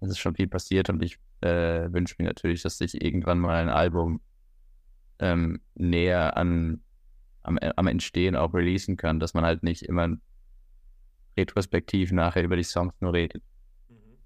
es 0.00 0.08
ist 0.10 0.18
schon 0.18 0.34
viel 0.34 0.48
passiert 0.48 0.90
und 0.90 1.02
ich 1.02 1.18
äh, 1.42 1.92
wünsche 1.92 2.14
mir 2.18 2.26
natürlich, 2.26 2.62
dass 2.62 2.80
ich 2.80 3.02
irgendwann 3.02 3.38
mal 3.38 3.60
ein 3.60 3.68
Album 3.68 4.20
ähm, 5.18 5.60
näher 5.74 6.36
an 6.36 6.82
am, 7.42 7.58
am 7.58 7.86
Entstehen 7.86 8.36
auch 8.36 8.54
releasen 8.54 8.96
kann, 8.96 9.20
dass 9.20 9.34
man 9.34 9.44
halt 9.44 9.62
nicht 9.62 9.82
immer 9.82 10.16
retrospektiv 11.36 12.12
nachher 12.12 12.44
über 12.44 12.56
die 12.56 12.62
Songs 12.62 12.94
nur 13.00 13.12
redet. 13.12 13.42
Mhm. 13.88 14.18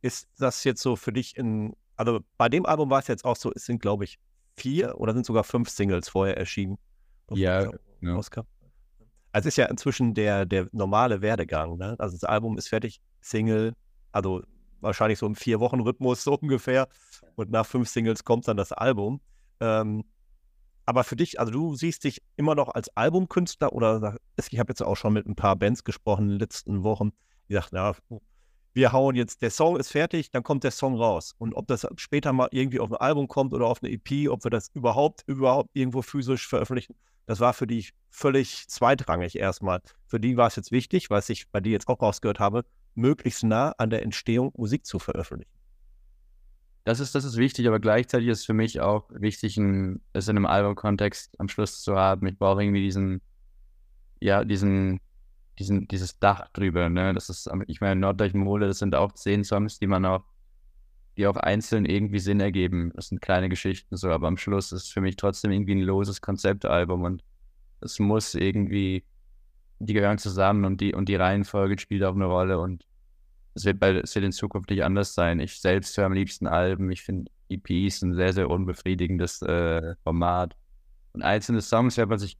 Ist 0.00 0.28
das 0.38 0.64
jetzt 0.64 0.82
so 0.82 0.96
für 0.96 1.12
dich 1.12 1.36
in, 1.36 1.74
also 1.96 2.20
bei 2.36 2.48
dem 2.48 2.66
Album 2.66 2.90
war 2.90 3.00
es 3.00 3.08
jetzt 3.08 3.24
auch 3.24 3.36
so, 3.36 3.52
es 3.54 3.66
sind 3.66 3.80
glaube 3.80 4.04
ich 4.04 4.18
vier 4.56 4.98
oder 4.98 5.12
sind 5.14 5.26
sogar 5.26 5.44
fünf 5.44 5.70
Singles 5.70 6.08
vorher 6.08 6.36
erschienen. 6.36 6.78
Ja, 7.30 7.70
ja. 8.00 8.20
Also 9.34 9.48
es 9.48 9.54
ist 9.54 9.56
ja 9.56 9.66
inzwischen 9.66 10.12
der, 10.12 10.44
der 10.44 10.68
normale 10.72 11.22
Werdegang. 11.22 11.78
Ne? 11.78 11.96
Also 11.98 12.14
das 12.16 12.24
Album 12.24 12.58
ist 12.58 12.68
fertig, 12.68 13.00
Single, 13.22 13.72
also 14.12 14.42
wahrscheinlich 14.82 15.18
so 15.18 15.26
im 15.26 15.34
Vier-Wochen-Rhythmus 15.34 16.24
so 16.24 16.34
ungefähr. 16.34 16.88
Und 17.36 17.50
nach 17.50 17.66
fünf 17.66 17.88
Singles 17.88 18.24
kommt 18.24 18.46
dann 18.48 18.56
das 18.56 18.72
Album. 18.72 19.20
Ähm, 19.60 20.04
aber 20.84 21.04
für 21.04 21.16
dich, 21.16 21.38
also 21.38 21.52
du 21.52 21.74
siehst 21.74 22.04
dich 22.04 22.22
immer 22.36 22.54
noch 22.54 22.68
als 22.68 22.94
Albumkünstler 22.96 23.72
oder 23.72 24.16
ich 24.36 24.58
habe 24.58 24.70
jetzt 24.70 24.82
auch 24.82 24.96
schon 24.96 25.12
mit 25.12 25.26
ein 25.26 25.36
paar 25.36 25.56
Bands 25.56 25.84
gesprochen 25.84 26.24
in 26.24 26.28
den 26.30 26.38
letzten 26.40 26.82
Wochen, 26.82 27.12
die 27.48 27.54
sagten, 27.54 27.76
ja, 27.76 27.94
wir 28.74 28.92
hauen 28.92 29.14
jetzt, 29.14 29.42
der 29.42 29.50
Song 29.50 29.78
ist 29.78 29.90
fertig, 29.90 30.30
dann 30.30 30.42
kommt 30.42 30.64
der 30.64 30.70
Song 30.70 30.96
raus. 30.96 31.34
Und 31.38 31.54
ob 31.54 31.66
das 31.68 31.86
später 31.96 32.32
mal 32.32 32.48
irgendwie 32.50 32.80
auf 32.80 32.90
ein 32.90 32.96
Album 32.96 33.28
kommt 33.28 33.52
oder 33.52 33.66
auf 33.66 33.82
eine 33.82 33.92
EP, 33.92 34.28
ob 34.30 34.44
wir 34.44 34.50
das 34.50 34.70
überhaupt, 34.74 35.22
überhaupt 35.26 35.70
irgendwo 35.74 36.02
physisch 36.02 36.48
veröffentlichen, 36.48 36.96
das 37.26 37.38
war 37.38 37.52
für 37.52 37.66
dich 37.66 37.92
völlig 38.10 38.66
zweitrangig 38.68 39.38
erstmal. 39.38 39.80
Für 40.06 40.18
die 40.18 40.36
war 40.36 40.48
es 40.48 40.56
jetzt 40.56 40.72
wichtig, 40.72 41.10
was 41.10 41.28
ich 41.28 41.48
bei 41.50 41.60
dir 41.60 41.72
jetzt 41.72 41.88
auch 41.88 42.00
rausgehört 42.00 42.40
habe, 42.40 42.64
möglichst 42.94 43.44
nah 43.44 43.72
an 43.78 43.90
der 43.90 44.02
Entstehung 44.02 44.52
Musik 44.56 44.86
zu 44.86 44.98
veröffentlichen. 44.98 45.50
Das 46.84 46.98
ist, 46.98 47.14
das 47.14 47.24
ist 47.24 47.36
wichtig, 47.36 47.68
aber 47.68 47.78
gleichzeitig 47.78 48.28
ist 48.28 48.44
für 48.44 48.54
mich 48.54 48.80
auch 48.80 49.08
wichtig, 49.10 49.56
ein, 49.56 50.00
es 50.12 50.26
in 50.26 50.36
einem 50.36 50.46
Album-Kontext 50.46 51.38
am 51.38 51.48
Schluss 51.48 51.80
zu 51.80 51.96
haben. 51.96 52.26
Ich 52.26 52.36
brauche 52.38 52.62
irgendwie 52.62 52.82
diesen, 52.82 53.20
ja, 54.20 54.44
diesen, 54.44 55.00
diesen, 55.58 55.86
dieses 55.86 56.18
Dach 56.18 56.48
drüber, 56.52 56.88
ne? 56.88 57.14
Das 57.14 57.28
ist, 57.28 57.48
ich 57.68 57.80
meine, 57.80 58.00
Norddeutsch 58.00 58.34
Mole, 58.34 58.66
das 58.66 58.78
sind 58.78 58.96
auch 58.96 59.12
zehn 59.12 59.44
Songs, 59.44 59.78
die 59.78 59.86
man 59.86 60.04
auch, 60.04 60.24
die 61.16 61.26
auch 61.28 61.36
einzeln 61.36 61.84
irgendwie 61.84 62.18
Sinn 62.18 62.40
ergeben. 62.40 62.90
Das 62.96 63.08
sind 63.08 63.20
kleine 63.20 63.48
Geschichten 63.48 63.96
so, 63.96 64.10
aber 64.10 64.26
am 64.26 64.36
Schluss 64.36 64.72
ist 64.72 64.84
es 64.84 64.88
für 64.88 65.00
mich 65.00 65.16
trotzdem 65.16 65.52
irgendwie 65.52 65.76
ein 65.76 65.82
loses 65.82 66.20
Konzeptalbum 66.20 67.02
und 67.02 67.22
es 67.80 68.00
muss 68.00 68.34
irgendwie, 68.34 69.04
die 69.86 69.94
gehören 69.94 70.18
zusammen 70.18 70.64
und 70.64 70.80
die, 70.80 70.94
und 70.94 71.08
die 71.08 71.16
Reihenfolge 71.16 71.78
spielt 71.78 72.04
auch 72.04 72.14
eine 72.14 72.26
Rolle 72.26 72.58
und 72.58 72.84
es 73.54 73.64
wird, 73.64 73.80
bei, 73.80 73.96
es 73.96 74.14
wird 74.14 74.24
in 74.24 74.32
Zukunft 74.32 74.70
nicht 74.70 74.84
anders 74.84 75.14
sein. 75.14 75.40
Ich 75.40 75.60
selbst 75.60 75.96
höre 75.96 76.06
am 76.06 76.14
liebsten 76.14 76.46
Alben. 76.46 76.90
Ich 76.90 77.02
finde 77.02 77.30
EPs 77.50 78.02
ein 78.02 78.14
sehr, 78.14 78.32
sehr 78.32 78.48
unbefriedigendes 78.48 79.42
äh, 79.42 79.94
Format. 80.04 80.56
Und 81.12 81.22
einzelne 81.22 81.60
Songs 81.60 81.98
hört 81.98 82.08
man 82.08 82.18
sich 82.18 82.38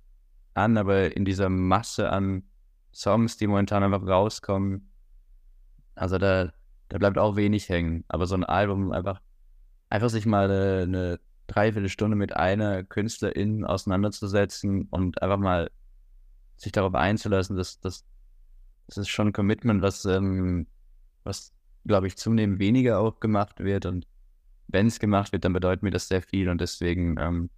an, 0.54 0.78
aber 0.78 1.14
in 1.14 1.24
dieser 1.24 1.50
Masse 1.50 2.10
an 2.10 2.44
Songs, 2.94 3.36
die 3.36 3.46
momentan 3.46 3.82
einfach 3.82 4.06
rauskommen, 4.06 4.90
also 5.94 6.16
da, 6.16 6.52
da 6.88 6.98
bleibt 6.98 7.18
auch 7.18 7.36
wenig 7.36 7.68
hängen. 7.68 8.04
Aber 8.08 8.26
so 8.26 8.34
ein 8.34 8.44
Album 8.44 8.92
einfach, 8.92 9.20
einfach 9.90 10.08
sich 10.08 10.24
mal 10.24 10.50
eine, 10.50 10.82
eine 10.82 11.20
Dreiviertelstunde 11.48 12.16
mit 12.16 12.34
einer 12.34 12.84
Künstlerin 12.84 13.64
auseinanderzusetzen 13.64 14.88
und 14.90 15.20
einfach 15.20 15.38
mal 15.38 15.70
sich 16.62 16.72
darauf 16.72 16.94
einzulassen, 16.94 17.56
das, 17.56 17.80
das, 17.80 18.04
das 18.86 18.96
ist 18.96 19.08
schon 19.08 19.28
ein 19.28 19.32
Commitment, 19.32 19.82
was, 19.82 20.04
ähm, 20.04 20.66
was 21.24 21.52
glaube 21.84 22.06
ich, 22.06 22.16
zunehmend 22.16 22.58
weniger 22.58 22.98
auch 22.98 23.20
gemacht 23.20 23.60
wird. 23.60 23.86
Und 23.86 24.06
wenn 24.68 24.86
es 24.86 24.98
gemacht 24.98 25.32
wird, 25.32 25.44
dann 25.44 25.52
bedeutet 25.52 25.82
mir 25.82 25.90
das 25.90 26.08
sehr 26.08 26.22
viel 26.22 26.48
und 26.48 26.60
deswegen 26.60 27.16
ähm, 27.18 27.50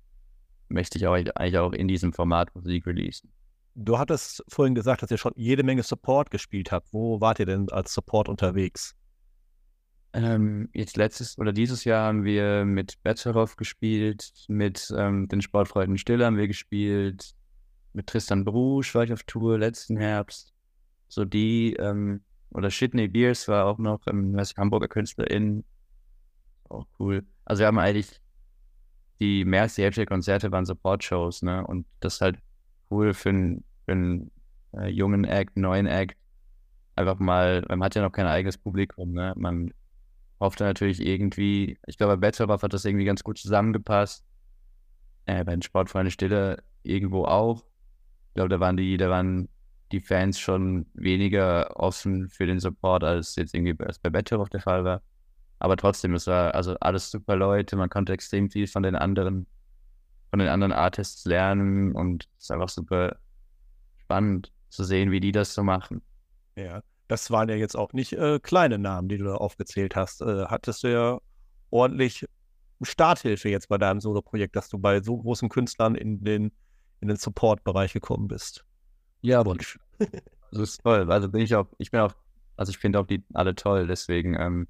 möchte 0.68 0.98
ich 0.98 1.06
auch, 1.06 1.14
eigentlich 1.14 1.58
auch 1.58 1.72
in 1.72 1.88
diesem 1.88 2.12
Format 2.12 2.54
Musik 2.54 2.86
releasen. 2.86 3.30
Du 3.76 3.98
hattest 3.98 4.44
vorhin 4.48 4.74
gesagt, 4.74 5.02
dass 5.02 5.10
ihr 5.10 5.18
schon 5.18 5.32
jede 5.34 5.64
Menge 5.64 5.82
Support 5.82 6.30
gespielt 6.30 6.70
habt. 6.70 6.92
Wo 6.92 7.20
wart 7.20 7.40
ihr 7.40 7.46
denn 7.46 7.68
als 7.70 7.92
Support 7.92 8.28
unterwegs? 8.28 8.94
Ähm, 10.12 10.68
jetzt 10.72 10.96
letztes 10.96 11.36
oder 11.38 11.52
dieses 11.52 11.82
Jahr 11.82 12.06
haben 12.06 12.22
wir 12.22 12.64
mit 12.64 13.02
Betzerow 13.02 13.56
gespielt, 13.56 14.32
mit 14.46 14.94
ähm, 14.96 15.26
den 15.26 15.42
Sportfreunden 15.42 15.98
Still 15.98 16.24
haben 16.24 16.36
wir 16.36 16.46
gespielt, 16.46 17.34
mit 17.94 18.06
Tristan 18.06 18.44
Brusch 18.44 18.94
war 18.94 19.04
ich 19.04 19.12
auf 19.12 19.22
Tour 19.22 19.58
letzten 19.58 19.96
Herbst. 19.96 20.52
So 21.08 21.24
die, 21.24 21.74
ähm, 21.74 22.22
oder 22.50 22.70
Shitney 22.70 23.08
Beers 23.08 23.48
war 23.48 23.66
auch 23.66 23.78
noch, 23.78 24.06
ähm, 24.06 24.34
weiß 24.34 24.52
ich, 24.52 24.56
Hamburger 24.56 24.88
Künstlerin. 24.88 25.64
Auch 26.68 26.86
cool. 26.98 27.24
Also 27.44 27.60
wir 27.60 27.66
haben 27.66 27.78
eigentlich 27.78 28.20
die 29.20 29.44
mehr 29.44 29.62
als 29.62 29.74
die 29.76 29.82
Hälfte 29.82 30.00
der 30.00 30.06
Konzerte 30.06 30.50
waren 30.50 30.64
Support-Shows, 30.64 31.42
ne? 31.42 31.66
Und 31.66 31.86
das 32.00 32.14
ist 32.14 32.20
halt 32.20 32.38
cool 32.90 33.14
für 33.14 33.28
einen, 33.28 33.64
für 33.84 33.92
einen 33.92 34.30
äh, 34.72 34.88
jungen 34.88 35.24
Act, 35.24 35.56
neuen 35.56 35.86
Act. 35.86 36.16
Einfach 36.96 37.18
mal, 37.18 37.64
man 37.68 37.82
hat 37.82 37.94
ja 37.94 38.02
noch 38.02 38.12
kein 38.12 38.26
eigenes 38.26 38.58
Publikum, 38.58 39.12
ne? 39.12 39.32
Man 39.36 39.72
hofft 40.40 40.60
dann 40.60 40.68
natürlich 40.68 41.00
irgendwie, 41.04 41.78
ich 41.86 41.96
glaube, 41.96 42.16
bei 42.16 42.28
Betzeroff 42.28 42.62
hat 42.62 42.72
das 42.72 42.84
irgendwie 42.84 43.04
ganz 43.04 43.22
gut 43.22 43.38
zusammengepasst. 43.38 44.24
Äh, 45.26 45.44
bei 45.44 45.52
den 45.52 45.62
Sportfreunde 45.62 46.10
Stille 46.10 46.62
irgendwo 46.82 47.24
auch. 47.24 47.64
Ich 48.34 48.36
glaube, 48.36 48.48
da 48.48 48.58
waren 48.58 48.76
die, 48.76 48.96
da 48.96 49.10
waren 49.10 49.48
die 49.92 50.00
Fans 50.00 50.40
schon 50.40 50.86
weniger 50.94 51.78
offen 51.78 52.28
für 52.28 52.46
den 52.46 52.58
Support, 52.58 53.04
als 53.04 53.36
jetzt 53.36 53.54
irgendwie 53.54 53.74
bei 53.74 54.10
Betzeroff 54.10 54.48
der 54.48 54.60
Fall 54.60 54.84
war. 54.84 55.02
Aber 55.60 55.76
trotzdem, 55.76 56.14
es 56.14 56.26
war 56.26 56.52
also 56.52 56.74
alles 56.80 57.12
super 57.12 57.36
Leute, 57.36 57.76
man 57.76 57.88
konnte 57.88 58.12
extrem 58.12 58.50
viel 58.50 58.66
von 58.66 58.82
den 58.82 58.96
anderen, 58.96 59.46
von 60.30 60.40
den 60.40 60.48
anderen 60.48 60.72
Artists 60.72 61.24
lernen 61.26 61.92
und 61.92 62.28
es 62.38 62.46
ist 62.46 62.50
einfach 62.50 62.68
super 62.68 63.16
spannend 63.98 64.52
zu 64.68 64.82
sehen, 64.82 65.12
wie 65.12 65.20
die 65.20 65.30
das 65.30 65.54
so 65.54 65.62
machen. 65.62 66.02
Ja, 66.56 66.82
das 67.06 67.30
waren 67.30 67.48
ja 67.48 67.54
jetzt 67.54 67.76
auch 67.76 67.92
nicht 67.92 68.14
äh, 68.14 68.40
kleine 68.40 68.78
Namen, 68.78 69.08
die 69.08 69.18
du 69.18 69.26
da 69.26 69.36
aufgezählt 69.36 69.94
hast. 69.94 70.22
Äh, 70.22 70.46
hattest 70.46 70.82
du 70.82 70.92
ja 70.92 71.20
ordentlich 71.70 72.26
Starthilfe 72.82 73.48
jetzt 73.48 73.68
bei 73.68 73.78
deinem 73.78 74.00
Solo-Projekt, 74.00 74.56
dass 74.56 74.68
du 74.68 74.78
bei 74.78 75.00
so 75.00 75.16
großen 75.18 75.48
Künstlern 75.48 75.94
in 75.94 76.24
den, 76.24 76.50
in 77.04 77.08
den 77.08 77.16
Support-Bereich 77.18 77.92
gekommen 77.92 78.28
bist. 78.28 78.64
Ja, 79.20 79.44
Wunsch. 79.44 79.78
Das 80.50 80.62
ist 80.70 80.82
toll. 80.84 81.10
Also 81.10 81.28
bin 81.28 81.40
ich 81.40 81.52
auch, 81.56 81.66
ich 81.78 81.90
bin 81.90 81.98
auch, 81.98 82.14
also 82.56 82.70
ich 82.70 82.78
finde 82.78 83.00
auch 83.00 83.06
die 83.08 83.24
alle 83.32 83.56
toll, 83.56 83.88
deswegen 83.88 84.36
ähm, 84.38 84.68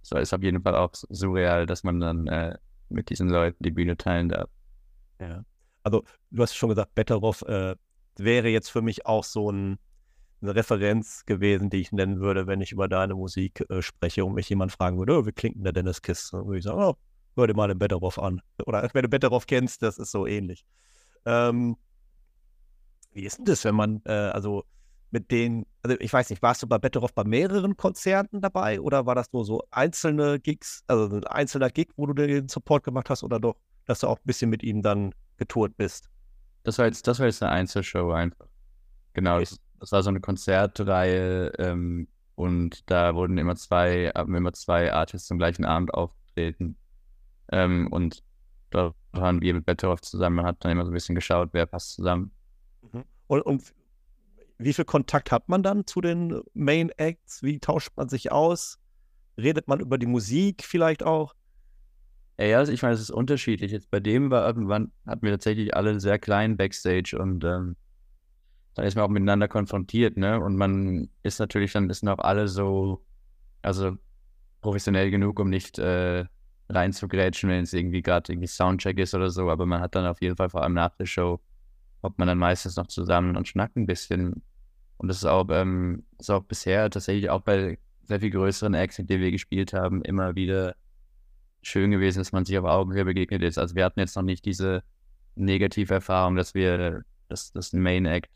so 0.00 0.16
ist 0.16 0.32
auf 0.32 0.42
jeden 0.42 0.62
Fall 0.62 0.74
auch 0.74 0.90
surreal, 0.94 1.66
dass 1.66 1.84
man 1.84 2.00
dann 2.00 2.26
äh, 2.28 2.56
mit 2.88 3.10
diesen 3.10 3.28
Leuten 3.28 3.62
die 3.62 3.72
Bühne 3.72 3.98
teilen 3.98 4.30
darf. 4.30 4.48
Ja. 5.20 5.44
Also, 5.82 6.04
du 6.30 6.42
hast 6.42 6.54
schon 6.54 6.70
gesagt, 6.70 6.94
Betteroff 6.94 7.42
äh, 7.42 7.76
wäre 8.16 8.48
jetzt 8.48 8.70
für 8.70 8.80
mich 8.80 9.04
auch 9.04 9.24
so 9.24 9.52
ein, 9.52 9.78
eine 10.40 10.54
Referenz 10.54 11.26
gewesen, 11.26 11.68
die 11.68 11.82
ich 11.82 11.92
nennen 11.92 12.20
würde, 12.20 12.46
wenn 12.46 12.62
ich 12.62 12.72
über 12.72 12.88
deine 12.88 13.14
Musik 13.14 13.68
äh, 13.68 13.82
spreche 13.82 14.24
und 14.24 14.32
mich 14.32 14.48
jemand 14.48 14.72
fragen 14.72 14.98
würde, 14.98 15.18
oh, 15.18 15.26
wie 15.26 15.32
klingt 15.32 15.56
denn 15.56 15.64
der 15.64 15.74
Dennis 15.74 16.00
Kiss? 16.00 16.30
Dann 16.30 16.46
würde 16.46 16.58
ich 16.58 16.64
sagen, 16.64 16.80
oh, 16.80 16.94
hör 17.36 17.46
dir 17.46 17.54
mal 17.54 17.68
den 17.68 17.78
Betteroff 17.78 18.18
an. 18.18 18.40
Oder 18.64 18.88
wenn 18.94 19.02
du 19.02 19.08
Betteroff 19.08 19.46
kennst, 19.46 19.82
das 19.82 19.98
ist 19.98 20.10
so 20.10 20.26
ähnlich. 20.26 20.64
Ähm, 21.26 21.76
wie 23.12 23.24
ist 23.24 23.38
denn 23.38 23.44
das, 23.44 23.64
wenn 23.64 23.74
man, 23.74 24.00
äh, 24.06 24.12
also 24.12 24.64
mit 25.10 25.30
denen, 25.30 25.66
also 25.82 25.96
ich 26.00 26.12
weiß 26.12 26.30
nicht, 26.30 26.42
warst 26.42 26.62
du 26.62 26.66
bei 26.66 26.78
Betteroff 26.78 27.14
bei 27.14 27.24
mehreren 27.24 27.76
Konzerten 27.76 28.40
dabei 28.40 28.80
oder 28.80 29.06
war 29.06 29.14
das 29.14 29.32
nur 29.32 29.44
so 29.44 29.62
einzelne 29.70 30.38
Gigs, 30.40 30.84
also 30.86 31.16
ein 31.16 31.24
einzelner 31.24 31.70
Gig, 31.70 31.88
wo 31.96 32.06
du 32.06 32.12
den 32.12 32.48
Support 32.48 32.84
gemacht 32.84 33.10
hast 33.10 33.22
oder 33.22 33.40
doch, 33.40 33.56
dass 33.86 34.00
du 34.00 34.08
auch 34.08 34.18
ein 34.18 34.26
bisschen 34.26 34.50
mit 34.50 34.62
ihm 34.62 34.82
dann 34.82 35.14
getourt 35.36 35.76
bist? 35.76 36.08
Das 36.64 36.78
war 36.78 36.86
jetzt, 36.86 37.06
das 37.06 37.18
war 37.18 37.26
jetzt 37.26 37.42
eine 37.42 37.52
Einzelshow 37.52 38.10
einfach. 38.12 38.46
Genau, 39.14 39.40
das, 39.40 39.58
das 39.80 39.92
war 39.92 40.02
so 40.02 40.10
eine 40.10 40.20
Konzertreihe 40.20 41.52
ähm, 41.58 42.08
und 42.34 42.90
da 42.90 43.14
wurden 43.14 43.38
immer 43.38 43.56
zwei, 43.56 44.10
haben 44.14 44.34
immer 44.34 44.52
zwei 44.52 44.92
Artists 44.92 45.30
am 45.30 45.38
gleichen 45.38 45.64
Abend 45.64 45.94
aufgetreten. 45.94 46.76
Ähm, 47.50 47.88
und 47.90 48.22
da 48.70 48.92
waren 49.16 49.40
wir 49.40 49.54
mit 49.54 49.66
Betteroff 49.66 50.00
zusammen 50.00 50.40
und 50.40 50.46
hat 50.46 50.64
dann 50.64 50.72
immer 50.72 50.84
so 50.84 50.90
ein 50.90 50.94
bisschen 50.94 51.14
geschaut, 51.14 51.50
wer 51.52 51.66
passt 51.66 51.94
zusammen. 51.94 52.30
Mhm. 52.92 53.04
Und, 53.26 53.42
und 53.42 53.74
wie 54.58 54.72
viel 54.72 54.84
Kontakt 54.84 55.32
hat 55.32 55.48
man 55.48 55.62
dann 55.62 55.86
zu 55.86 56.00
den 56.00 56.40
Main 56.54 56.90
Acts? 56.90 57.42
Wie 57.42 57.58
tauscht 57.58 57.90
man 57.96 58.08
sich 58.08 58.32
aus? 58.32 58.78
Redet 59.36 59.68
man 59.68 59.80
über 59.80 59.98
die 59.98 60.06
Musik 60.06 60.64
vielleicht 60.64 61.02
auch? 61.02 61.34
Ja, 62.38 62.58
also 62.58 62.72
ich 62.72 62.82
meine, 62.82 62.94
es 62.94 63.00
ist 63.00 63.10
unterschiedlich. 63.10 63.72
Jetzt 63.72 63.90
bei 63.90 64.00
dem 64.00 64.30
war 64.30 64.46
irgendwann 64.46 64.92
hatten 65.06 65.22
wir 65.22 65.32
tatsächlich 65.32 65.74
alle 65.74 65.90
einen 65.90 66.00
sehr 66.00 66.18
kleinen 66.18 66.56
Backstage 66.56 67.18
und 67.18 67.44
ähm, 67.44 67.76
dann 68.74 68.84
ist 68.84 68.94
man 68.94 69.04
auch 69.04 69.10
miteinander 69.10 69.48
konfrontiert, 69.48 70.18
ne? 70.18 70.38
Und 70.38 70.56
man 70.56 71.08
ist 71.22 71.38
natürlich 71.38 71.72
dann, 71.72 71.88
ist 71.88 72.04
noch 72.04 72.18
alle 72.18 72.46
so, 72.46 73.02
also 73.62 73.96
professionell 74.60 75.10
genug, 75.10 75.38
um 75.40 75.48
nicht 75.48 75.78
äh, 75.78 76.26
reinzugrätschen, 76.68 77.50
wenn 77.50 77.62
es 77.62 77.72
irgendwie 77.72 78.02
gerade 78.02 78.32
irgendwie 78.32 78.48
Soundcheck 78.48 78.98
ist 78.98 79.14
oder 79.14 79.30
so, 79.30 79.50
aber 79.50 79.66
man 79.66 79.80
hat 79.80 79.94
dann 79.94 80.06
auf 80.06 80.20
jeden 80.20 80.36
Fall 80.36 80.50
vor 80.50 80.62
allem 80.62 80.74
nach 80.74 80.94
der 80.96 81.06
Show 81.06 81.40
kommt 82.02 82.18
man 82.18 82.28
dann 82.28 82.38
meistens 82.38 82.76
noch 82.76 82.86
zusammen 82.86 83.36
und 83.36 83.48
schnackt 83.48 83.76
ein 83.76 83.86
bisschen. 83.86 84.42
Und 84.96 85.08
das 85.08 85.18
ist 85.18 85.24
auch, 85.24 85.46
ähm, 85.50 86.04
ist 86.18 86.30
auch 86.30 86.44
bisher 86.44 86.88
tatsächlich 86.90 87.30
auch 87.30 87.40
bei 87.42 87.78
sehr 88.04 88.20
viel 88.20 88.30
größeren 88.30 88.74
Acts, 88.74 88.98
mit 88.98 89.10
denen 89.10 89.22
wir 89.22 89.30
gespielt 89.30 89.72
haben, 89.72 90.02
immer 90.02 90.36
wieder 90.36 90.76
schön 91.62 91.90
gewesen, 91.90 92.18
dass 92.18 92.32
man 92.32 92.44
sich 92.44 92.56
auf 92.58 92.64
Augenhöhe 92.64 93.04
begegnet 93.04 93.42
ist. 93.42 93.58
Also 93.58 93.74
wir 93.74 93.84
hatten 93.84 93.98
jetzt 93.98 94.14
noch 94.14 94.22
nicht 94.22 94.44
diese 94.44 94.84
negative 95.34 95.94
Erfahrung, 95.94 96.36
dass 96.36 96.54
wir, 96.54 97.02
dass 97.28 97.50
das 97.50 97.72
Main 97.72 98.06
Act 98.06 98.30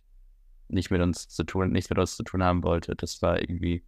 nicht 0.68 0.90
mit 0.90 1.00
uns 1.00 1.28
zu 1.28 1.44
tun, 1.44 1.70
nichts 1.70 1.90
mit 1.90 1.98
uns 1.98 2.16
zu 2.16 2.24
tun 2.24 2.42
haben 2.42 2.62
wollte. 2.62 2.96
Das 2.96 3.22
war 3.22 3.40
irgendwie 3.40 3.84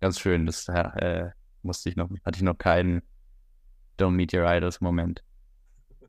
ganz 0.00 0.18
schön. 0.18 0.46
Das 0.46 0.66
äh, 0.68 1.30
musste 1.62 1.90
ich 1.90 1.96
noch, 1.96 2.08
hatte 2.24 2.36
ich 2.36 2.42
noch 2.42 2.56
keinen 2.56 3.02
Don't 4.02 4.12
Meet 4.16 4.34
Your 4.34 4.44
Idols 4.44 4.80
Moment. 4.80 5.22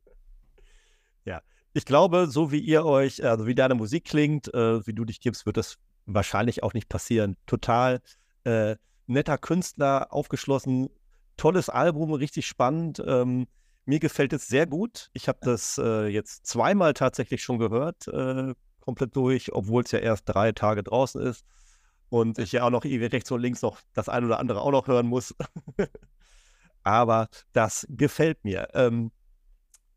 Ja, 1.26 1.42
ich 1.74 1.86
glaube, 1.86 2.28
so 2.28 2.52
wie 2.52 2.60
ihr 2.60 2.86
euch, 2.86 3.24
also 3.24 3.48
wie 3.48 3.56
deine 3.56 3.76
Musik 3.76 4.04
klingt, 4.04 4.54
äh, 4.54 4.86
wie 4.86 4.94
du 4.94 5.06
dich 5.06 5.22
gibst, 5.22 5.46
wird 5.46 5.56
das 5.56 5.78
wahrscheinlich 6.06 6.64
auch 6.64 6.74
nicht 6.74 6.90
passieren. 6.90 7.38
Total 7.46 8.02
äh, 8.44 8.76
netter 9.08 9.38
Künstler, 9.38 10.12
aufgeschlossen, 10.12 10.90
tolles 11.38 11.70
Album, 11.70 12.12
richtig 12.14 12.46
spannend. 12.46 13.02
Ähm, 13.06 13.48
mir 13.86 14.00
gefällt 14.00 14.34
es 14.34 14.48
sehr 14.48 14.66
gut. 14.66 15.10
Ich 15.14 15.28
habe 15.28 15.40
das 15.42 15.78
äh, 15.78 16.08
jetzt 16.08 16.46
zweimal 16.46 16.94
tatsächlich 16.94 17.42
schon 17.42 17.60
gehört, 17.60 18.08
äh, 18.10 18.54
komplett 18.82 19.16
durch, 19.16 19.54
obwohl 19.54 19.84
es 19.84 19.92
ja 19.92 20.00
erst 20.00 20.24
drei 20.28 20.52
Tage 20.52 20.84
draußen 20.84 21.22
ist. 21.22 21.46
Und 22.10 22.38
ich 22.38 22.52
ja 22.52 22.64
auch 22.64 22.70
noch 22.70 22.84
rechts 22.84 23.32
und 23.32 23.42
links 23.42 23.62
noch 23.62 23.80
das 23.94 24.10
eine 24.10 24.26
oder 24.26 24.40
andere 24.40 24.62
auch 24.62 24.72
noch 24.72 24.88
hören 24.88 25.08
muss. 25.08 25.34
Aber 26.84 27.28
das 27.54 27.86
gefällt 27.90 28.44
mir. 28.44 28.68
Ähm, 28.74 29.12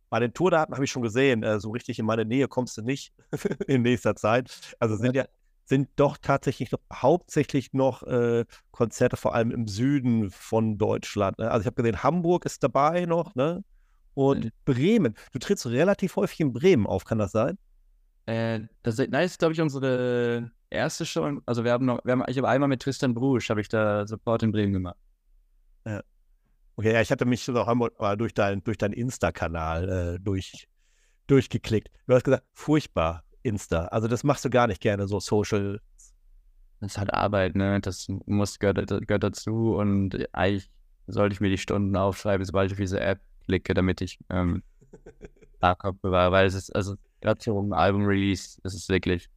bei 0.08 0.20
den 0.20 0.32
Tourdaten 0.32 0.74
habe 0.74 0.84
ich 0.84 0.90
schon 0.90 1.02
gesehen, 1.02 1.42
äh, 1.42 1.58
so 1.58 1.70
richtig 1.70 1.98
in 1.98 2.06
meine 2.06 2.24
Nähe 2.24 2.48
kommst 2.48 2.76
du 2.76 2.82
nicht 2.82 3.12
in 3.66 3.82
nächster 3.82 4.14
Zeit. 4.14 4.76
Also 4.78 4.96
sind 4.96 5.16
ja 5.16 5.26
sind 5.66 5.88
doch 5.96 6.16
tatsächlich 6.16 6.70
noch, 6.70 6.80
hauptsächlich 6.92 7.72
noch 7.72 8.02
äh, 8.04 8.44
Konzerte, 8.70 9.16
vor 9.16 9.34
allem 9.34 9.50
im 9.50 9.66
Süden 9.66 10.30
von 10.30 10.78
Deutschland. 10.78 11.38
Ne? 11.38 11.50
Also 11.50 11.62
ich 11.62 11.66
habe 11.66 11.82
gesehen, 11.82 12.02
Hamburg 12.02 12.46
ist 12.46 12.62
dabei 12.62 13.04
noch, 13.04 13.34
ne? 13.34 13.64
Und 14.14 14.44
mhm. 14.44 14.50
Bremen. 14.64 15.14
Du 15.32 15.38
trittst 15.38 15.66
relativ 15.66 16.16
häufig 16.16 16.40
in 16.40 16.52
Bremen 16.52 16.86
auf, 16.86 17.04
kann 17.04 17.18
das 17.18 17.32
sein? 17.32 17.58
Äh, 18.24 18.60
das, 18.82 18.98
ist, 18.98 19.38
glaube 19.38 19.52
ich, 19.52 19.60
unsere 19.60 20.50
erste 20.70 21.04
Show. 21.04 21.40
Also 21.44 21.64
wir 21.64 21.72
haben 21.72 21.84
noch, 21.84 22.02
wir 22.04 22.12
haben, 22.12 22.24
ich 22.28 22.38
habe 22.38 22.48
einmal 22.48 22.68
mit 22.68 22.80
Tristan 22.80 23.12
Brusch, 23.12 23.50
habe 23.50 23.60
ich 23.60 23.68
da 23.68 24.06
Support 24.06 24.44
in 24.44 24.52
Bremen 24.52 24.72
gemacht. 24.72 24.96
Okay, 26.76 26.92
ja, 26.92 27.00
ich 27.00 27.10
hatte 27.10 27.24
mich 27.24 27.48
noch 27.48 27.68
einmal 27.68 27.90
durch, 28.18 28.34
dein, 28.34 28.62
durch 28.62 28.76
deinen 28.76 28.92
Insta-Kanal 28.92 29.88
äh, 30.16 30.20
durch, 30.20 30.68
durchgeklickt. 31.26 31.90
Du 32.06 32.14
hast 32.14 32.24
gesagt, 32.24 32.44
furchtbar, 32.52 33.24
Insta. 33.42 33.86
Also 33.86 34.08
das 34.08 34.24
machst 34.24 34.44
du 34.44 34.50
gar 34.50 34.66
nicht 34.66 34.82
gerne, 34.82 35.08
so 35.08 35.18
Social. 35.18 35.80
Das 36.80 36.92
ist 36.92 36.98
halt 36.98 37.14
Arbeit, 37.14 37.54
ne? 37.54 37.80
Das 37.80 38.08
muss 38.26 38.58
gehört, 38.58 38.88
gehört 39.06 39.22
dazu 39.22 39.74
und 39.76 40.28
eigentlich 40.34 40.70
sollte 41.06 41.32
ich 41.32 41.40
mir 41.40 41.48
die 41.48 41.58
Stunden 41.58 41.96
aufschreiben, 41.96 42.44
sobald 42.44 42.66
ich 42.66 42.74
auf 42.74 42.80
diese 42.80 43.00
App 43.00 43.20
klicke, 43.44 43.72
damit 43.72 44.02
ich 44.02 44.18
ähm, 44.28 44.62
Kopf 45.78 45.98
bewahre, 46.02 46.32
weil 46.32 46.46
es 46.46 46.54
ist, 46.54 46.74
also 46.76 46.96
gerade 47.20 47.40
so 47.42 47.58
ein 47.60 47.72
Album-Release, 47.72 48.60
das 48.62 48.74
ist 48.74 48.88
wirklich, 48.88 49.30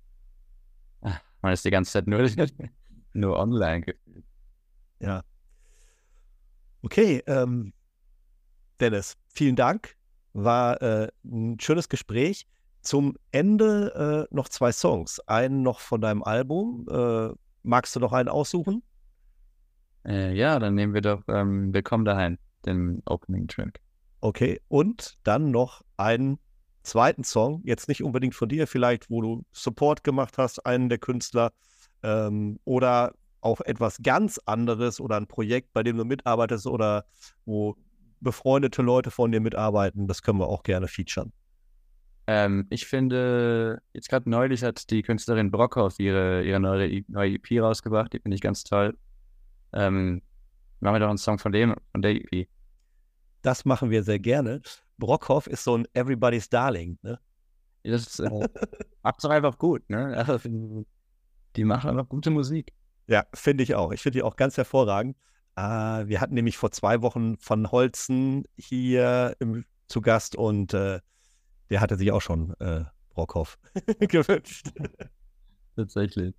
ah, 1.02 1.20
man 1.42 1.54
ist 1.54 1.64
die 1.64 1.72
ganze 1.72 1.92
Zeit 1.92 2.08
nur, 2.08 2.28
nur 3.14 3.40
online. 3.40 3.86
Ja. 5.00 5.24
Okay, 6.82 7.22
ähm, 7.28 7.74
Dennis, 8.80 9.18
vielen 9.28 9.56
Dank. 9.56 9.96
War 10.34 10.82
äh, 10.82 11.10
ein 11.26 11.60
schönes 11.60 11.90
Gespräch. 11.90 12.48
Zum 12.82 13.18
Ende 13.32 14.28
äh, 14.32 14.34
noch 14.34 14.48
zwei 14.48 14.72
Songs. 14.72 15.20
Einen 15.28 15.62
noch 15.64 15.82
von 15.82 16.00
deinem 16.00 16.24
Album. 16.24 16.88
Äh, 16.90 17.30
magst 17.64 17.96
du 17.96 18.00
noch 18.00 18.14
einen 18.14 18.30
aussuchen? 18.30 18.84
Äh, 20.06 20.34
ja, 20.34 20.58
dann 20.60 20.76
nehmen 20.76 20.94
wir 20.94 21.02
doch 21.02 21.24
ähm, 21.28 21.74
Willkommen 21.74 22.06
daheim, 22.06 22.38
den 22.66 23.02
Opening 23.06 23.48
Track. 23.48 23.82
Okay, 24.22 24.62
und 24.70 25.18
dann 25.24 25.52
noch 25.52 25.82
einen 25.98 26.40
zweiten 26.84 27.26
Song, 27.26 27.62
jetzt 27.66 27.90
nicht 27.90 28.04
unbedingt 28.04 28.36
von 28.36 28.48
dir, 28.48 28.68
vielleicht, 28.68 29.10
wo 29.10 29.22
du 29.22 29.46
Support 29.52 30.06
gemacht 30.06 30.38
hast, 30.38 30.66
einen 30.66 30.88
der 30.88 30.98
Künstler, 30.98 31.52
ähm, 32.04 32.60
oder 32.64 33.14
auch 33.42 33.62
etwas 33.62 34.00
ganz 34.02 34.40
anderes 34.46 35.00
oder 35.00 35.18
ein 35.18 35.28
Projekt, 35.28 35.74
bei 35.74 35.84
dem 35.84 35.98
du 35.98 36.06
mitarbeitest 36.06 36.68
oder 36.68 37.06
wo 37.46 37.76
befreundete 38.22 38.82
Leute 38.82 39.12
von 39.12 39.32
dir 39.32 39.40
mitarbeiten, 39.40 40.08
das 40.08 40.22
können 40.22 40.40
wir 40.40 40.48
auch 40.48 40.64
gerne 40.64 40.88
featuren. 40.88 41.32
Ähm, 42.28 42.68
ich 42.70 42.86
finde, 42.86 43.82
jetzt 43.94 44.10
gerade 44.10 44.30
neulich 44.30 44.64
hat 44.64 44.90
die 44.92 45.02
Künstlerin 45.02 45.52
Brockhaus 45.52 45.98
ihre, 46.00 46.44
ihre 46.44 46.60
neue, 46.60 47.04
neue 47.08 47.34
EP 47.34 47.62
rausgebracht, 47.62 48.14
die 48.14 48.20
finde 48.20 48.36
ich 48.36 48.42
ganz 48.42 48.64
toll. 48.64 48.98
Ähm, 49.74 50.22
machen 50.80 50.96
wir 50.96 51.00
doch 51.00 51.10
einen 51.10 51.18
Song 51.18 51.40
von 51.40 51.52
dem, 51.52 51.76
von 51.92 52.02
der 52.02 52.12
EP. 52.12 52.48
Das 53.42 53.66
machen 53.66 53.90
wir 53.90 54.04
sehr 54.04 54.20
gerne. 54.20 54.62
Brockhoff 54.98 55.48
ist 55.48 55.64
so 55.64 55.78
ein 55.78 55.88
Everybody's 55.94 56.50
Darling, 56.50 57.00
ne? 57.02 57.20
Das 57.84 58.20
äh, 58.20 58.30
macht 59.04 59.24
doch 59.24 59.30
einfach 59.30 59.58
gut, 59.58 59.90
ne? 59.90 60.16
Also, 60.18 60.38
die 61.56 61.64
machen 61.64 61.90
einfach 61.90 62.10
gute 62.10 62.30
Musik. 62.30 62.74
Ja, 63.10 63.26
finde 63.34 63.64
ich 63.64 63.74
auch. 63.74 63.92
Ich 63.92 64.02
finde 64.04 64.20
die 64.20 64.24
auch 64.24 64.36
ganz 64.36 64.56
hervorragend. 64.56 65.18
Äh, 65.56 65.62
wir 65.62 66.22
hatten 66.22 66.36
nämlich 66.36 66.58
vor 66.58 66.70
zwei 66.70 67.02
Wochen 67.02 67.38
von 67.40 67.72
Holzen 67.72 68.44
hier 68.56 69.36
im, 69.40 69.66
zu 69.88 70.00
Gast 70.00 70.36
und 70.36 70.76
äh, 70.76 71.00
der 71.72 71.82
hatte 71.82 71.98
sich 71.98 72.12
auch 72.12 72.22
schon 72.22 72.54
äh, 72.60 72.84
Brockhoff 73.10 73.58
gewünscht. 74.00 74.68
Tatsächlich. 75.76 76.36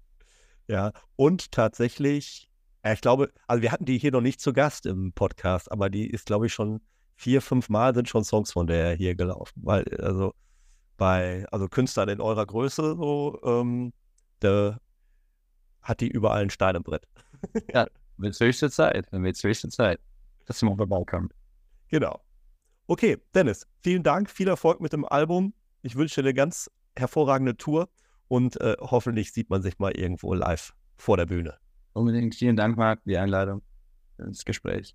Ja, 0.68 0.92
und 1.16 1.50
tatsächlich, 1.50 2.48
ich 2.84 3.00
glaube, 3.00 3.32
also 3.48 3.62
wir 3.62 3.72
hatten 3.72 3.84
die 3.84 3.98
hier 3.98 4.12
noch 4.12 4.20
nicht 4.20 4.40
zu 4.40 4.52
Gast 4.52 4.86
im 4.86 5.12
Podcast, 5.12 5.72
aber 5.72 5.90
die 5.90 6.08
ist, 6.08 6.26
glaube 6.26 6.46
ich, 6.46 6.54
schon 6.54 6.80
vier, 7.16 7.42
fünf 7.42 7.68
Mal 7.68 7.94
sind 7.96 8.08
schon 8.08 8.22
Songs 8.22 8.52
von 8.52 8.68
der 8.68 8.94
hier 8.94 9.16
gelaufen. 9.16 9.60
Weil, 9.64 9.84
also 10.00 10.34
bei, 10.96 11.46
also 11.50 11.66
Künstlern 11.66 12.10
in 12.10 12.20
eurer 12.20 12.46
Größe, 12.46 12.94
so, 12.94 13.40
ähm, 13.42 13.92
da 14.38 14.78
hat 15.90 16.00
die 16.00 16.08
überall 16.08 16.42
ein 16.42 16.50
Stein 16.50 16.76
im 16.76 16.82
Brett. 16.82 17.06
ja, 17.74 17.86
wird 18.16 18.38
höchste 18.38 18.70
Zeit. 18.70 19.08
Dann 19.10 19.24
wird 19.24 19.36
höchste 19.42 19.68
Zeit, 19.68 20.00
dass 20.46 20.60
sie 20.60 20.66
mal 20.66 20.76
vorbeikommt. 20.76 21.34
Genau. 21.88 22.20
Okay, 22.86 23.18
Dennis, 23.34 23.66
vielen 23.82 24.02
Dank, 24.02 24.30
viel 24.30 24.48
Erfolg 24.48 24.80
mit 24.80 24.92
dem 24.92 25.04
Album. 25.04 25.52
Ich 25.82 25.96
wünsche 25.96 26.22
dir 26.22 26.28
eine 26.28 26.34
ganz 26.34 26.70
hervorragende 26.96 27.56
Tour 27.56 27.88
und 28.28 28.60
äh, 28.60 28.76
hoffentlich 28.80 29.32
sieht 29.32 29.50
man 29.50 29.62
sich 29.62 29.78
mal 29.78 29.92
irgendwo 29.92 30.32
live 30.34 30.74
vor 30.96 31.16
der 31.16 31.26
Bühne. 31.26 31.58
Unbedingt. 31.92 32.34
Vielen 32.34 32.56
Dank, 32.56 32.76
Marc, 32.76 33.02
für 33.02 33.10
die 33.10 33.16
Einladung 33.16 33.62
ins 34.18 34.44
Gespräch. 34.44 34.94